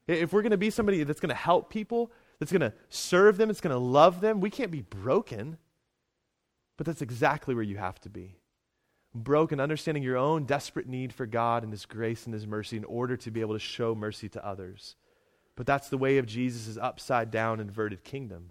If 0.07 0.33
we're 0.33 0.42
going 0.42 0.50
to 0.50 0.57
be 0.57 0.70
somebody 0.70 1.05
that's 1.05 1.20
going 1.20 1.31
to 1.31 1.35
help 1.35 1.70
people, 1.70 2.11
that's 2.38 2.52
going 2.52 2.61
to 2.61 2.72
serve 2.88 3.37
them, 3.37 3.48
that's 3.48 3.61
going 3.61 3.74
to 3.74 3.78
love 3.78 4.20
them, 4.20 4.40
we 4.40 4.50
can't 4.50 4.70
be 4.70 4.83
broken. 4.83 5.59
But 6.83 6.87
that's 6.87 7.03
exactly 7.03 7.55
where 7.55 7.62
you 7.62 7.77
have 7.77 8.01
to 8.01 8.09
be. 8.09 8.35
Broken, 9.14 9.61
understanding 9.61 10.03
your 10.03 10.16
own 10.16 10.47
desperate 10.47 10.88
need 10.88 11.12
for 11.12 11.27
God 11.27 11.62
and 11.62 11.71
His 11.71 11.87
grace 11.87 12.25
and 12.25 12.35
His 12.35 12.45
mercy 12.45 12.77
in 12.77 12.83
order 12.83 13.16
to 13.18 13.31
be 13.31 13.40
able 13.40 13.55
to 13.55 13.61
show 13.61 13.95
mercy 13.95 14.29
to 14.31 14.45
others. 14.45 14.97
But 15.55 15.64
that's 15.64 15.88
the 15.88 15.97
way 15.97 16.18
of 16.18 16.27
Jesus' 16.27 16.77
upside 16.77 17.31
down, 17.31 17.61
inverted 17.61 18.03
kingdom. 18.03 18.51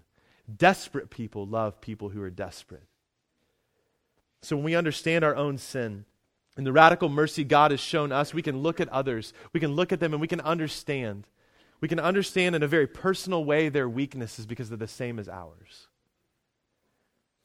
Desperate 0.56 1.10
people 1.10 1.46
love 1.46 1.82
people 1.82 2.08
who 2.08 2.22
are 2.22 2.30
desperate. 2.30 2.86
So 4.40 4.56
when 4.56 4.64
we 4.64 4.76
understand 4.76 5.26
our 5.26 5.36
own 5.36 5.58
sin 5.58 6.06
and 6.56 6.66
the 6.66 6.72
radical 6.72 7.10
mercy 7.10 7.44
God 7.44 7.70
has 7.70 7.80
shown 7.80 8.12
us, 8.12 8.32
we 8.32 8.40
can 8.40 8.62
look 8.62 8.80
at 8.80 8.88
others, 8.88 9.34
we 9.52 9.60
can 9.60 9.74
look 9.74 9.92
at 9.92 10.00
them, 10.00 10.14
and 10.14 10.22
we 10.22 10.26
can 10.26 10.40
understand 10.40 11.26
we 11.82 11.88
can 11.88 12.00
understand 12.00 12.54
in 12.54 12.62
a 12.62 12.66
very 12.66 12.86
personal 12.86 13.44
way 13.44 13.68
their 13.68 13.90
weaknesses 13.90 14.46
because 14.46 14.70
they're 14.70 14.78
the 14.78 14.88
same 14.88 15.18
as 15.18 15.28
ours. 15.28 15.88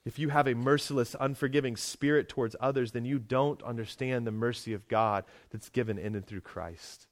If 0.07 0.17
you 0.17 0.29
have 0.29 0.47
a 0.47 0.55
merciless, 0.55 1.17
unforgiving 1.19 1.75
spirit 1.75 2.29
towards 2.29 2.55
others, 2.61 2.93
then 2.93 3.03
you 3.03 3.19
don't 3.19 3.61
understand 3.61 4.25
the 4.25 4.31
mercy 4.31 4.73
of 4.73 4.87
God 4.87 5.25
that's 5.49 5.67
given 5.67 5.97
in 5.97 6.15
and 6.15 6.25
through 6.25 6.41
Christ. 6.41 7.07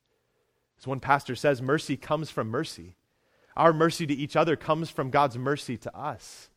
As 0.79 0.87
one 0.87 1.01
pastor 1.01 1.35
says, 1.35 1.61
mercy 1.61 1.97
comes 1.97 2.29
from 2.29 2.47
mercy. 2.47 2.95
Our 3.57 3.73
mercy 3.73 4.07
to 4.07 4.13
each 4.13 4.37
other 4.37 4.55
comes 4.55 4.89
from 4.89 5.09
God's 5.09 5.37
mercy 5.37 5.75
to 5.75 5.93
us. 5.93 6.49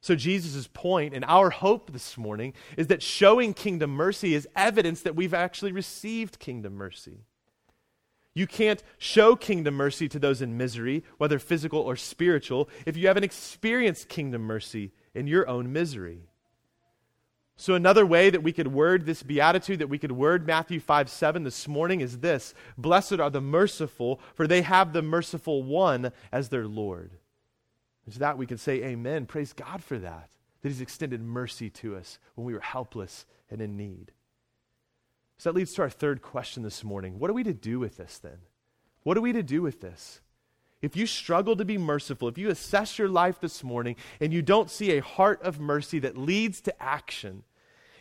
So, 0.00 0.16
Jesus' 0.16 0.66
point 0.66 1.14
and 1.14 1.24
our 1.24 1.50
hope 1.50 1.92
this 1.92 2.18
morning 2.18 2.52
is 2.76 2.88
that 2.88 3.00
showing 3.00 3.54
kingdom 3.54 3.90
mercy 3.90 4.34
is 4.34 4.48
evidence 4.56 5.02
that 5.02 5.14
we've 5.14 5.34
actually 5.34 5.70
received 5.70 6.40
kingdom 6.40 6.74
mercy. 6.74 7.26
You 8.34 8.48
can't 8.48 8.82
show 8.98 9.36
kingdom 9.36 9.74
mercy 9.74 10.08
to 10.08 10.18
those 10.18 10.42
in 10.42 10.56
misery, 10.56 11.04
whether 11.16 11.38
physical 11.38 11.80
or 11.80 11.94
spiritual, 11.94 12.68
if 12.86 12.96
you 12.96 13.06
haven't 13.06 13.24
experienced 13.24 14.08
kingdom 14.08 14.42
mercy 14.42 14.92
in 15.18 15.26
your 15.26 15.48
own 15.48 15.72
misery. 15.72 16.28
So, 17.56 17.74
another 17.74 18.06
way 18.06 18.30
that 18.30 18.44
we 18.44 18.52
could 18.52 18.68
word 18.68 19.04
this 19.04 19.24
beatitude, 19.24 19.80
that 19.80 19.88
we 19.88 19.98
could 19.98 20.12
word 20.12 20.46
Matthew 20.46 20.78
5 20.78 21.10
7 21.10 21.42
this 21.42 21.66
morning 21.66 22.00
is 22.00 22.18
this 22.18 22.54
Blessed 22.78 23.18
are 23.18 23.30
the 23.30 23.40
merciful, 23.40 24.20
for 24.34 24.46
they 24.46 24.62
have 24.62 24.92
the 24.92 25.02
merciful 25.02 25.64
one 25.64 26.12
as 26.30 26.48
their 26.48 26.68
Lord. 26.68 27.10
And 28.04 28.12
to 28.12 28.20
that 28.20 28.38
we 28.38 28.46
can 28.46 28.58
say, 28.58 28.84
Amen. 28.84 29.26
Praise 29.26 29.52
God 29.52 29.82
for 29.82 29.98
that, 29.98 30.30
that 30.62 30.68
He's 30.68 30.80
extended 30.80 31.20
mercy 31.20 31.68
to 31.70 31.96
us 31.96 32.20
when 32.36 32.46
we 32.46 32.54
were 32.54 32.60
helpless 32.60 33.26
and 33.50 33.60
in 33.60 33.76
need. 33.76 34.12
So 35.38 35.50
that 35.50 35.56
leads 35.56 35.74
to 35.74 35.82
our 35.82 35.90
third 35.90 36.22
question 36.22 36.62
this 36.62 36.84
morning. 36.84 37.18
What 37.18 37.28
are 37.28 37.34
we 37.34 37.42
to 37.42 37.52
do 37.52 37.80
with 37.80 37.96
this 37.96 38.18
then? 38.18 38.38
What 39.02 39.16
are 39.16 39.20
we 39.20 39.32
to 39.32 39.42
do 39.42 39.62
with 39.62 39.80
this? 39.80 40.20
If 40.80 40.96
you 40.96 41.06
struggle 41.06 41.56
to 41.56 41.64
be 41.64 41.78
merciful, 41.78 42.28
if 42.28 42.38
you 42.38 42.50
assess 42.50 42.98
your 42.98 43.08
life 43.08 43.40
this 43.40 43.64
morning 43.64 43.96
and 44.20 44.32
you 44.32 44.42
don't 44.42 44.70
see 44.70 44.92
a 44.92 45.02
heart 45.02 45.42
of 45.42 45.58
mercy 45.58 45.98
that 46.00 46.16
leads 46.16 46.60
to 46.62 46.82
action, 46.82 47.42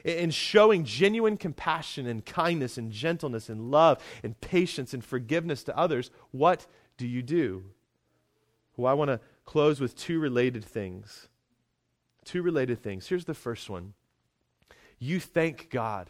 in 0.03 0.29
showing 0.29 0.85
genuine 0.85 1.37
compassion 1.37 2.07
and 2.07 2.25
kindness 2.25 2.77
and 2.77 2.91
gentleness 2.91 3.49
and 3.49 3.71
love 3.71 4.01
and 4.23 4.39
patience 4.39 4.93
and 4.93 5.03
forgiveness 5.03 5.63
to 5.63 5.77
others, 5.77 6.11
what 6.31 6.65
do 6.97 7.07
you 7.07 7.21
do? 7.21 7.63
Well, 8.77 8.89
I 8.89 8.95
want 8.95 9.09
to 9.09 9.19
close 9.43 9.81
with 9.81 9.95
two 9.95 10.19
related 10.19 10.63
things. 10.63 11.27
Two 12.23 12.41
related 12.41 12.81
things. 12.81 13.07
Here's 13.07 13.25
the 13.25 13.33
first 13.33 13.69
one 13.69 13.93
you 14.99 15.19
thank 15.19 15.69
God 15.69 16.09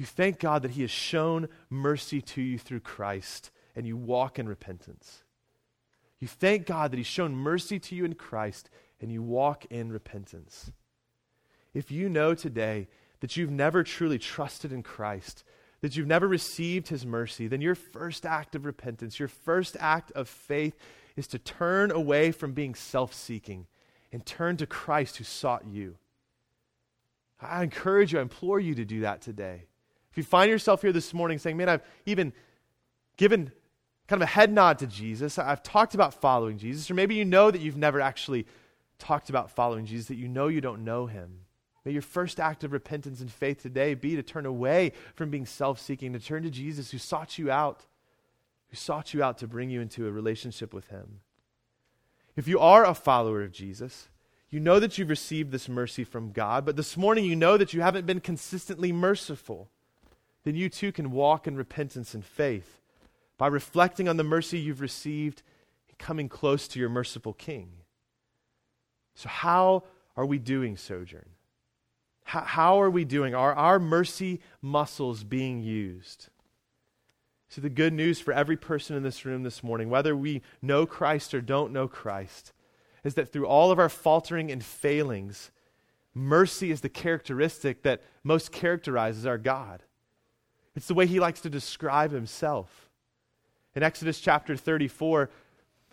you 0.00 0.06
thank 0.06 0.38
God 0.38 0.62
that 0.62 0.70
He 0.70 0.80
has 0.80 0.90
shown 0.90 1.46
mercy 1.68 2.22
to 2.22 2.40
you 2.40 2.58
through 2.58 2.80
Christ, 2.80 3.50
and 3.76 3.86
you 3.86 3.98
walk 3.98 4.38
in 4.38 4.48
repentance. 4.48 5.24
You 6.20 6.28
thank 6.28 6.66
God 6.66 6.90
that 6.92 6.98
He's 6.98 7.06
shown 7.06 7.34
mercy 7.34 7.78
to 7.80 7.94
you 7.94 8.04
in 8.04 8.14
Christ, 8.14 8.70
and 9.00 9.10
you 9.10 9.22
walk 9.22 9.64
in 9.70 9.90
repentance. 9.90 10.70
If 11.72 11.90
you 11.90 12.08
know 12.08 12.34
today 12.34 12.88
that 13.20 13.36
you've 13.36 13.50
never 13.50 13.82
truly 13.82 14.18
trusted 14.18 14.72
in 14.72 14.82
Christ, 14.82 15.44
that 15.80 15.96
you've 15.96 16.06
never 16.06 16.28
received 16.28 16.88
His 16.88 17.06
mercy, 17.06 17.46
then 17.46 17.62
your 17.62 17.74
first 17.74 18.26
act 18.26 18.54
of 18.54 18.66
repentance, 18.66 19.18
your 19.18 19.28
first 19.28 19.76
act 19.80 20.12
of 20.12 20.28
faith 20.28 20.76
is 21.16 21.26
to 21.28 21.38
turn 21.38 21.90
away 21.90 22.32
from 22.32 22.52
being 22.52 22.74
self 22.74 23.14
seeking 23.14 23.66
and 24.12 24.26
turn 24.26 24.56
to 24.58 24.66
Christ 24.66 25.16
who 25.16 25.24
sought 25.24 25.66
you. 25.66 25.96
I 27.40 27.62
encourage 27.62 28.12
you, 28.12 28.18
I 28.18 28.22
implore 28.22 28.60
you 28.60 28.74
to 28.74 28.84
do 28.84 29.00
that 29.00 29.22
today. 29.22 29.64
If 30.10 30.18
you 30.18 30.24
find 30.24 30.50
yourself 30.50 30.82
here 30.82 30.92
this 30.92 31.14
morning 31.14 31.38
saying, 31.38 31.56
man, 31.56 31.68
I've 31.68 31.82
even 32.04 32.32
given 33.16 33.52
kind 34.10 34.24
of 34.24 34.28
a 34.28 34.32
head 34.32 34.52
nod 34.52 34.76
to 34.80 34.88
Jesus, 34.88 35.38
I've 35.38 35.62
talked 35.62 35.94
about 35.94 36.12
following 36.12 36.58
Jesus, 36.58 36.90
or 36.90 36.94
maybe 36.94 37.14
you 37.14 37.24
know 37.24 37.48
that 37.48 37.60
you've 37.60 37.76
never 37.76 38.00
actually 38.00 38.44
talked 38.98 39.30
about 39.30 39.52
following 39.52 39.86
Jesus, 39.86 40.08
that 40.08 40.16
you 40.16 40.26
know 40.26 40.48
you 40.48 40.60
don't 40.60 40.82
know 40.82 41.06
him. 41.06 41.42
May 41.84 41.92
your 41.92 42.02
first 42.02 42.40
act 42.40 42.64
of 42.64 42.72
repentance 42.72 43.20
and 43.20 43.30
faith 43.30 43.62
today 43.62 43.94
be 43.94 44.16
to 44.16 44.22
turn 44.24 44.46
away 44.46 44.94
from 45.14 45.30
being 45.30 45.46
self 45.46 45.80
seeking, 45.80 46.12
to 46.12 46.18
turn 46.18 46.42
to 46.42 46.50
Jesus 46.50 46.90
who 46.90 46.98
sought 46.98 47.38
you 47.38 47.52
out, 47.52 47.86
who 48.70 48.76
sought 48.76 49.14
you 49.14 49.22
out 49.22 49.38
to 49.38 49.46
bring 49.46 49.70
you 49.70 49.80
into 49.80 50.08
a 50.08 50.10
relationship 50.10 50.74
with 50.74 50.88
him. 50.88 51.20
If 52.34 52.48
you 52.48 52.58
are 52.58 52.84
a 52.84 52.94
follower 52.94 53.44
of 53.44 53.52
Jesus, 53.52 54.08
you 54.48 54.58
know 54.58 54.80
that 54.80 54.98
you've 54.98 55.08
received 55.08 55.52
this 55.52 55.68
mercy 55.68 56.02
from 56.02 56.32
God, 56.32 56.66
but 56.66 56.74
this 56.74 56.96
morning 56.96 57.26
you 57.26 57.36
know 57.36 57.56
that 57.56 57.72
you 57.72 57.80
haven't 57.80 58.06
been 58.06 58.20
consistently 58.20 58.90
merciful 58.90 59.70
then 60.42 60.54
you 60.54 60.68
too 60.68 60.90
can 60.90 61.10
walk 61.10 61.46
in 61.46 61.54
repentance 61.56 62.14
and 62.14 62.24
faith 62.24 62.79
by 63.40 63.46
reflecting 63.46 64.06
on 64.06 64.18
the 64.18 64.22
mercy 64.22 64.58
you've 64.58 64.82
received 64.82 65.42
and 65.88 65.96
coming 65.96 66.28
close 66.28 66.68
to 66.68 66.78
your 66.78 66.90
merciful 66.90 67.32
King. 67.32 67.70
So, 69.14 69.30
how 69.30 69.84
are 70.14 70.26
we 70.26 70.38
doing, 70.38 70.76
Sojourn? 70.76 71.30
How, 72.24 72.40
how 72.42 72.82
are 72.82 72.90
we 72.90 73.06
doing? 73.06 73.34
Are 73.34 73.54
our 73.54 73.78
mercy 73.78 74.42
muscles 74.60 75.24
being 75.24 75.62
used? 75.62 76.28
So, 77.48 77.62
the 77.62 77.70
good 77.70 77.94
news 77.94 78.20
for 78.20 78.34
every 78.34 78.58
person 78.58 78.94
in 78.94 79.04
this 79.04 79.24
room 79.24 79.42
this 79.42 79.62
morning, 79.62 79.88
whether 79.88 80.14
we 80.14 80.42
know 80.60 80.84
Christ 80.84 81.32
or 81.32 81.40
don't 81.40 81.72
know 81.72 81.88
Christ, 81.88 82.52
is 83.04 83.14
that 83.14 83.32
through 83.32 83.46
all 83.46 83.70
of 83.70 83.78
our 83.78 83.88
faltering 83.88 84.52
and 84.52 84.62
failings, 84.62 85.50
mercy 86.12 86.70
is 86.70 86.82
the 86.82 86.90
characteristic 86.90 87.84
that 87.84 88.02
most 88.22 88.52
characterizes 88.52 89.24
our 89.24 89.38
God. 89.38 89.82
It's 90.76 90.88
the 90.88 90.94
way 90.94 91.06
he 91.06 91.20
likes 91.20 91.40
to 91.40 91.48
describe 91.48 92.12
himself. 92.12 92.89
In 93.74 93.82
Exodus 93.82 94.20
chapter 94.20 94.56
34, 94.56 95.30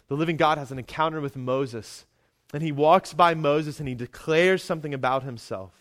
the 0.07 0.15
living 0.15 0.37
God 0.37 0.57
has 0.57 0.71
an 0.71 0.79
encounter 0.79 1.21
with 1.21 1.35
Moses, 1.35 2.05
and 2.53 2.63
he 2.63 2.71
walks 2.71 3.13
by 3.13 3.33
Moses 3.33 3.79
and 3.79 3.87
he 3.87 3.95
declares 3.95 4.63
something 4.63 4.93
about 4.93 5.23
himself. 5.23 5.73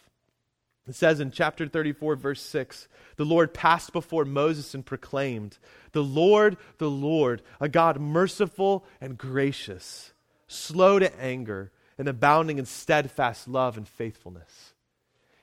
It 0.89 0.95
says 0.95 1.21
in 1.21 1.31
chapter 1.31 1.67
34, 1.67 2.17
verse 2.17 2.43
6 2.43 2.89
The 3.17 3.25
Lord 3.25 3.55
passed 3.55 3.93
before 3.93 4.25
Moses 4.25 4.75
and 4.75 4.85
proclaimed, 4.85 5.59
The 5.93 6.05
Lord, 6.05 6.57
the 6.79 6.91
Lord, 6.91 7.43
a 7.61 7.69
God 7.69 8.01
merciful 8.01 8.85
and 9.01 9.19
gracious, 9.19 10.13
slow 10.47 10.99
to 10.99 11.21
anger, 11.21 11.73
and 11.99 12.09
abounding 12.09 12.59
in 12.59 12.67
steadfast 12.67 13.49
love 13.49 13.77
and 13.77 13.89
faithfulness 13.89 14.75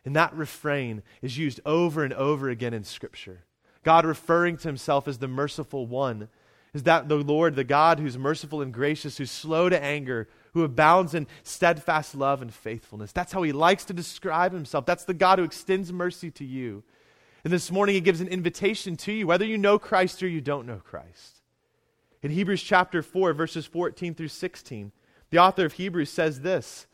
and 0.06 0.16
that 0.16 0.36
refrain 0.36 1.02
is 1.22 1.38
used 1.38 1.62
over 1.66 2.04
and 2.04 2.14
over 2.14 2.50
again 2.50 2.74
in 2.74 2.84
Scripture. 2.84 3.46
God 3.84 4.06
referring 4.06 4.58
to 4.58 4.68
himself 4.68 5.08
as 5.08 5.18
the 5.18 5.28
merciful 5.28 5.86
one 5.86 6.30
is 6.74 6.84
that 6.84 7.08
the 7.08 7.16
Lord, 7.16 7.56
the 7.56 7.64
God 7.64 8.00
who's 8.00 8.18
merciful 8.18 8.62
and 8.62 8.74
gracious, 8.74 9.18
who's 9.18 9.32
slow 9.32 9.70
to 9.70 9.82
anger, 9.82 10.28
who 10.54 10.64
abounds 10.64 11.14
in 11.14 11.28
steadfast 11.44 12.16
love 12.16 12.42
and 12.42 12.54
faithfulness. 12.54 13.12
That's 13.12 13.32
how 13.32 13.44
he 13.44 13.52
likes 13.52 13.86
to 13.86 13.94
describe 13.94 14.54
himself. 14.54 14.86
That's 14.86 15.06
the 15.06 15.14
God 15.14 15.40
who 15.40 15.46
extends 15.46 15.94
mercy 15.94 16.32
to 16.32 16.46
you. 16.46 16.84
And 17.44 17.52
this 17.52 17.72
morning 17.72 17.96
he 17.96 18.02
gives 18.02 18.22
an 18.22 18.28
invitation 18.28 18.96
to 18.98 19.12
you, 19.12 19.28
whether 19.28 19.46
you 19.46 19.58
know 19.58 19.78
Christ 19.78 20.24
or 20.24 20.28
you 20.28 20.42
don't 20.42 20.66
know 20.66 20.78
Christ. 20.84 21.42
In 22.22 22.32
Hebrews 22.32 22.64
chapter 22.64 23.04
4, 23.04 23.34
verses 23.34 23.66
14 23.66 24.16
through 24.16 24.30
16, 24.30 24.92
the 25.30 25.40
author 25.40 25.66
of 25.66 25.74
Hebrews 25.74 26.10
says 26.10 26.42
this 26.42 26.88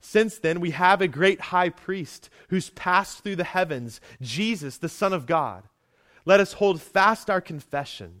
Since 0.00 0.38
then, 0.38 0.60
we 0.60 0.70
have 0.70 1.02
a 1.02 1.08
great 1.08 1.40
high 1.40 1.70
priest 1.70 2.30
who's 2.48 2.70
passed 2.70 3.24
through 3.24 3.36
the 3.36 3.44
heavens, 3.44 4.00
Jesus, 4.22 4.78
the 4.78 4.88
Son 4.88 5.12
of 5.12 5.26
God. 5.26 5.64
Let 6.24 6.40
us 6.40 6.54
hold 6.54 6.80
fast 6.80 7.28
our 7.28 7.40
confession. 7.40 8.20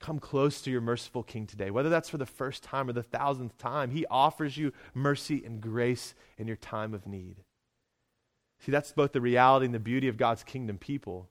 Come 0.00 0.18
close 0.18 0.62
to 0.62 0.70
your 0.70 0.80
merciful 0.80 1.22
King 1.22 1.46
today. 1.46 1.70
Whether 1.70 1.90
that's 1.90 2.08
for 2.08 2.18
the 2.18 2.26
first 2.26 2.62
time 2.62 2.88
or 2.88 2.92
the 2.92 3.02
thousandth 3.02 3.56
time, 3.58 3.90
He 3.90 4.06
offers 4.06 4.56
you 4.56 4.72
mercy 4.94 5.42
and 5.44 5.60
grace 5.60 6.14
in 6.38 6.46
your 6.46 6.56
time 6.56 6.94
of 6.94 7.06
need. 7.06 7.36
See, 8.60 8.72
that's 8.72 8.92
both 8.92 9.12
the 9.12 9.20
reality 9.20 9.66
and 9.66 9.74
the 9.74 9.78
beauty 9.78 10.08
of 10.08 10.16
God's 10.16 10.42
kingdom 10.42 10.78
people. 10.78 11.28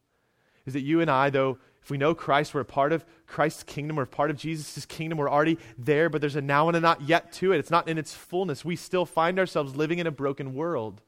Is 0.65 0.74
that 0.74 0.82
you 0.82 1.01
and 1.01 1.09
I, 1.09 1.32
though, 1.32 1.57
if 1.82 1.89
we 1.89 1.97
know 1.97 2.13
Christ, 2.13 2.53
we're 2.53 2.61
a 2.61 2.65
part 2.65 2.91
of 2.91 3.05
Christ's 3.26 3.63
kingdom, 3.63 3.95
we're 3.95 4.03
a 4.03 4.07
part 4.07 4.30
of 4.30 4.38
Jesus' 4.38 4.86
kingdom, 4.86 5.17
we're 5.17 5.30
already 5.30 5.57
there, 5.78 6.09
but 6.09 6.22
there's 6.22 6.36
a 6.36 6.41
now 6.41 6.67
and 6.67 6.78
a 6.78 6.80
not 6.80 7.01
yet 7.01 7.32
to 7.34 7.51
it. 7.53 7.57
It's 7.57 7.72
not 7.72 7.88
in 7.88 7.97
its 7.97 8.13
fullness. 8.13 8.63
We 8.63 8.76
still 8.76 9.05
find 9.05 9.39
ourselves 9.39 9.76
living 9.76 9.97
in 9.97 10.05
a 10.05 10.11
broken 10.11 10.53
world. 10.53 11.01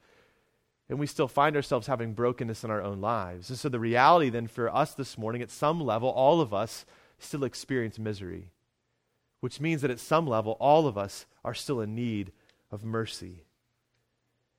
And 0.89 0.99
we 0.99 1.07
still 1.07 1.27
find 1.27 1.55
ourselves 1.55 1.87
having 1.87 2.13
brokenness 2.13 2.63
in 2.63 2.71
our 2.71 2.81
own 2.81 2.99
lives. 2.99 3.49
And 3.49 3.57
so 3.57 3.69
the 3.69 3.79
reality 3.79 4.29
then 4.29 4.47
for 4.47 4.73
us 4.73 4.93
this 4.93 5.17
morning, 5.17 5.41
at 5.41 5.51
some 5.51 5.79
level, 5.79 6.09
all 6.09 6.41
of 6.41 6.53
us, 6.53 6.85
still 7.23 7.43
experience 7.43 7.99
misery, 7.99 8.51
which 9.39 9.59
means 9.59 9.81
that 9.81 9.91
at 9.91 9.99
some 9.99 10.27
level, 10.27 10.57
all 10.59 10.87
of 10.87 10.97
us 10.97 11.25
are 11.43 11.53
still 11.53 11.81
in 11.81 11.95
need 11.95 12.31
of 12.71 12.83
mercy. 12.83 13.45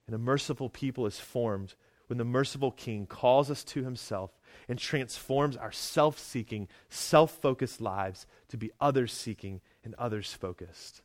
And 0.06 0.14
a 0.14 0.18
merciful 0.18 0.68
people 0.68 1.06
is 1.06 1.18
formed 1.18 1.74
when 2.08 2.18
the 2.18 2.24
merciful 2.24 2.70
King 2.70 3.06
calls 3.06 3.50
us 3.50 3.64
to 3.64 3.82
himself 3.82 4.32
and 4.68 4.78
transforms 4.78 5.56
our 5.56 5.72
self 5.72 6.18
seeking, 6.18 6.68
self 6.90 7.30
focused 7.30 7.80
lives 7.80 8.26
to 8.48 8.56
be 8.56 8.70
others 8.80 9.12
seeking 9.12 9.60
and 9.84 9.94
others 9.94 10.32
focused. 10.32 11.02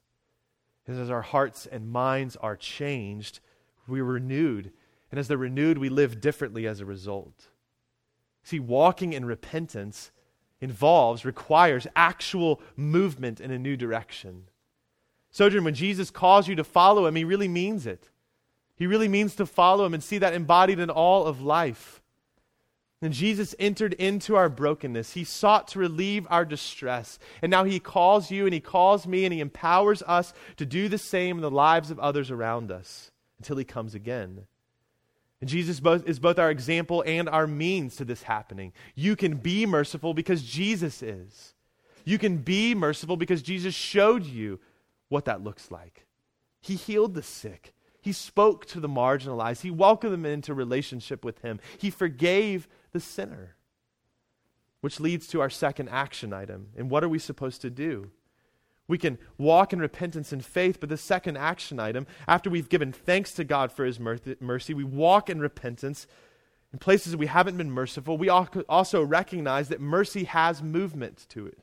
And 0.86 1.00
as 1.00 1.10
our 1.10 1.22
hearts 1.22 1.66
and 1.66 1.90
minds 1.90 2.36
are 2.38 2.56
changed, 2.56 3.40
we're 3.88 4.04
renewed. 4.04 4.72
And 5.12 5.20
as 5.20 5.28
they're 5.28 5.38
renewed, 5.38 5.78
we 5.78 5.90
live 5.90 6.20
differently 6.20 6.68
as 6.68 6.82
a 6.82 6.86
result. 6.86 7.48
See, 8.44 8.60
walking 8.60 9.14
in 9.14 9.26
repentance 9.26 10.12
involves, 10.62 11.26
requires 11.26 11.88
actual 11.96 12.62
movement 12.76 13.40
in 13.40 13.52
a 13.52 13.60
new 13.60 13.78
direction. 13.78 14.44
Sojourn, 15.32 15.64
when 15.64 15.76
Jesus 15.76 16.10
calls 16.10 16.48
you 16.48 16.56
to 16.56 16.64
follow 16.64 17.06
him, 17.06 17.16
he 17.16 17.24
really 17.24 17.48
means 17.48 17.86
it. 17.86 18.10
He 18.76 18.88
really 18.88 19.08
means 19.08 19.36
to 19.36 19.46
follow 19.46 19.86
him 19.86 19.94
and 19.94 20.04
see 20.04 20.18
that 20.20 20.34
embodied 20.34 20.80
in 20.80 20.90
all 20.90 21.26
of 21.26 21.42
life. 21.42 22.02
And 23.02 23.14
Jesus 23.14 23.54
entered 23.60 23.94
into 23.94 24.36
our 24.36 24.50
brokenness. 24.50 25.14
He 25.14 25.24
sought 25.24 25.68
to 25.70 25.80
relieve 25.80 26.26
our 26.30 26.46
distress. 26.46 27.20
And 27.42 27.52
now 27.52 27.64
he 27.64 27.80
calls 27.80 28.32
you 28.32 28.46
and 28.46 28.54
he 28.54 28.60
calls 28.60 29.06
me 29.06 29.26
and 29.26 29.34
he 29.34 29.40
empowers 29.40 30.02
us 30.04 30.34
to 30.58 30.66
do 30.66 30.90
the 30.90 30.98
same 30.98 31.38
in 31.38 31.42
the 31.44 31.52
lives 31.52 31.92
of 31.92 32.00
others 32.00 32.32
around 32.32 32.72
us 32.72 33.12
until 33.38 33.58
he 33.58 33.64
comes 33.64 33.94
again. 33.94 34.48
And 35.40 35.50
Jesus 35.50 35.80
both, 35.80 36.08
is 36.08 36.20
both 36.20 36.40
our 36.40 36.50
example 36.50 37.04
and 37.06 37.30
our 37.30 37.46
means 37.46 37.96
to 37.98 38.06
this 38.06 38.24
happening. 38.24 38.74
You 38.96 39.16
can 39.16 39.36
be 39.36 39.66
merciful 39.66 40.14
because 40.14 40.42
Jesus 40.42 41.04
is. 41.04 41.54
You 42.06 42.18
can 42.18 42.38
be 42.38 42.74
merciful 42.74 43.18
because 43.18 43.42
Jesus 43.42 43.76
showed 43.76 44.26
you 44.26 44.60
what 45.10 45.26
that 45.26 45.44
looks 45.44 45.70
like. 45.70 46.08
He 46.62 46.76
healed 46.76 47.14
the 47.14 47.24
sick. 47.24 47.74
He 48.02 48.14
spoke 48.14 48.66
to 48.68 48.80
the 48.80 48.90
marginalized. 48.90 49.62
He 49.62 49.72
welcomed 49.72 50.14
them 50.14 50.26
into 50.26 50.54
relationship 50.54 51.24
with 51.26 51.40
him. 51.40 51.60
He 51.78 51.90
forgave 51.90 52.68
the 52.92 53.00
sinner. 53.00 53.56
Which 54.82 55.00
leads 55.00 55.28
to 55.28 55.42
our 55.42 55.50
second 55.50 55.90
action 55.90 56.34
item. 56.34 56.68
And 56.78 56.90
what 56.90 57.04
are 57.04 57.10
we 57.10 57.20
supposed 57.20 57.62
to 57.62 57.70
do? 57.70 58.12
We 58.88 58.98
can 58.98 59.18
walk 59.38 59.74
in 59.74 59.80
repentance 59.80 60.32
and 60.32 60.44
faith, 60.44 60.80
but 60.80 60.90
the 60.90 60.98
second 60.98 61.38
action 61.38 61.80
item, 61.80 62.08
after 62.28 62.50
we've 62.50 62.70
given 62.70 62.94
thanks 62.94 63.34
to 63.34 63.44
God 63.44 63.72
for 63.72 63.84
his 63.84 64.00
mercy, 64.00 64.74
we 64.74 64.84
walk 64.84 65.30
in 65.30 65.40
repentance. 65.40 66.08
In 66.72 66.80
places 66.80 67.16
we 67.16 67.28
haven't 67.28 67.58
been 67.58 67.72
merciful, 67.72 68.18
we 68.18 68.30
also 68.30 69.04
recognize 69.04 69.70
that 69.70 69.82
mercy 69.82 70.24
has 70.24 70.64
movement 70.64 71.26
to 71.30 71.48
it. 71.48 71.60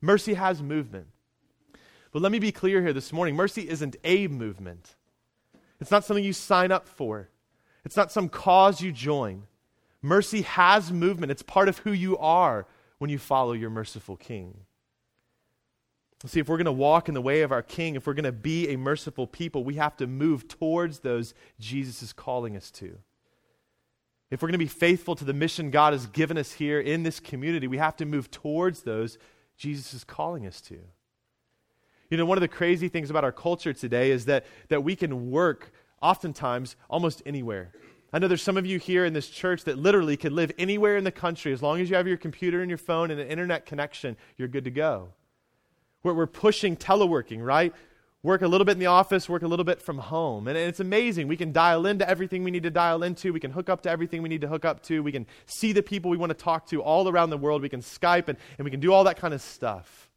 Mercy 0.00 0.34
has 0.34 0.62
movement. 0.62 1.08
But 2.12 2.22
let 2.22 2.32
me 2.32 2.38
be 2.38 2.52
clear 2.52 2.80
here 2.80 2.94
this 2.94 3.12
morning 3.12 3.36
mercy 3.36 3.68
isn't 3.68 3.96
a 4.04 4.28
movement, 4.28 4.96
it's 5.80 5.90
not 5.90 6.04
something 6.04 6.24
you 6.24 6.32
sign 6.32 6.72
up 6.72 6.88
for, 6.88 7.28
it's 7.84 7.96
not 7.96 8.10
some 8.10 8.28
cause 8.28 8.80
you 8.80 8.90
join. 8.92 9.44
Mercy 10.00 10.42
has 10.42 10.92
movement, 10.92 11.30
it's 11.30 11.42
part 11.42 11.68
of 11.68 11.78
who 11.78 11.92
you 11.92 12.16
are 12.18 12.66
when 12.98 13.10
you 13.10 13.18
follow 13.18 13.52
your 13.52 13.70
merciful 13.70 14.16
King. 14.16 14.60
See, 16.26 16.40
if 16.40 16.48
we're 16.48 16.56
going 16.56 16.66
to 16.66 16.72
walk 16.72 17.08
in 17.08 17.14
the 17.14 17.22
way 17.22 17.42
of 17.42 17.52
our 17.52 17.62
King, 17.62 17.94
if 17.94 18.06
we're 18.06 18.14
going 18.14 18.24
to 18.24 18.32
be 18.32 18.68
a 18.70 18.76
merciful 18.76 19.26
people, 19.26 19.62
we 19.62 19.74
have 19.74 19.96
to 19.98 20.08
move 20.08 20.48
towards 20.48 20.98
those 20.98 21.32
Jesus 21.60 22.02
is 22.02 22.12
calling 22.12 22.56
us 22.56 22.72
to. 22.72 22.98
If 24.30 24.42
we're 24.42 24.48
going 24.48 24.54
to 24.54 24.58
be 24.58 24.66
faithful 24.66 25.14
to 25.14 25.24
the 25.24 25.32
mission 25.32 25.70
God 25.70 25.92
has 25.92 26.06
given 26.06 26.36
us 26.36 26.52
here 26.52 26.80
in 26.80 27.04
this 27.04 27.20
community, 27.20 27.68
we 27.68 27.78
have 27.78 27.96
to 27.96 28.04
move 28.04 28.30
towards 28.32 28.82
those 28.82 29.16
Jesus 29.56 29.94
is 29.94 30.04
calling 30.04 30.44
us 30.44 30.60
to. 30.62 30.78
You 32.10 32.16
know, 32.16 32.26
one 32.26 32.36
of 32.36 32.42
the 32.42 32.48
crazy 32.48 32.88
things 32.88 33.10
about 33.10 33.24
our 33.24 33.32
culture 33.32 33.72
today 33.72 34.10
is 34.10 34.24
that, 34.24 34.44
that 34.68 34.82
we 34.82 34.96
can 34.96 35.30
work 35.30 35.72
oftentimes 36.02 36.74
almost 36.90 37.22
anywhere. 37.26 37.70
I 38.12 38.18
know 38.18 38.26
there's 38.28 38.42
some 38.42 38.56
of 38.56 38.66
you 38.66 38.78
here 38.78 39.04
in 39.04 39.12
this 39.12 39.28
church 39.28 39.64
that 39.64 39.78
literally 39.78 40.16
could 40.16 40.32
live 40.32 40.50
anywhere 40.58 40.96
in 40.96 41.04
the 41.04 41.12
country. 41.12 41.52
As 41.52 41.62
long 41.62 41.80
as 41.80 41.90
you 41.90 41.96
have 41.96 42.08
your 42.08 42.16
computer 42.16 42.60
and 42.60 42.70
your 42.70 42.78
phone 42.78 43.10
and 43.10 43.20
an 43.20 43.28
internet 43.28 43.66
connection, 43.66 44.16
you're 44.36 44.48
good 44.48 44.64
to 44.64 44.70
go. 44.70 45.10
We're, 46.02 46.14
we're 46.14 46.26
pushing 46.26 46.76
teleworking, 46.76 47.44
right? 47.44 47.74
Work 48.22 48.42
a 48.42 48.48
little 48.48 48.64
bit 48.64 48.72
in 48.72 48.78
the 48.78 48.86
office, 48.86 49.28
work 49.28 49.42
a 49.42 49.46
little 49.46 49.64
bit 49.64 49.80
from 49.80 49.98
home. 49.98 50.48
And, 50.48 50.56
it's 50.56 50.80
amazing. 50.80 51.28
We 51.28 51.36
can 51.36 51.52
dial 51.52 51.86
into 51.86 52.08
everything 52.08 52.42
we 52.42 52.50
need 52.50 52.64
to 52.64 52.70
dial 52.70 53.04
into. 53.04 53.32
We 53.32 53.40
can 53.40 53.52
hook 53.52 53.68
up 53.68 53.82
to 53.82 53.90
everything 53.90 54.22
we 54.22 54.28
need 54.28 54.40
to 54.40 54.48
hook 54.48 54.64
up 54.64 54.82
to. 54.84 55.02
We 55.02 55.12
can 55.12 55.26
see 55.46 55.72
the 55.72 55.82
people 55.82 56.10
we 56.10 56.16
want 56.16 56.30
to 56.30 56.34
talk 56.34 56.66
to 56.68 56.82
all 56.82 57.08
around 57.08 57.30
the 57.30 57.38
world. 57.38 57.62
We 57.62 57.68
can 57.68 57.80
Skype 57.80 58.28
and, 58.28 58.36
and 58.58 58.64
we 58.64 58.70
can 58.70 58.80
do 58.80 58.92
all 58.92 59.04
that 59.04 59.18
kind 59.18 59.32
of 59.32 59.40
stuff. 59.40 60.10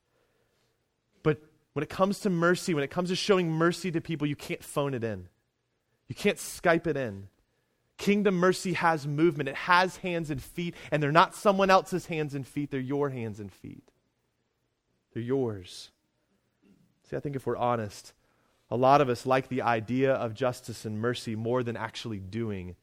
But 1.21 1.41
when 1.73 1.83
it 1.83 1.89
comes 1.89 2.21
to 2.21 2.31
mercy, 2.31 2.73
when 2.73 2.83
it 2.83 2.89
comes 2.89 3.09
to 3.09 3.15
showing 3.15 3.51
mercy 3.51 3.91
to 3.91 4.01
people, 4.01 4.27
you 4.27 4.35
can't 4.35 4.63
phone 4.63 4.95
it 4.95 5.03
in. 5.03 5.27
You 6.07 6.15
can't 6.15 6.37
Skype 6.37 6.87
it 6.87 6.97
in. 6.97 7.27
Kingdom 7.97 8.33
mercy 8.33 8.73
has 8.73 9.05
movement, 9.05 9.47
it 9.47 9.55
has 9.55 9.97
hands 9.97 10.31
and 10.31 10.41
feet, 10.41 10.73
and 10.89 11.03
they're 11.03 11.11
not 11.11 11.35
someone 11.35 11.69
else's 11.69 12.07
hands 12.07 12.33
and 12.33 12.47
feet, 12.47 12.71
they're 12.71 12.79
your 12.79 13.11
hands 13.11 13.39
and 13.39 13.51
feet. 13.51 13.90
They're 15.13 15.23
yours. 15.23 15.91
See, 17.09 17.15
I 17.15 17.19
think 17.19 17.35
if 17.35 17.45
we're 17.45 17.57
honest, 17.57 18.13
a 18.69 18.77
lot 18.77 19.01
of 19.01 19.09
us 19.09 19.25
like 19.25 19.49
the 19.49 19.61
idea 19.61 20.13
of 20.13 20.33
justice 20.33 20.85
and 20.85 20.99
mercy 20.99 21.35
more 21.35 21.63
than 21.63 21.75
actually 21.75 22.19
doing 22.19 22.75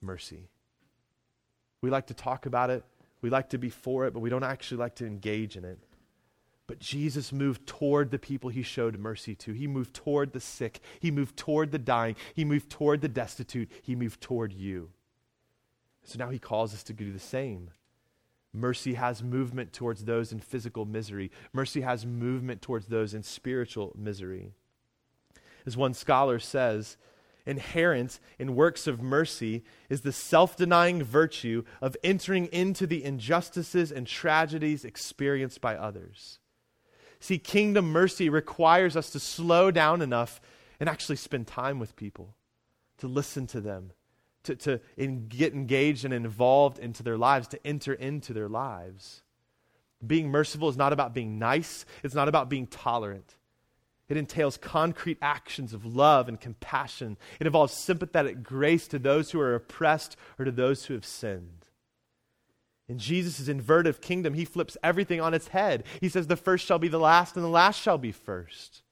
mercy. 0.00 0.48
We 1.82 1.90
like 1.90 2.06
to 2.06 2.14
talk 2.14 2.46
about 2.46 2.70
it, 2.70 2.84
we 3.20 3.30
like 3.30 3.50
to 3.50 3.58
be 3.58 3.68
for 3.68 4.06
it, 4.06 4.14
but 4.14 4.20
we 4.20 4.30
don't 4.30 4.44
actually 4.44 4.78
like 4.78 4.94
to 4.96 5.06
engage 5.06 5.56
in 5.56 5.64
it. 5.64 5.78
But 6.66 6.78
Jesus 6.78 7.30
moved 7.30 7.66
toward 7.66 8.10
the 8.10 8.18
people 8.18 8.48
he 8.48 8.62
showed 8.62 8.98
mercy 8.98 9.34
to. 9.36 9.52
He 9.52 9.66
moved 9.66 9.92
toward 9.92 10.32
the 10.32 10.40
sick. 10.40 10.80
He 10.98 11.10
moved 11.10 11.36
toward 11.36 11.72
the 11.72 11.78
dying. 11.78 12.16
He 12.34 12.44
moved 12.44 12.70
toward 12.70 13.02
the 13.02 13.08
destitute. 13.08 13.70
He 13.82 13.94
moved 13.94 14.22
toward 14.22 14.52
you. 14.52 14.90
So 16.04 16.18
now 16.18 16.30
he 16.30 16.38
calls 16.38 16.72
us 16.72 16.82
to 16.84 16.94
do 16.94 17.12
the 17.12 17.18
same. 17.18 17.70
Mercy 18.54 18.94
has 18.94 19.22
movement 19.22 19.72
towards 19.72 20.04
those 20.04 20.32
in 20.32 20.38
physical 20.38 20.84
misery. 20.84 21.30
Mercy 21.52 21.80
has 21.80 22.06
movement 22.06 22.62
towards 22.62 22.86
those 22.86 23.12
in 23.12 23.24
spiritual 23.24 23.92
misery. 23.98 24.52
As 25.66 25.76
one 25.76 25.92
scholar 25.92 26.38
says, 26.38 26.96
inherent 27.44 28.20
in 28.38 28.54
works 28.54 28.86
of 28.86 29.02
mercy 29.02 29.64
is 29.90 30.02
the 30.02 30.12
self 30.12 30.56
denying 30.56 31.02
virtue 31.02 31.64
of 31.82 31.96
entering 32.04 32.46
into 32.46 32.86
the 32.86 33.04
injustices 33.04 33.90
and 33.90 34.06
tragedies 34.06 34.84
experienced 34.84 35.60
by 35.60 35.74
others. 35.74 36.38
See, 37.18 37.38
kingdom 37.38 37.90
mercy 37.90 38.28
requires 38.28 38.96
us 38.96 39.10
to 39.10 39.18
slow 39.18 39.72
down 39.72 40.00
enough 40.00 40.40
and 40.78 40.88
actually 40.88 41.16
spend 41.16 41.48
time 41.48 41.80
with 41.80 41.96
people 41.96 42.36
to 42.98 43.08
listen 43.08 43.46
to 43.48 43.60
them, 43.60 43.92
to, 44.44 44.56
to 44.56 44.80
in, 44.96 45.26
get 45.28 45.52
engaged 45.52 46.04
and 46.04 46.14
involved 46.14 46.78
into 46.78 47.02
their 47.02 47.18
lives, 47.18 47.48
to 47.48 47.66
enter 47.66 47.92
into 47.92 48.32
their 48.32 48.48
lives. 48.48 49.22
Being 50.06 50.30
merciful 50.30 50.68
is 50.68 50.76
not 50.76 50.92
about 50.92 51.14
being 51.14 51.38
nice, 51.38 51.84
it's 52.02 52.14
not 52.14 52.28
about 52.28 52.48
being 52.48 52.66
tolerant. 52.66 53.36
It 54.08 54.16
entails 54.16 54.58
concrete 54.58 55.18
actions 55.22 55.72
of 55.72 55.86
love 55.86 56.28
and 56.28 56.38
compassion. 56.38 57.16
It 57.40 57.46
involves 57.46 57.72
sympathetic 57.72 58.42
grace 58.42 58.86
to 58.88 58.98
those 58.98 59.30
who 59.30 59.40
are 59.40 59.54
oppressed 59.54 60.16
or 60.38 60.44
to 60.44 60.52
those 60.52 60.84
who 60.84 60.94
have 60.94 61.06
sinned. 61.06 61.64
In 62.86 62.98
Jesus' 62.98 63.48
inverted 63.48 64.02
kingdom, 64.02 64.34
he 64.34 64.44
flips 64.44 64.76
everything 64.82 65.20
on 65.20 65.32
its 65.32 65.48
head. 65.48 65.84
He 66.02 66.10
says, 66.10 66.26
The 66.26 66.36
first 66.36 66.66
shall 66.66 66.78
be 66.78 66.88
the 66.88 66.98
last, 66.98 67.34
and 67.34 67.44
the 67.44 67.48
last 67.48 67.80
shall 67.80 67.96
be 67.96 68.12
first. 68.12 68.83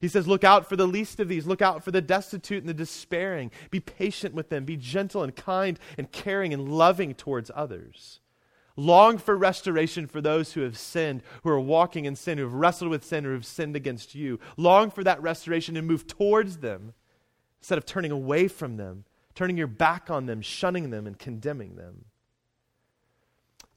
He 0.00 0.08
says, 0.08 0.28
Look 0.28 0.44
out 0.44 0.68
for 0.68 0.76
the 0.76 0.86
least 0.86 1.20
of 1.20 1.28
these. 1.28 1.46
Look 1.46 1.62
out 1.62 1.82
for 1.82 1.90
the 1.90 2.00
destitute 2.00 2.62
and 2.62 2.68
the 2.68 2.74
despairing. 2.74 3.50
Be 3.70 3.80
patient 3.80 4.34
with 4.34 4.48
them. 4.48 4.64
Be 4.64 4.76
gentle 4.76 5.22
and 5.22 5.34
kind 5.34 5.78
and 5.96 6.10
caring 6.12 6.52
and 6.54 6.68
loving 6.68 7.14
towards 7.14 7.50
others. 7.54 8.20
Long 8.76 9.18
for 9.18 9.36
restoration 9.36 10.06
for 10.06 10.20
those 10.20 10.52
who 10.52 10.60
have 10.60 10.78
sinned, 10.78 11.22
who 11.42 11.50
are 11.50 11.58
walking 11.58 12.04
in 12.04 12.14
sin, 12.14 12.38
who 12.38 12.44
have 12.44 12.54
wrestled 12.54 12.90
with 12.90 13.04
sin, 13.04 13.24
who 13.24 13.32
have 13.32 13.44
sinned 13.44 13.74
against 13.74 14.14
you. 14.14 14.38
Long 14.56 14.90
for 14.90 15.02
that 15.02 15.20
restoration 15.20 15.76
and 15.76 15.86
move 15.86 16.06
towards 16.06 16.58
them 16.58 16.94
instead 17.60 17.76
of 17.76 17.84
turning 17.84 18.12
away 18.12 18.46
from 18.46 18.76
them, 18.76 19.04
turning 19.34 19.56
your 19.56 19.66
back 19.66 20.10
on 20.10 20.26
them, 20.26 20.40
shunning 20.40 20.90
them, 20.90 21.08
and 21.08 21.18
condemning 21.18 21.74
them. 21.74 22.04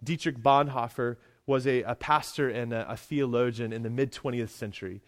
Dietrich 0.03 0.37
Bonhoeffer 0.37 1.17
was 1.47 1.65
a, 1.65 1.81
a 1.81 1.95
pastor 1.95 2.47
and 2.49 2.71
a, 2.71 2.91
a 2.91 2.95
theologian 2.95 3.73
in 3.73 3.81
the 3.81 3.89
mid 3.89 4.11
20th 4.11 4.49
century 4.49 5.01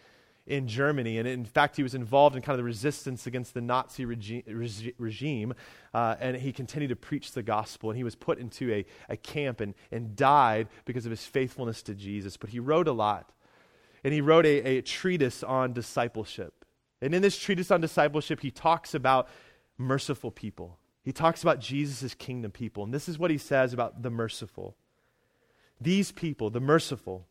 in 0.46 0.68
Germany. 0.68 1.18
And 1.18 1.28
in 1.28 1.46
fact, 1.46 1.78
he 1.78 1.84
was 1.84 1.96
involved 1.96 2.36
in 2.36 2.42
kind 2.42 2.54
of 2.54 2.58
the 2.58 2.64
resistance 2.64 3.28
against 3.28 3.54
the 3.54 3.62
Nazi 3.62 4.06
regi- 4.06 4.44
regi- 4.48 4.94
regime. 4.98 5.54
Uh, 5.94 6.16
and 6.20 6.36
he 6.36 6.52
continued 6.52 6.90
to 6.90 6.96
preach 6.96 7.32
the 7.32 7.44
gospel. 7.44 7.90
And 7.90 7.98
he 7.98 8.04
was 8.04 8.16
put 8.16 8.40
into 8.40 8.72
a, 8.72 8.86
a 9.10 9.18
camp 9.18 9.62
and, 9.62 9.74
and 9.92 10.16
died 10.16 10.68
because 10.86 11.06
of 11.06 11.12
his 11.12 11.26
faithfulness 11.26 11.82
to 11.84 11.96
Jesus. 11.96 12.38
But 12.38 12.50
he 12.50 12.60
wrote 12.60 12.88
a 12.88 12.94
lot. 12.94 13.32
And 14.04 14.14
he 14.14 14.22
wrote 14.22 14.46
a, 14.46 14.78
a 14.78 14.82
treatise 14.82 15.44
on 15.44 15.72
discipleship. 15.72 16.66
And 17.02 17.14
in 17.14 17.22
this 17.22 17.38
treatise 17.38 17.72
on 17.72 17.82
discipleship, 17.82 18.42
he 18.42 18.52
talks 18.52 18.94
about 18.94 19.30
merciful 19.78 20.32
people. 20.32 20.78
He 21.04 21.12
talks 21.12 21.42
about 21.42 21.60
Jesus' 21.60 22.14
kingdom 22.14 22.52
people. 22.52 22.84
And 22.84 22.94
this 22.94 23.10
is 23.10 23.20
what 23.20 23.32
he 23.32 23.38
says 23.38 23.74
about 23.74 24.04
the 24.04 24.10
merciful. 24.10 24.76
These 25.80 26.12
people, 26.14 26.50
the 26.50 26.62
merciful, 26.62 27.28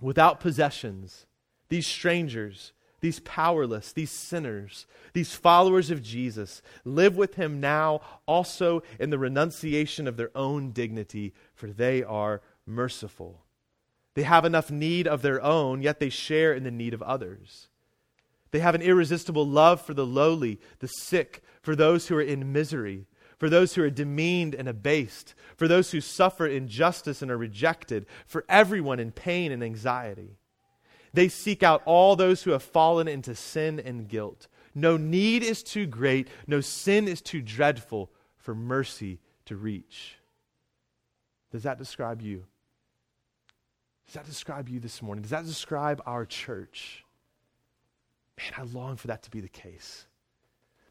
without 0.00 0.40
possessions, 0.40 1.26
these 1.68 1.86
strangers, 1.86 2.72
these 3.00 3.20
powerless, 3.20 3.92
these 3.92 4.10
sinners, 4.10 4.86
these 5.12 5.34
followers 5.34 5.90
of 5.90 6.02
Jesus 6.02 6.62
live 6.84 7.16
with 7.16 7.34
him 7.34 7.60
now 7.60 8.00
also 8.26 8.82
in 8.98 9.10
the 9.10 9.18
renunciation 9.18 10.08
of 10.08 10.16
their 10.16 10.30
own 10.36 10.72
dignity, 10.72 11.32
for 11.54 11.68
they 11.68 12.02
are 12.02 12.42
merciful. 12.66 13.44
They 14.14 14.24
have 14.24 14.44
enough 14.44 14.70
need 14.70 15.06
of 15.06 15.22
their 15.22 15.42
own, 15.42 15.80
yet 15.80 16.00
they 16.00 16.08
share 16.08 16.52
in 16.52 16.64
the 16.64 16.70
need 16.72 16.92
of 16.92 17.02
others. 17.02 17.68
They 18.50 18.58
have 18.58 18.74
an 18.74 18.82
irresistible 18.82 19.46
love 19.46 19.80
for 19.80 19.94
the 19.94 20.06
lowly, 20.06 20.58
the 20.80 20.88
sick, 20.88 21.42
for 21.60 21.76
those 21.76 22.08
who 22.08 22.16
are 22.16 22.22
in 22.22 22.52
misery, 22.52 23.06
for 23.36 23.48
those 23.48 23.74
who 23.74 23.82
are 23.84 23.90
demeaned 23.90 24.54
and 24.54 24.68
abased, 24.68 25.34
for 25.56 25.68
those 25.68 25.92
who 25.92 26.00
suffer 26.00 26.46
injustice 26.46 27.22
and 27.22 27.30
are 27.30 27.36
rejected, 27.36 28.06
for 28.26 28.44
everyone 28.48 28.98
in 28.98 29.12
pain 29.12 29.52
and 29.52 29.62
anxiety. 29.62 30.38
They 31.12 31.28
seek 31.28 31.62
out 31.62 31.82
all 31.84 32.16
those 32.16 32.42
who 32.42 32.50
have 32.50 32.62
fallen 32.62 33.08
into 33.08 33.34
sin 33.34 33.80
and 33.80 34.08
guilt. 34.08 34.48
No 34.74 34.96
need 34.96 35.42
is 35.42 35.62
too 35.62 35.86
great, 35.86 36.28
no 36.46 36.60
sin 36.60 37.08
is 37.08 37.20
too 37.20 37.42
dreadful 37.42 38.10
for 38.36 38.54
mercy 38.54 39.18
to 39.46 39.56
reach. 39.56 40.16
Does 41.50 41.62
that 41.62 41.78
describe 41.78 42.22
you? 42.22 42.44
Does 44.06 44.14
that 44.14 44.26
describe 44.26 44.68
you 44.68 44.80
this 44.80 45.02
morning? 45.02 45.22
Does 45.22 45.32
that 45.32 45.44
describe 45.44 46.00
our 46.06 46.24
church? 46.24 47.04
Man, 48.38 48.52
I 48.56 48.62
long 48.62 48.96
for 48.96 49.08
that 49.08 49.22
to 49.24 49.30
be 49.30 49.40
the 49.40 49.48
case. 49.48 50.06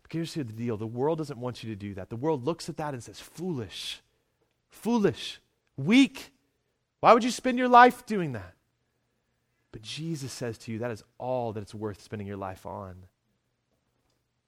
But 0.04 0.14
here's 0.14 0.34
the 0.34 0.44
deal 0.44 0.78
the 0.78 0.86
world 0.86 1.18
doesn't 1.18 1.40
want 1.40 1.64
you 1.64 1.70
to 1.70 1.76
do 1.76 1.94
that. 1.96 2.10
The 2.10 2.16
world 2.16 2.46
looks 2.46 2.70
at 2.70 2.78
that 2.78 2.94
and 2.94 3.04
says, 3.04 3.20
foolish, 3.20 4.02
foolish, 4.70 5.40
weak. 5.78 6.32
Why 7.00 7.14
would 7.14 7.24
you 7.24 7.32
spend 7.32 7.58
your 7.58 7.68
life 7.68 8.06
doing 8.06 8.34
that? 8.34 8.54
But 9.72 9.82
Jesus 9.82 10.32
says 10.32 10.58
to 10.60 10.72
you, 10.72 10.80
that 10.80 10.92
is 10.92 11.04
all 11.18 11.54
that 11.54 11.62
it's 11.62 11.76
worth 11.76 12.02
spending 12.02 12.28
your 12.28 12.38
life 12.38 12.66
on. 12.66 13.06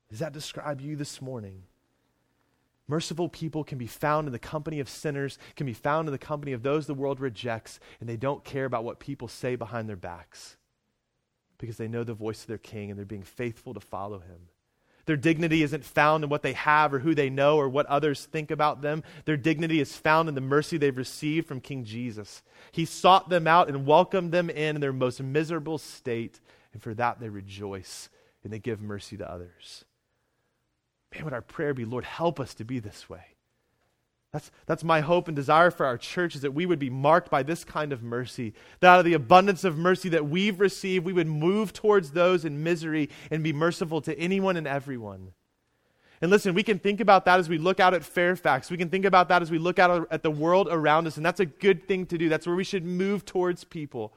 Does 0.09 0.19
that 0.19 0.33
describe 0.33 0.81
you 0.81 0.95
this 0.95 1.21
morning? 1.21 1.63
Merciful 2.87 3.29
people 3.29 3.63
can 3.63 3.77
be 3.77 3.85
found 3.85 4.27
in 4.27 4.33
the 4.33 4.39
company 4.39 4.79
of 4.79 4.89
sinners, 4.89 5.37
can 5.55 5.67
be 5.67 5.73
found 5.73 6.07
in 6.07 6.11
the 6.11 6.17
company 6.17 6.53
of 6.53 6.63
those 6.63 6.87
the 6.87 6.95
world 6.95 7.19
rejects, 7.19 7.79
and 7.99 8.09
they 8.09 8.17
don't 8.17 8.43
care 8.43 8.65
about 8.65 8.83
what 8.83 8.99
people 8.99 9.27
say 9.27 9.55
behind 9.55 9.87
their 9.87 9.95
backs 9.95 10.57
because 11.59 11.77
they 11.77 11.87
know 11.87 12.03
the 12.03 12.13
voice 12.13 12.41
of 12.41 12.47
their 12.47 12.57
king 12.57 12.89
and 12.89 12.97
they're 12.97 13.05
being 13.05 13.21
faithful 13.21 13.75
to 13.75 13.79
follow 13.79 14.19
him. 14.19 14.47
Their 15.05 15.17
dignity 15.17 15.63
isn't 15.63 15.83
found 15.83 16.23
in 16.23 16.29
what 16.29 16.43
they 16.43 16.53
have 16.53 16.93
or 16.93 16.99
who 16.99 17.15
they 17.15 17.29
know 17.29 17.57
or 17.57 17.67
what 17.67 17.85
others 17.87 18.25
think 18.25 18.51
about 18.51 18.81
them. 18.81 19.03
Their 19.25 19.37
dignity 19.37 19.79
is 19.79 19.95
found 19.95 20.29
in 20.29 20.35
the 20.35 20.41
mercy 20.41 20.77
they've 20.77 20.95
received 20.95 21.47
from 21.47 21.61
King 21.61 21.83
Jesus. 21.83 22.43
He 22.71 22.85
sought 22.85 23.29
them 23.29 23.47
out 23.47 23.69
and 23.69 23.85
welcomed 23.85 24.31
them 24.31 24.49
in 24.49 24.79
their 24.79 24.93
most 24.93 25.21
miserable 25.21 25.77
state, 25.77 26.39
and 26.73 26.81
for 26.81 26.93
that 26.93 27.19
they 27.19 27.29
rejoice 27.29 28.09
and 28.43 28.53
they 28.53 28.59
give 28.59 28.81
mercy 28.81 29.17
to 29.17 29.29
others. 29.29 29.85
Man, 31.13 31.23
would 31.23 31.33
our 31.33 31.41
prayer 31.41 31.73
be, 31.73 31.85
Lord, 31.85 32.05
help 32.05 32.39
us 32.39 32.53
to 32.55 32.63
be 32.63 32.79
this 32.79 33.09
way. 33.09 33.35
That's, 34.31 34.51
that's 34.67 34.83
my 34.83 35.01
hope 35.01 35.27
and 35.27 35.35
desire 35.35 35.71
for 35.71 35.87
our 35.87 35.97
church 35.97 36.35
is 36.35 36.41
that 36.41 36.53
we 36.53 36.67
would 36.67 36.77
be 36.77 36.91
marked 36.91 37.31
by 37.31 37.41
this 37.41 37.63
kind 37.63 37.91
of 37.91 38.03
mercy. 38.03 38.53
That 38.79 38.89
out 38.89 38.99
of 38.99 39.05
the 39.05 39.15
abundance 39.15 39.63
of 39.63 39.77
mercy 39.77 40.09
that 40.09 40.27
we've 40.27 40.59
received, 40.59 41.05
we 41.05 41.13
would 41.13 41.27
move 41.27 41.73
towards 41.73 42.11
those 42.11 42.45
in 42.45 42.63
misery 42.63 43.09
and 43.31 43.43
be 43.43 43.53
merciful 43.53 44.01
to 44.01 44.17
anyone 44.19 44.55
and 44.55 44.67
everyone. 44.67 45.33
And 46.21 46.29
listen, 46.29 46.53
we 46.53 46.63
can 46.63 46.77
think 46.77 46.99
about 46.99 47.25
that 47.25 47.39
as 47.39 47.49
we 47.49 47.57
look 47.57 47.79
out 47.79 47.93
at 47.95 48.03
Fairfax. 48.03 48.69
We 48.69 48.77
can 48.77 48.89
think 48.89 49.05
about 49.05 49.29
that 49.29 49.41
as 49.41 49.49
we 49.49 49.57
look 49.57 49.79
out 49.79 50.07
at 50.11 50.21
the 50.21 50.29
world 50.29 50.67
around 50.69 51.07
us, 51.07 51.17
and 51.17 51.25
that's 51.25 51.39
a 51.39 51.45
good 51.45 51.87
thing 51.87 52.05
to 52.07 52.17
do. 52.17 52.29
That's 52.29 52.45
where 52.45 52.57
we 52.57 52.65
should 52.65 52.85
move 52.85 53.25
towards 53.25 53.63
people, 53.63 54.13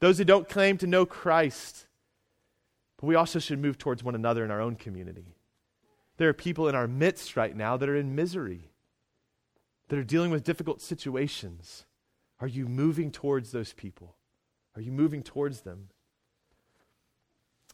those 0.00 0.18
who 0.18 0.24
don't 0.24 0.48
claim 0.48 0.76
to 0.78 0.86
know 0.86 1.06
Christ. 1.06 1.86
But 2.98 3.06
we 3.06 3.14
also 3.14 3.38
should 3.38 3.60
move 3.60 3.78
towards 3.78 4.02
one 4.02 4.14
another 4.14 4.44
in 4.44 4.50
our 4.50 4.60
own 4.60 4.74
community. 4.74 5.36
There 6.16 6.28
are 6.28 6.34
people 6.34 6.68
in 6.68 6.74
our 6.74 6.88
midst 6.88 7.36
right 7.36 7.56
now 7.56 7.76
that 7.76 7.88
are 7.88 7.96
in 7.96 8.14
misery 8.14 8.70
that 9.94 10.00
are 10.00 10.02
dealing 10.04 10.32
with 10.32 10.42
difficult 10.42 10.82
situations, 10.82 11.84
are 12.40 12.48
you 12.48 12.66
moving 12.66 13.12
towards 13.12 13.52
those 13.52 13.72
people? 13.72 14.16
Are 14.74 14.82
you 14.82 14.90
moving 14.90 15.22
towards 15.22 15.60
them? 15.60 15.90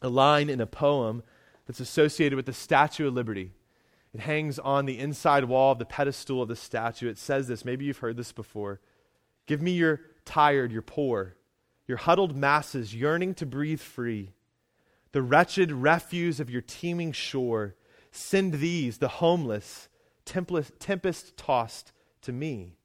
A 0.03 0.07
line 0.07 0.47
in 0.47 0.61
a 0.61 0.67
poem 0.67 1.23
that's 1.65 1.79
associated 1.79 2.35
with 2.35 2.45
the 2.45 2.53
Statue 2.53 3.07
of 3.07 3.15
Liberty. 3.15 3.53
It 4.13 4.19
hangs 4.19 4.59
on 4.59 4.85
the 4.85 4.99
inside 4.99 5.45
wall 5.45 5.71
of 5.71 5.79
the 5.79 5.85
pedestal 5.85 6.43
of 6.43 6.47
the 6.47 6.55
statue. 6.55 7.09
It 7.09 7.17
says 7.17 7.47
this. 7.47 7.65
Maybe 7.65 7.85
you've 7.85 7.97
heard 7.97 8.17
this 8.17 8.31
before. 8.31 8.81
Give 9.47 9.59
me 9.59 9.71
your 9.71 10.01
tired, 10.23 10.71
your 10.71 10.83
poor, 10.83 11.37
your 11.87 11.97
huddled 11.97 12.35
masses 12.35 12.93
yearning 12.93 13.33
to 13.33 13.47
breathe 13.47 13.81
free, 13.81 14.33
the 15.11 15.23
wretched 15.23 15.71
refuse 15.71 16.39
of 16.39 16.51
your 16.51 16.61
teeming 16.61 17.13
shore. 17.13 17.73
Send 18.11 18.53
these, 18.53 18.99
the 18.99 19.07
homeless, 19.07 19.89
tempest 20.23 21.35
tossed, 21.35 21.91
to 22.21 22.31
me. 22.31 22.77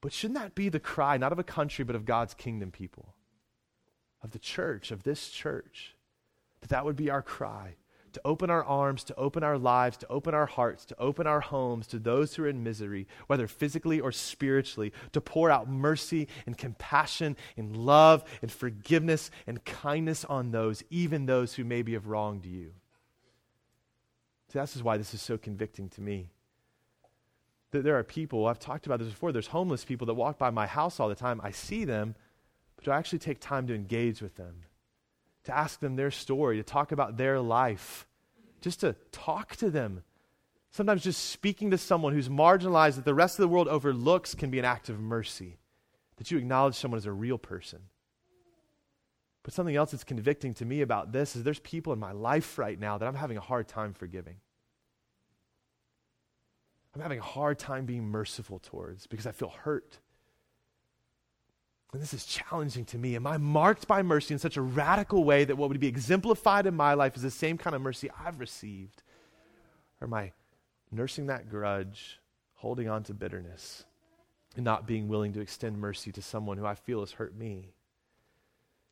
But 0.00 0.12
shouldn't 0.12 0.38
that 0.38 0.54
be 0.54 0.68
the 0.68 0.80
cry, 0.80 1.16
not 1.18 1.32
of 1.32 1.38
a 1.38 1.44
country, 1.44 1.84
but 1.84 1.96
of 1.96 2.04
God's 2.04 2.34
kingdom 2.34 2.70
people? 2.70 3.14
Of 4.22 4.30
the 4.30 4.38
church, 4.38 4.90
of 4.90 5.02
this 5.02 5.28
church? 5.28 5.94
That 6.60 6.70
that 6.70 6.84
would 6.84 6.96
be 6.96 7.10
our 7.10 7.22
cry. 7.22 7.76
To 8.14 8.20
open 8.24 8.50
our 8.50 8.64
arms, 8.64 9.04
to 9.04 9.14
open 9.14 9.44
our 9.44 9.56
lives, 9.56 9.96
to 9.98 10.08
open 10.08 10.34
our 10.34 10.46
hearts, 10.46 10.84
to 10.86 10.98
open 10.98 11.28
our 11.28 11.40
homes 11.40 11.86
to 11.88 11.98
those 11.98 12.34
who 12.34 12.42
are 12.42 12.48
in 12.48 12.64
misery, 12.64 13.06
whether 13.28 13.46
physically 13.46 14.00
or 14.00 14.10
spiritually, 14.10 14.92
to 15.12 15.20
pour 15.20 15.48
out 15.48 15.68
mercy 15.68 16.26
and 16.44 16.58
compassion 16.58 17.36
and 17.56 17.76
love 17.76 18.24
and 18.42 18.50
forgiveness 18.50 19.30
and 19.46 19.64
kindness 19.64 20.24
on 20.24 20.50
those, 20.50 20.82
even 20.90 21.26
those 21.26 21.54
who 21.54 21.62
maybe 21.62 21.92
have 21.92 22.08
wronged 22.08 22.44
you. 22.44 22.72
See, 24.52 24.58
this 24.58 24.74
is 24.74 24.82
why 24.82 24.96
this 24.96 25.14
is 25.14 25.22
so 25.22 25.38
convicting 25.38 25.88
to 25.90 26.00
me 26.00 26.30
that 27.70 27.84
there 27.84 27.98
are 27.98 28.02
people, 28.02 28.46
I've 28.46 28.58
talked 28.58 28.86
about 28.86 28.98
this 28.98 29.08
before, 29.08 29.32
there's 29.32 29.46
homeless 29.46 29.84
people 29.84 30.06
that 30.08 30.14
walk 30.14 30.38
by 30.38 30.50
my 30.50 30.66
house 30.66 30.98
all 30.98 31.08
the 31.08 31.14
time. 31.14 31.40
I 31.42 31.50
see 31.50 31.84
them, 31.84 32.14
but 32.76 32.84
do 32.84 32.90
I 32.90 32.98
actually 32.98 33.20
take 33.20 33.40
time 33.40 33.66
to 33.68 33.74
engage 33.74 34.20
with 34.20 34.36
them, 34.36 34.62
to 35.44 35.56
ask 35.56 35.80
them 35.80 35.96
their 35.96 36.10
story, 36.10 36.56
to 36.56 36.62
talk 36.62 36.92
about 36.92 37.16
their 37.16 37.40
life, 37.40 38.06
just 38.60 38.80
to 38.80 38.96
talk 39.12 39.56
to 39.56 39.70
them? 39.70 40.02
Sometimes 40.72 41.02
just 41.02 41.30
speaking 41.30 41.70
to 41.70 41.78
someone 41.78 42.12
who's 42.12 42.28
marginalized 42.28 42.96
that 42.96 43.04
the 43.04 43.14
rest 43.14 43.38
of 43.38 43.42
the 43.42 43.48
world 43.48 43.68
overlooks 43.68 44.34
can 44.34 44.50
be 44.50 44.58
an 44.58 44.64
act 44.64 44.88
of 44.88 45.00
mercy, 45.00 45.58
that 46.16 46.30
you 46.30 46.38
acknowledge 46.38 46.74
someone 46.74 46.98
as 46.98 47.06
a 47.06 47.12
real 47.12 47.38
person. 47.38 47.80
But 49.42 49.54
something 49.54 49.74
else 49.74 49.92
that's 49.92 50.04
convicting 50.04 50.54
to 50.54 50.64
me 50.64 50.82
about 50.82 51.12
this 51.12 51.34
is 51.34 51.42
there's 51.42 51.60
people 51.60 51.92
in 51.92 51.98
my 51.98 52.12
life 52.12 52.58
right 52.58 52.78
now 52.78 52.98
that 52.98 53.06
I'm 53.06 53.14
having 53.14 53.36
a 53.36 53.40
hard 53.40 53.68
time 53.68 53.94
forgiving. 53.94 54.36
I'm 56.94 57.00
having 57.00 57.18
a 57.18 57.22
hard 57.22 57.58
time 57.58 57.86
being 57.86 58.04
merciful 58.04 58.58
towards 58.58 59.06
because 59.06 59.26
I 59.26 59.32
feel 59.32 59.50
hurt. 59.50 59.98
And 61.92 62.00
this 62.00 62.14
is 62.14 62.24
challenging 62.24 62.84
to 62.86 62.98
me. 62.98 63.16
Am 63.16 63.26
I 63.26 63.36
marked 63.36 63.88
by 63.88 64.02
mercy 64.02 64.34
in 64.34 64.38
such 64.38 64.56
a 64.56 64.62
radical 64.62 65.24
way 65.24 65.44
that 65.44 65.56
what 65.56 65.68
would 65.68 65.80
be 65.80 65.88
exemplified 65.88 66.66
in 66.66 66.74
my 66.74 66.94
life 66.94 67.16
is 67.16 67.22
the 67.22 67.30
same 67.30 67.58
kind 67.58 67.74
of 67.74 67.82
mercy 67.82 68.10
I've 68.24 68.38
received? 68.38 69.02
Or 70.00 70.06
am 70.06 70.14
I 70.14 70.32
nursing 70.92 71.26
that 71.26 71.48
grudge, 71.48 72.20
holding 72.54 72.88
on 72.88 73.02
to 73.04 73.14
bitterness, 73.14 73.84
and 74.56 74.64
not 74.64 74.86
being 74.86 75.08
willing 75.08 75.32
to 75.32 75.40
extend 75.40 75.78
mercy 75.78 76.12
to 76.12 76.22
someone 76.22 76.58
who 76.58 76.66
I 76.66 76.74
feel 76.76 77.00
has 77.00 77.12
hurt 77.12 77.36
me? 77.36 77.74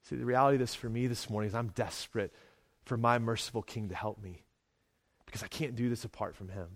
See, 0.03 0.17
the 0.17 0.25
reality 0.25 0.57
of 0.57 0.61
this 0.61 0.75
for 0.75 0.89
me 0.89 1.07
this 1.07 1.31
morning 1.31 1.49
is 1.49 1.55
I'm 1.55 1.69
desperate 1.69 2.33
for 2.85 2.97
my 2.97 3.19
merciful 3.19 3.63
King 3.63 3.89
to 3.91 3.95
help 3.95 4.21
me 4.21 4.43
because 5.27 5.43
I 5.43 5.49
can't 5.49 5.77
do 5.77 5.89
this 5.89 6.05
apart 6.05 6.35
from 6.35 6.49
him, 6.49 6.69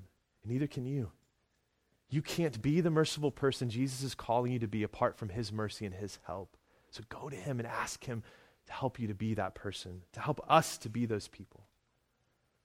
and 0.42 0.52
neither 0.52 0.66
can 0.66 0.84
you. 0.84 1.10
You 2.08 2.22
can't 2.22 2.60
be 2.60 2.80
the 2.80 2.90
merciful 2.90 3.30
person 3.30 3.70
Jesus 3.70 4.02
is 4.02 4.14
calling 4.14 4.52
you 4.52 4.58
to 4.58 4.68
be 4.68 4.82
apart 4.82 5.16
from 5.16 5.30
his 5.30 5.50
mercy 5.50 5.86
and 5.86 5.94
his 5.94 6.18
help. 6.26 6.56
So 6.90 7.02
go 7.08 7.30
to 7.30 7.36
him 7.36 7.58
and 7.58 7.66
ask 7.66 8.04
him 8.04 8.22
to 8.66 8.72
help 8.72 8.98
you 8.98 9.08
to 9.08 9.14
be 9.14 9.34
that 9.34 9.54
person, 9.54 10.02
to 10.12 10.20
help 10.20 10.40
us 10.48 10.76
to 10.78 10.88
be 10.88 11.06
those 11.06 11.28
people. 11.28 11.64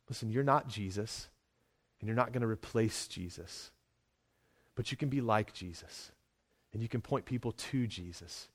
Listen, 0.10 0.30
you're 0.30 0.44
not 0.44 0.68
Jesus, 0.68 1.30
and 2.00 2.08
you're 2.08 2.16
not 2.16 2.34
going 2.34 2.42
to 2.42 2.48
replace 2.48 3.08
Jesus, 3.08 3.72
but 4.76 4.92
you 4.92 4.98
can 4.98 5.10
be 5.10 5.22
like 5.22 5.54
Jesus, 5.54 6.12
and 6.74 6.82
you 6.82 6.90
can 6.90 7.02
point 7.02 7.26
people 7.26 7.54
to 7.54 7.88
Jesus, 7.88 8.50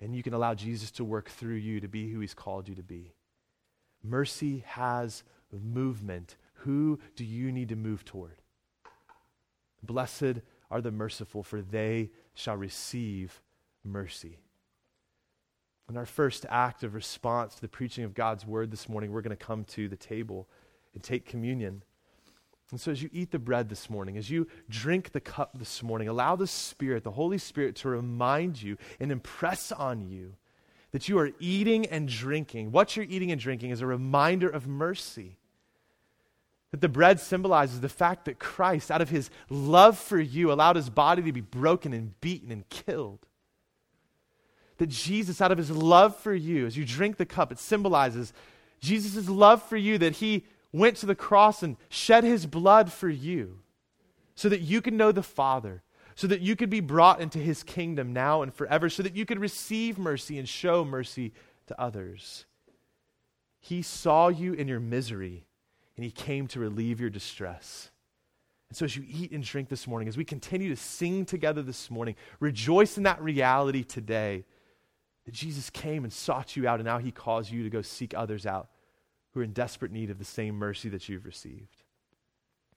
and 0.00 0.14
you 0.16 0.22
can 0.22 0.34
allow 0.34 0.54
Jesus 0.54 0.90
to 0.92 1.04
work 1.04 1.28
through 1.28 1.54
you 1.54 1.80
to 1.80 1.88
be 1.88 2.10
who 2.10 2.20
he's 2.20 2.34
called 2.34 2.68
you 2.68 2.74
to 2.74 2.82
be. 2.82 3.12
Mercy 4.02 4.64
has 4.66 5.22
movement. 5.52 6.36
Who 6.54 6.98
do 7.16 7.24
you 7.24 7.52
need 7.52 7.68
to 7.68 7.76
move 7.76 8.04
toward? 8.04 8.39
Blessed 9.82 10.40
are 10.70 10.80
the 10.80 10.90
merciful, 10.90 11.42
for 11.42 11.62
they 11.62 12.10
shall 12.34 12.56
receive 12.56 13.42
mercy. 13.84 14.38
In 15.88 15.96
our 15.96 16.06
first 16.06 16.46
act 16.48 16.84
of 16.84 16.94
response 16.94 17.56
to 17.56 17.60
the 17.60 17.68
preaching 17.68 18.04
of 18.04 18.14
God's 18.14 18.46
word 18.46 18.70
this 18.70 18.88
morning, 18.88 19.10
we're 19.10 19.22
going 19.22 19.36
to 19.36 19.44
come 19.44 19.64
to 19.64 19.88
the 19.88 19.96
table 19.96 20.48
and 20.94 21.02
take 21.02 21.26
communion. 21.26 21.82
And 22.70 22.80
so, 22.80 22.92
as 22.92 23.02
you 23.02 23.10
eat 23.12 23.32
the 23.32 23.40
bread 23.40 23.68
this 23.68 23.90
morning, 23.90 24.16
as 24.16 24.30
you 24.30 24.46
drink 24.68 25.10
the 25.10 25.20
cup 25.20 25.58
this 25.58 25.82
morning, 25.82 26.06
allow 26.06 26.36
the 26.36 26.46
Spirit, 26.46 27.02
the 27.02 27.10
Holy 27.10 27.38
Spirit, 27.38 27.74
to 27.76 27.88
remind 27.88 28.62
you 28.62 28.76
and 29.00 29.10
impress 29.10 29.72
on 29.72 30.00
you 30.00 30.36
that 30.92 31.08
you 31.08 31.18
are 31.18 31.30
eating 31.40 31.86
and 31.86 32.08
drinking. 32.08 32.70
What 32.70 32.96
you're 32.96 33.06
eating 33.08 33.32
and 33.32 33.40
drinking 33.40 33.70
is 33.70 33.80
a 33.80 33.86
reminder 33.86 34.48
of 34.48 34.68
mercy. 34.68 35.39
That 36.70 36.80
the 36.80 36.88
bread 36.88 37.18
symbolizes 37.18 37.80
the 37.80 37.88
fact 37.88 38.26
that 38.26 38.38
Christ, 38.38 38.90
out 38.90 39.00
of 39.00 39.10
his 39.10 39.28
love 39.48 39.98
for 39.98 40.20
you, 40.20 40.52
allowed 40.52 40.76
his 40.76 40.90
body 40.90 41.22
to 41.22 41.32
be 41.32 41.40
broken 41.40 41.92
and 41.92 42.18
beaten 42.20 42.52
and 42.52 42.68
killed. 42.68 43.26
That 44.78 44.88
Jesus, 44.88 45.40
out 45.40 45.52
of 45.52 45.58
his 45.58 45.70
love 45.70 46.16
for 46.16 46.32
you, 46.32 46.66
as 46.66 46.76
you 46.76 46.84
drink 46.84 47.16
the 47.16 47.26
cup, 47.26 47.50
it 47.50 47.58
symbolizes 47.58 48.32
Jesus' 48.80 49.28
love 49.28 49.62
for 49.62 49.76
you, 49.76 49.98
that 49.98 50.16
he 50.16 50.46
went 50.72 50.96
to 50.98 51.06
the 51.06 51.14
cross 51.14 51.62
and 51.62 51.76
shed 51.88 52.24
his 52.24 52.46
blood 52.46 52.92
for 52.92 53.08
you 53.08 53.58
so 54.34 54.48
that 54.48 54.60
you 54.60 54.80
could 54.80 54.94
know 54.94 55.12
the 55.12 55.22
Father, 55.22 55.82
so 56.14 56.26
that 56.26 56.40
you 56.40 56.56
could 56.56 56.70
be 56.70 56.80
brought 56.80 57.20
into 57.20 57.38
his 57.38 57.62
kingdom 57.62 58.12
now 58.12 58.42
and 58.42 58.54
forever, 58.54 58.88
so 58.88 59.02
that 59.02 59.16
you 59.16 59.26
could 59.26 59.40
receive 59.40 59.98
mercy 59.98 60.38
and 60.38 60.48
show 60.48 60.84
mercy 60.84 61.32
to 61.66 61.78
others. 61.80 62.46
He 63.58 63.82
saw 63.82 64.28
you 64.28 64.54
in 64.54 64.68
your 64.68 64.80
misery 64.80 65.44
and 66.00 66.04
he 66.06 66.10
came 66.10 66.46
to 66.46 66.58
relieve 66.58 66.98
your 66.98 67.10
distress. 67.10 67.90
And 68.70 68.76
so, 68.78 68.86
as 68.86 68.96
you 68.96 69.04
eat 69.06 69.32
and 69.32 69.44
drink 69.44 69.68
this 69.68 69.86
morning, 69.86 70.08
as 70.08 70.16
we 70.16 70.24
continue 70.24 70.70
to 70.70 70.76
sing 70.76 71.26
together 71.26 71.60
this 71.60 71.90
morning, 71.90 72.14
rejoice 72.38 72.96
in 72.96 73.02
that 73.02 73.20
reality 73.20 73.84
today 73.84 74.46
that 75.26 75.34
Jesus 75.34 75.68
came 75.68 76.04
and 76.04 76.10
sought 76.10 76.56
you 76.56 76.66
out, 76.66 76.80
and 76.80 76.86
now 76.86 76.96
he 76.96 77.10
calls 77.10 77.50
you 77.50 77.64
to 77.64 77.68
go 77.68 77.82
seek 77.82 78.14
others 78.14 78.46
out 78.46 78.70
who 79.34 79.40
are 79.40 79.42
in 79.42 79.52
desperate 79.52 79.92
need 79.92 80.08
of 80.08 80.18
the 80.18 80.24
same 80.24 80.54
mercy 80.54 80.88
that 80.88 81.06
you've 81.06 81.26
received. 81.26 81.82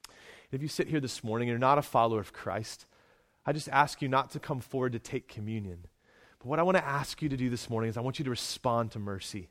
And 0.06 0.60
if 0.60 0.62
you 0.62 0.68
sit 0.68 0.90
here 0.90 1.00
this 1.00 1.24
morning 1.24 1.48
and 1.48 1.54
you're 1.54 1.60
not 1.60 1.78
a 1.78 1.82
follower 1.82 2.20
of 2.20 2.34
Christ, 2.34 2.88
I 3.46 3.54
just 3.54 3.70
ask 3.70 4.02
you 4.02 4.10
not 4.10 4.32
to 4.32 4.40
come 4.40 4.60
forward 4.60 4.92
to 4.92 5.00
take 5.00 5.30
communion. 5.30 5.86
But 6.40 6.48
what 6.48 6.60
I 6.60 6.64
want 6.64 6.76
to 6.76 6.86
ask 6.86 7.22
you 7.22 7.30
to 7.30 7.38
do 7.38 7.50
this 7.50 7.70
morning 7.70 7.90
is 7.90 7.96
I 7.96 8.02
want 8.02 8.20
you 8.20 8.26
to 8.26 8.32
respond 8.32 8.92
to 8.92 9.00
mercy. 9.00 9.48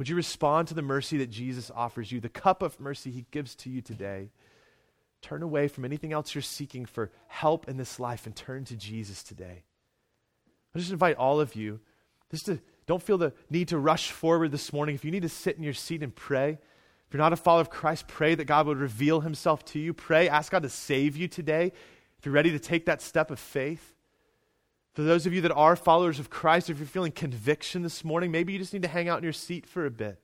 Would 0.00 0.08
you 0.08 0.16
respond 0.16 0.66
to 0.68 0.72
the 0.72 0.80
mercy 0.80 1.18
that 1.18 1.28
Jesus 1.28 1.70
offers 1.76 2.10
you, 2.10 2.20
the 2.20 2.30
cup 2.30 2.62
of 2.62 2.80
mercy 2.80 3.10
he 3.10 3.26
gives 3.30 3.54
to 3.56 3.68
you 3.68 3.82
today? 3.82 4.30
Turn 5.20 5.42
away 5.42 5.68
from 5.68 5.84
anything 5.84 6.14
else 6.14 6.34
you're 6.34 6.40
seeking 6.40 6.86
for 6.86 7.10
help 7.28 7.68
in 7.68 7.76
this 7.76 8.00
life 8.00 8.24
and 8.24 8.34
turn 8.34 8.64
to 8.64 8.76
Jesus 8.76 9.22
today. 9.22 9.62
I 10.74 10.78
just 10.78 10.90
invite 10.90 11.16
all 11.16 11.38
of 11.38 11.54
you 11.54 11.80
just 12.30 12.46
to 12.46 12.60
don't 12.86 13.02
feel 13.02 13.18
the 13.18 13.34
need 13.50 13.68
to 13.68 13.78
rush 13.78 14.10
forward 14.10 14.52
this 14.52 14.72
morning. 14.72 14.94
If 14.94 15.04
you 15.04 15.10
need 15.10 15.20
to 15.20 15.28
sit 15.28 15.58
in 15.58 15.62
your 15.62 15.74
seat 15.74 16.02
and 16.02 16.16
pray, 16.16 16.52
if 16.52 17.12
you're 17.12 17.18
not 17.18 17.34
a 17.34 17.36
follower 17.36 17.60
of 17.60 17.68
Christ, 17.68 18.08
pray 18.08 18.34
that 18.34 18.46
God 18.46 18.68
would 18.68 18.78
reveal 18.78 19.20
himself 19.20 19.66
to 19.66 19.78
you. 19.78 19.92
Pray, 19.92 20.30
ask 20.30 20.50
God 20.50 20.62
to 20.62 20.70
save 20.70 21.14
you 21.14 21.28
today. 21.28 21.72
If 22.18 22.24
you're 22.24 22.32
ready 22.32 22.52
to 22.52 22.58
take 22.58 22.86
that 22.86 23.02
step 23.02 23.30
of 23.30 23.38
faith, 23.38 23.94
for 24.92 25.02
those 25.02 25.26
of 25.26 25.32
you 25.32 25.40
that 25.42 25.52
are 25.52 25.76
followers 25.76 26.18
of 26.18 26.30
Christ, 26.30 26.68
if 26.68 26.78
you're 26.78 26.86
feeling 26.86 27.12
conviction 27.12 27.82
this 27.82 28.04
morning, 28.04 28.30
maybe 28.30 28.52
you 28.52 28.58
just 28.58 28.72
need 28.72 28.82
to 28.82 28.88
hang 28.88 29.08
out 29.08 29.18
in 29.18 29.24
your 29.24 29.32
seat 29.32 29.66
for 29.66 29.86
a 29.86 29.90
bit 29.90 30.20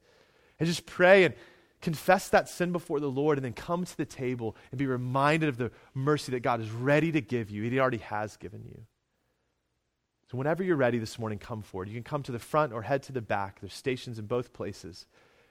and 0.59 0.67
just 0.67 0.87
pray 0.87 1.25
and 1.25 1.35
confess 1.81 2.29
that 2.31 2.49
sin 2.49 2.73
before 2.73 2.99
the 2.99 3.11
Lord 3.11 3.39
and 3.39 3.45
then 3.45 3.53
come 3.53 3.85
to 3.85 3.97
the 3.97 4.05
table 4.05 4.57
and 4.71 4.79
be 4.79 4.87
reminded 4.87 5.49
of 5.49 5.57
the 5.57 5.71
mercy 5.95 6.33
that 6.33 6.41
God 6.41 6.61
is 6.61 6.71
ready 6.71 7.13
to 7.13 7.21
give 7.21 7.51
you. 7.51 7.63
He 7.63 7.79
already 7.79 7.99
has 7.99 8.37
given 8.37 8.65
you. 8.65 8.83
So, 10.31 10.37
whenever 10.37 10.65
you're 10.65 10.75
ready 10.75 10.99
this 10.99 11.21
morning, 11.21 11.39
come 11.39 11.63
forward. 11.63 11.89
You 11.89 11.95
can 11.95 12.03
come 12.03 12.25
to 12.25 12.33
the 12.33 12.41
front 12.41 12.73
or 12.73 12.83
head 12.83 13.05
to 13.05 13.13
the 13.13 13.21
back. 13.21 13.61
There's 13.61 13.75
stations 13.75 14.19
in 14.19 14.27
both 14.27 14.53
places. 14.53 15.07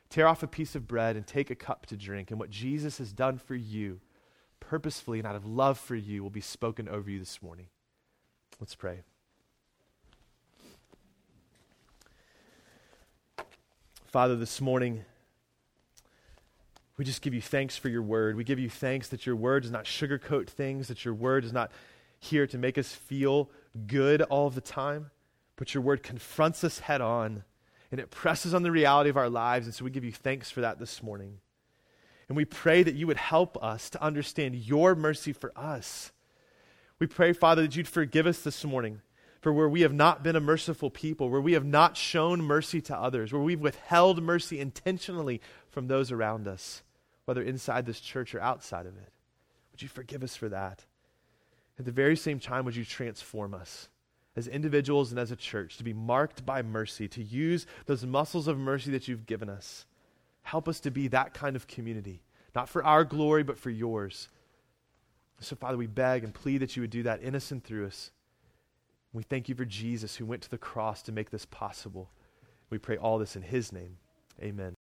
Tear 0.09 0.28
off 0.28 0.43
a 0.43 0.47
piece 0.47 0.76
of 0.76 0.88
bread 0.88 1.16
and 1.16 1.26
take 1.26 1.49
a 1.49 1.55
cup 1.55 1.86
to 1.86 1.95
drink. 1.95 2.30
And 2.30 2.39
what 2.39 2.49
Jesus 2.49 2.97
has 2.97 3.13
done 3.13 3.38
for 3.38 3.55
you, 3.55 4.01
purposefully 4.59 5.20
and 5.20 5.28
out 5.28 5.36
of 5.36 5.45
love 5.45 5.80
for 5.80 5.95
you, 5.95 6.22
will 6.22 6.30
be 6.30 6.41
spoken 6.41 6.89
over 6.89 7.09
you 7.09 7.20
this 7.20 7.41
morning. 7.41 7.68
Let's 8.60 8.76
pray. 8.76 9.02
Father, 14.08 14.36
this 14.36 14.62
morning, 14.62 15.04
we 16.98 17.04
just 17.04 17.22
give 17.22 17.34
you 17.34 17.41
thanks 17.41 17.76
for 17.76 17.89
your 17.89 18.02
word. 18.02 18.38
We 18.38 18.46
give 18.46 18.60
you 18.60 18.70
thanks 18.70 19.10
that 19.10 19.26
your 19.26 19.36
word 19.36 19.64
does 19.64 19.72
not 19.72 19.84
sugarcoat 19.84 20.48
things, 20.48 20.88
that 20.88 21.04
your 21.04 21.14
word 21.14 21.43
is 21.43 21.52
not 21.52 21.72
here 22.20 22.48
to 22.48 22.58
make 22.58 22.78
us 22.78 22.93
feel 22.93 23.50
good 23.88 24.22
all 24.22 24.50
the 24.50 24.62
time, 24.62 25.12
but 25.58 25.74
your 25.74 25.84
word 25.84 26.02
confronts 26.02 26.64
us 26.64 26.80
head 26.80 27.02
on 27.02 27.43
and 27.91 28.00
it 28.00 28.10
presses 28.10 28.54
on 28.54 28.64
the 28.64 28.72
reality 28.72 29.10
of 29.10 29.18
our 29.18 29.30
lives. 29.30 29.68
And 29.68 29.76
so 29.76 29.86
we 29.86 29.91
give 29.91 30.04
you 30.04 30.12
thanks 30.12 30.50
for 30.50 30.62
that 30.62 30.80
this 30.80 31.04
morning. 31.04 31.39
And 32.28 32.36
we 32.36 32.46
pray 32.46 32.84
that 32.84 32.96
you 32.96 33.08
would 33.08 33.18
help 33.18 33.62
us 33.62 33.89
to 33.91 34.02
understand 34.02 34.56
your 34.56 34.96
mercy 34.96 35.34
for 35.34 35.52
us 35.56 36.12
we 37.00 37.08
pray, 37.08 37.34
Father, 37.34 37.64
that 37.64 37.76
you'd 37.76 37.88
forgive 37.88 38.26
us 38.26 38.41
this 38.41 38.64
morning 38.64 39.02
for 39.41 39.52
where 39.52 39.70
we 39.70 39.82
have 39.82 39.93
not 39.93 40.24
been 40.24 40.36
a 40.36 40.41
merciful 40.41 40.89
people, 40.89 41.30
where 41.30 41.41
we 41.41 41.54
have 41.54 41.66
not 41.66 41.98
shown 41.98 42.41
mercy 42.41 42.82
to 42.82 42.98
others, 42.98 43.32
where 43.32 43.41
we've 43.41 43.60
withheld 43.60 44.24
mercy 44.24 44.60
intentionally 44.60 45.41
from 45.70 45.88
those 45.88 46.12
around 46.12 46.48
us, 46.48 46.84
whether 47.26 47.41
inside 47.41 47.86
this 47.86 48.00
church 48.00 48.34
or 48.34 48.41
outside 48.41 48.86
of 48.86 48.96
it. 48.98 49.12
Would 49.72 49.82
you 49.82 49.89
forgive 49.89 50.24
us 50.24 50.36
for 50.36 50.50
that? 50.50 50.86
At 51.78 51.86
the 51.86 51.91
very 51.91 52.16
same 52.16 52.39
time, 52.39 52.64
would 52.66 52.78
you 52.78 52.86
transform 52.86 53.54
us 53.54 53.89
as 54.38 54.48
individuals 54.48 55.12
and 55.12 55.20
as 55.20 55.32
a 55.32 55.36
church 55.36 55.78
to 55.78 55.84
be 55.84 55.93
marked 55.93 56.46
by 56.46 56.62
mercy, 56.62 57.08
to 57.10 57.22
use 57.22 57.68
those 57.86 58.06
muscles 58.06 58.48
of 58.48 58.58
mercy 58.58 58.89
that 58.91 59.08
you've 59.10 59.26
given 59.26 59.50
us? 59.50 59.86
Help 60.43 60.70
us 60.70 60.80
to 60.80 60.91
be 60.91 61.10
that 61.10 61.34
kind 61.34 61.58
of 61.58 61.68
community, 61.68 62.24
not 62.56 62.70
for 62.70 62.84
our 62.86 63.04
glory, 63.04 63.43
but 63.43 63.60
for 63.60 63.70
yours 63.70 64.30
so, 65.40 65.56
Father, 65.56 65.78
we 65.78 65.88
beg 65.88 66.24
and 66.24 66.34
plead 66.34 66.60
that 66.60 66.76
you 66.76 66.82
would 66.82 66.90
do 66.90 67.04
that 67.04 67.22
innocent 67.22 67.64
through 67.64 67.88
us. 67.88 68.12
We 69.14 69.24
thank 69.24 69.48
you 69.48 69.56
for 69.56 69.66
Jesus 69.66 70.16
who 70.16 70.26
went 70.26 70.42
to 70.44 70.50
the 70.50 70.58
cross 70.58 71.02
to 71.04 71.12
make 71.12 71.30
this 71.30 71.46
possible. 71.46 72.10
We 72.70 72.78
pray 72.78 72.98
all 72.98 73.18
this 73.18 73.36
in 73.36 73.42
his 73.42 73.72
name. 73.72 73.98
Amen. 74.42 74.76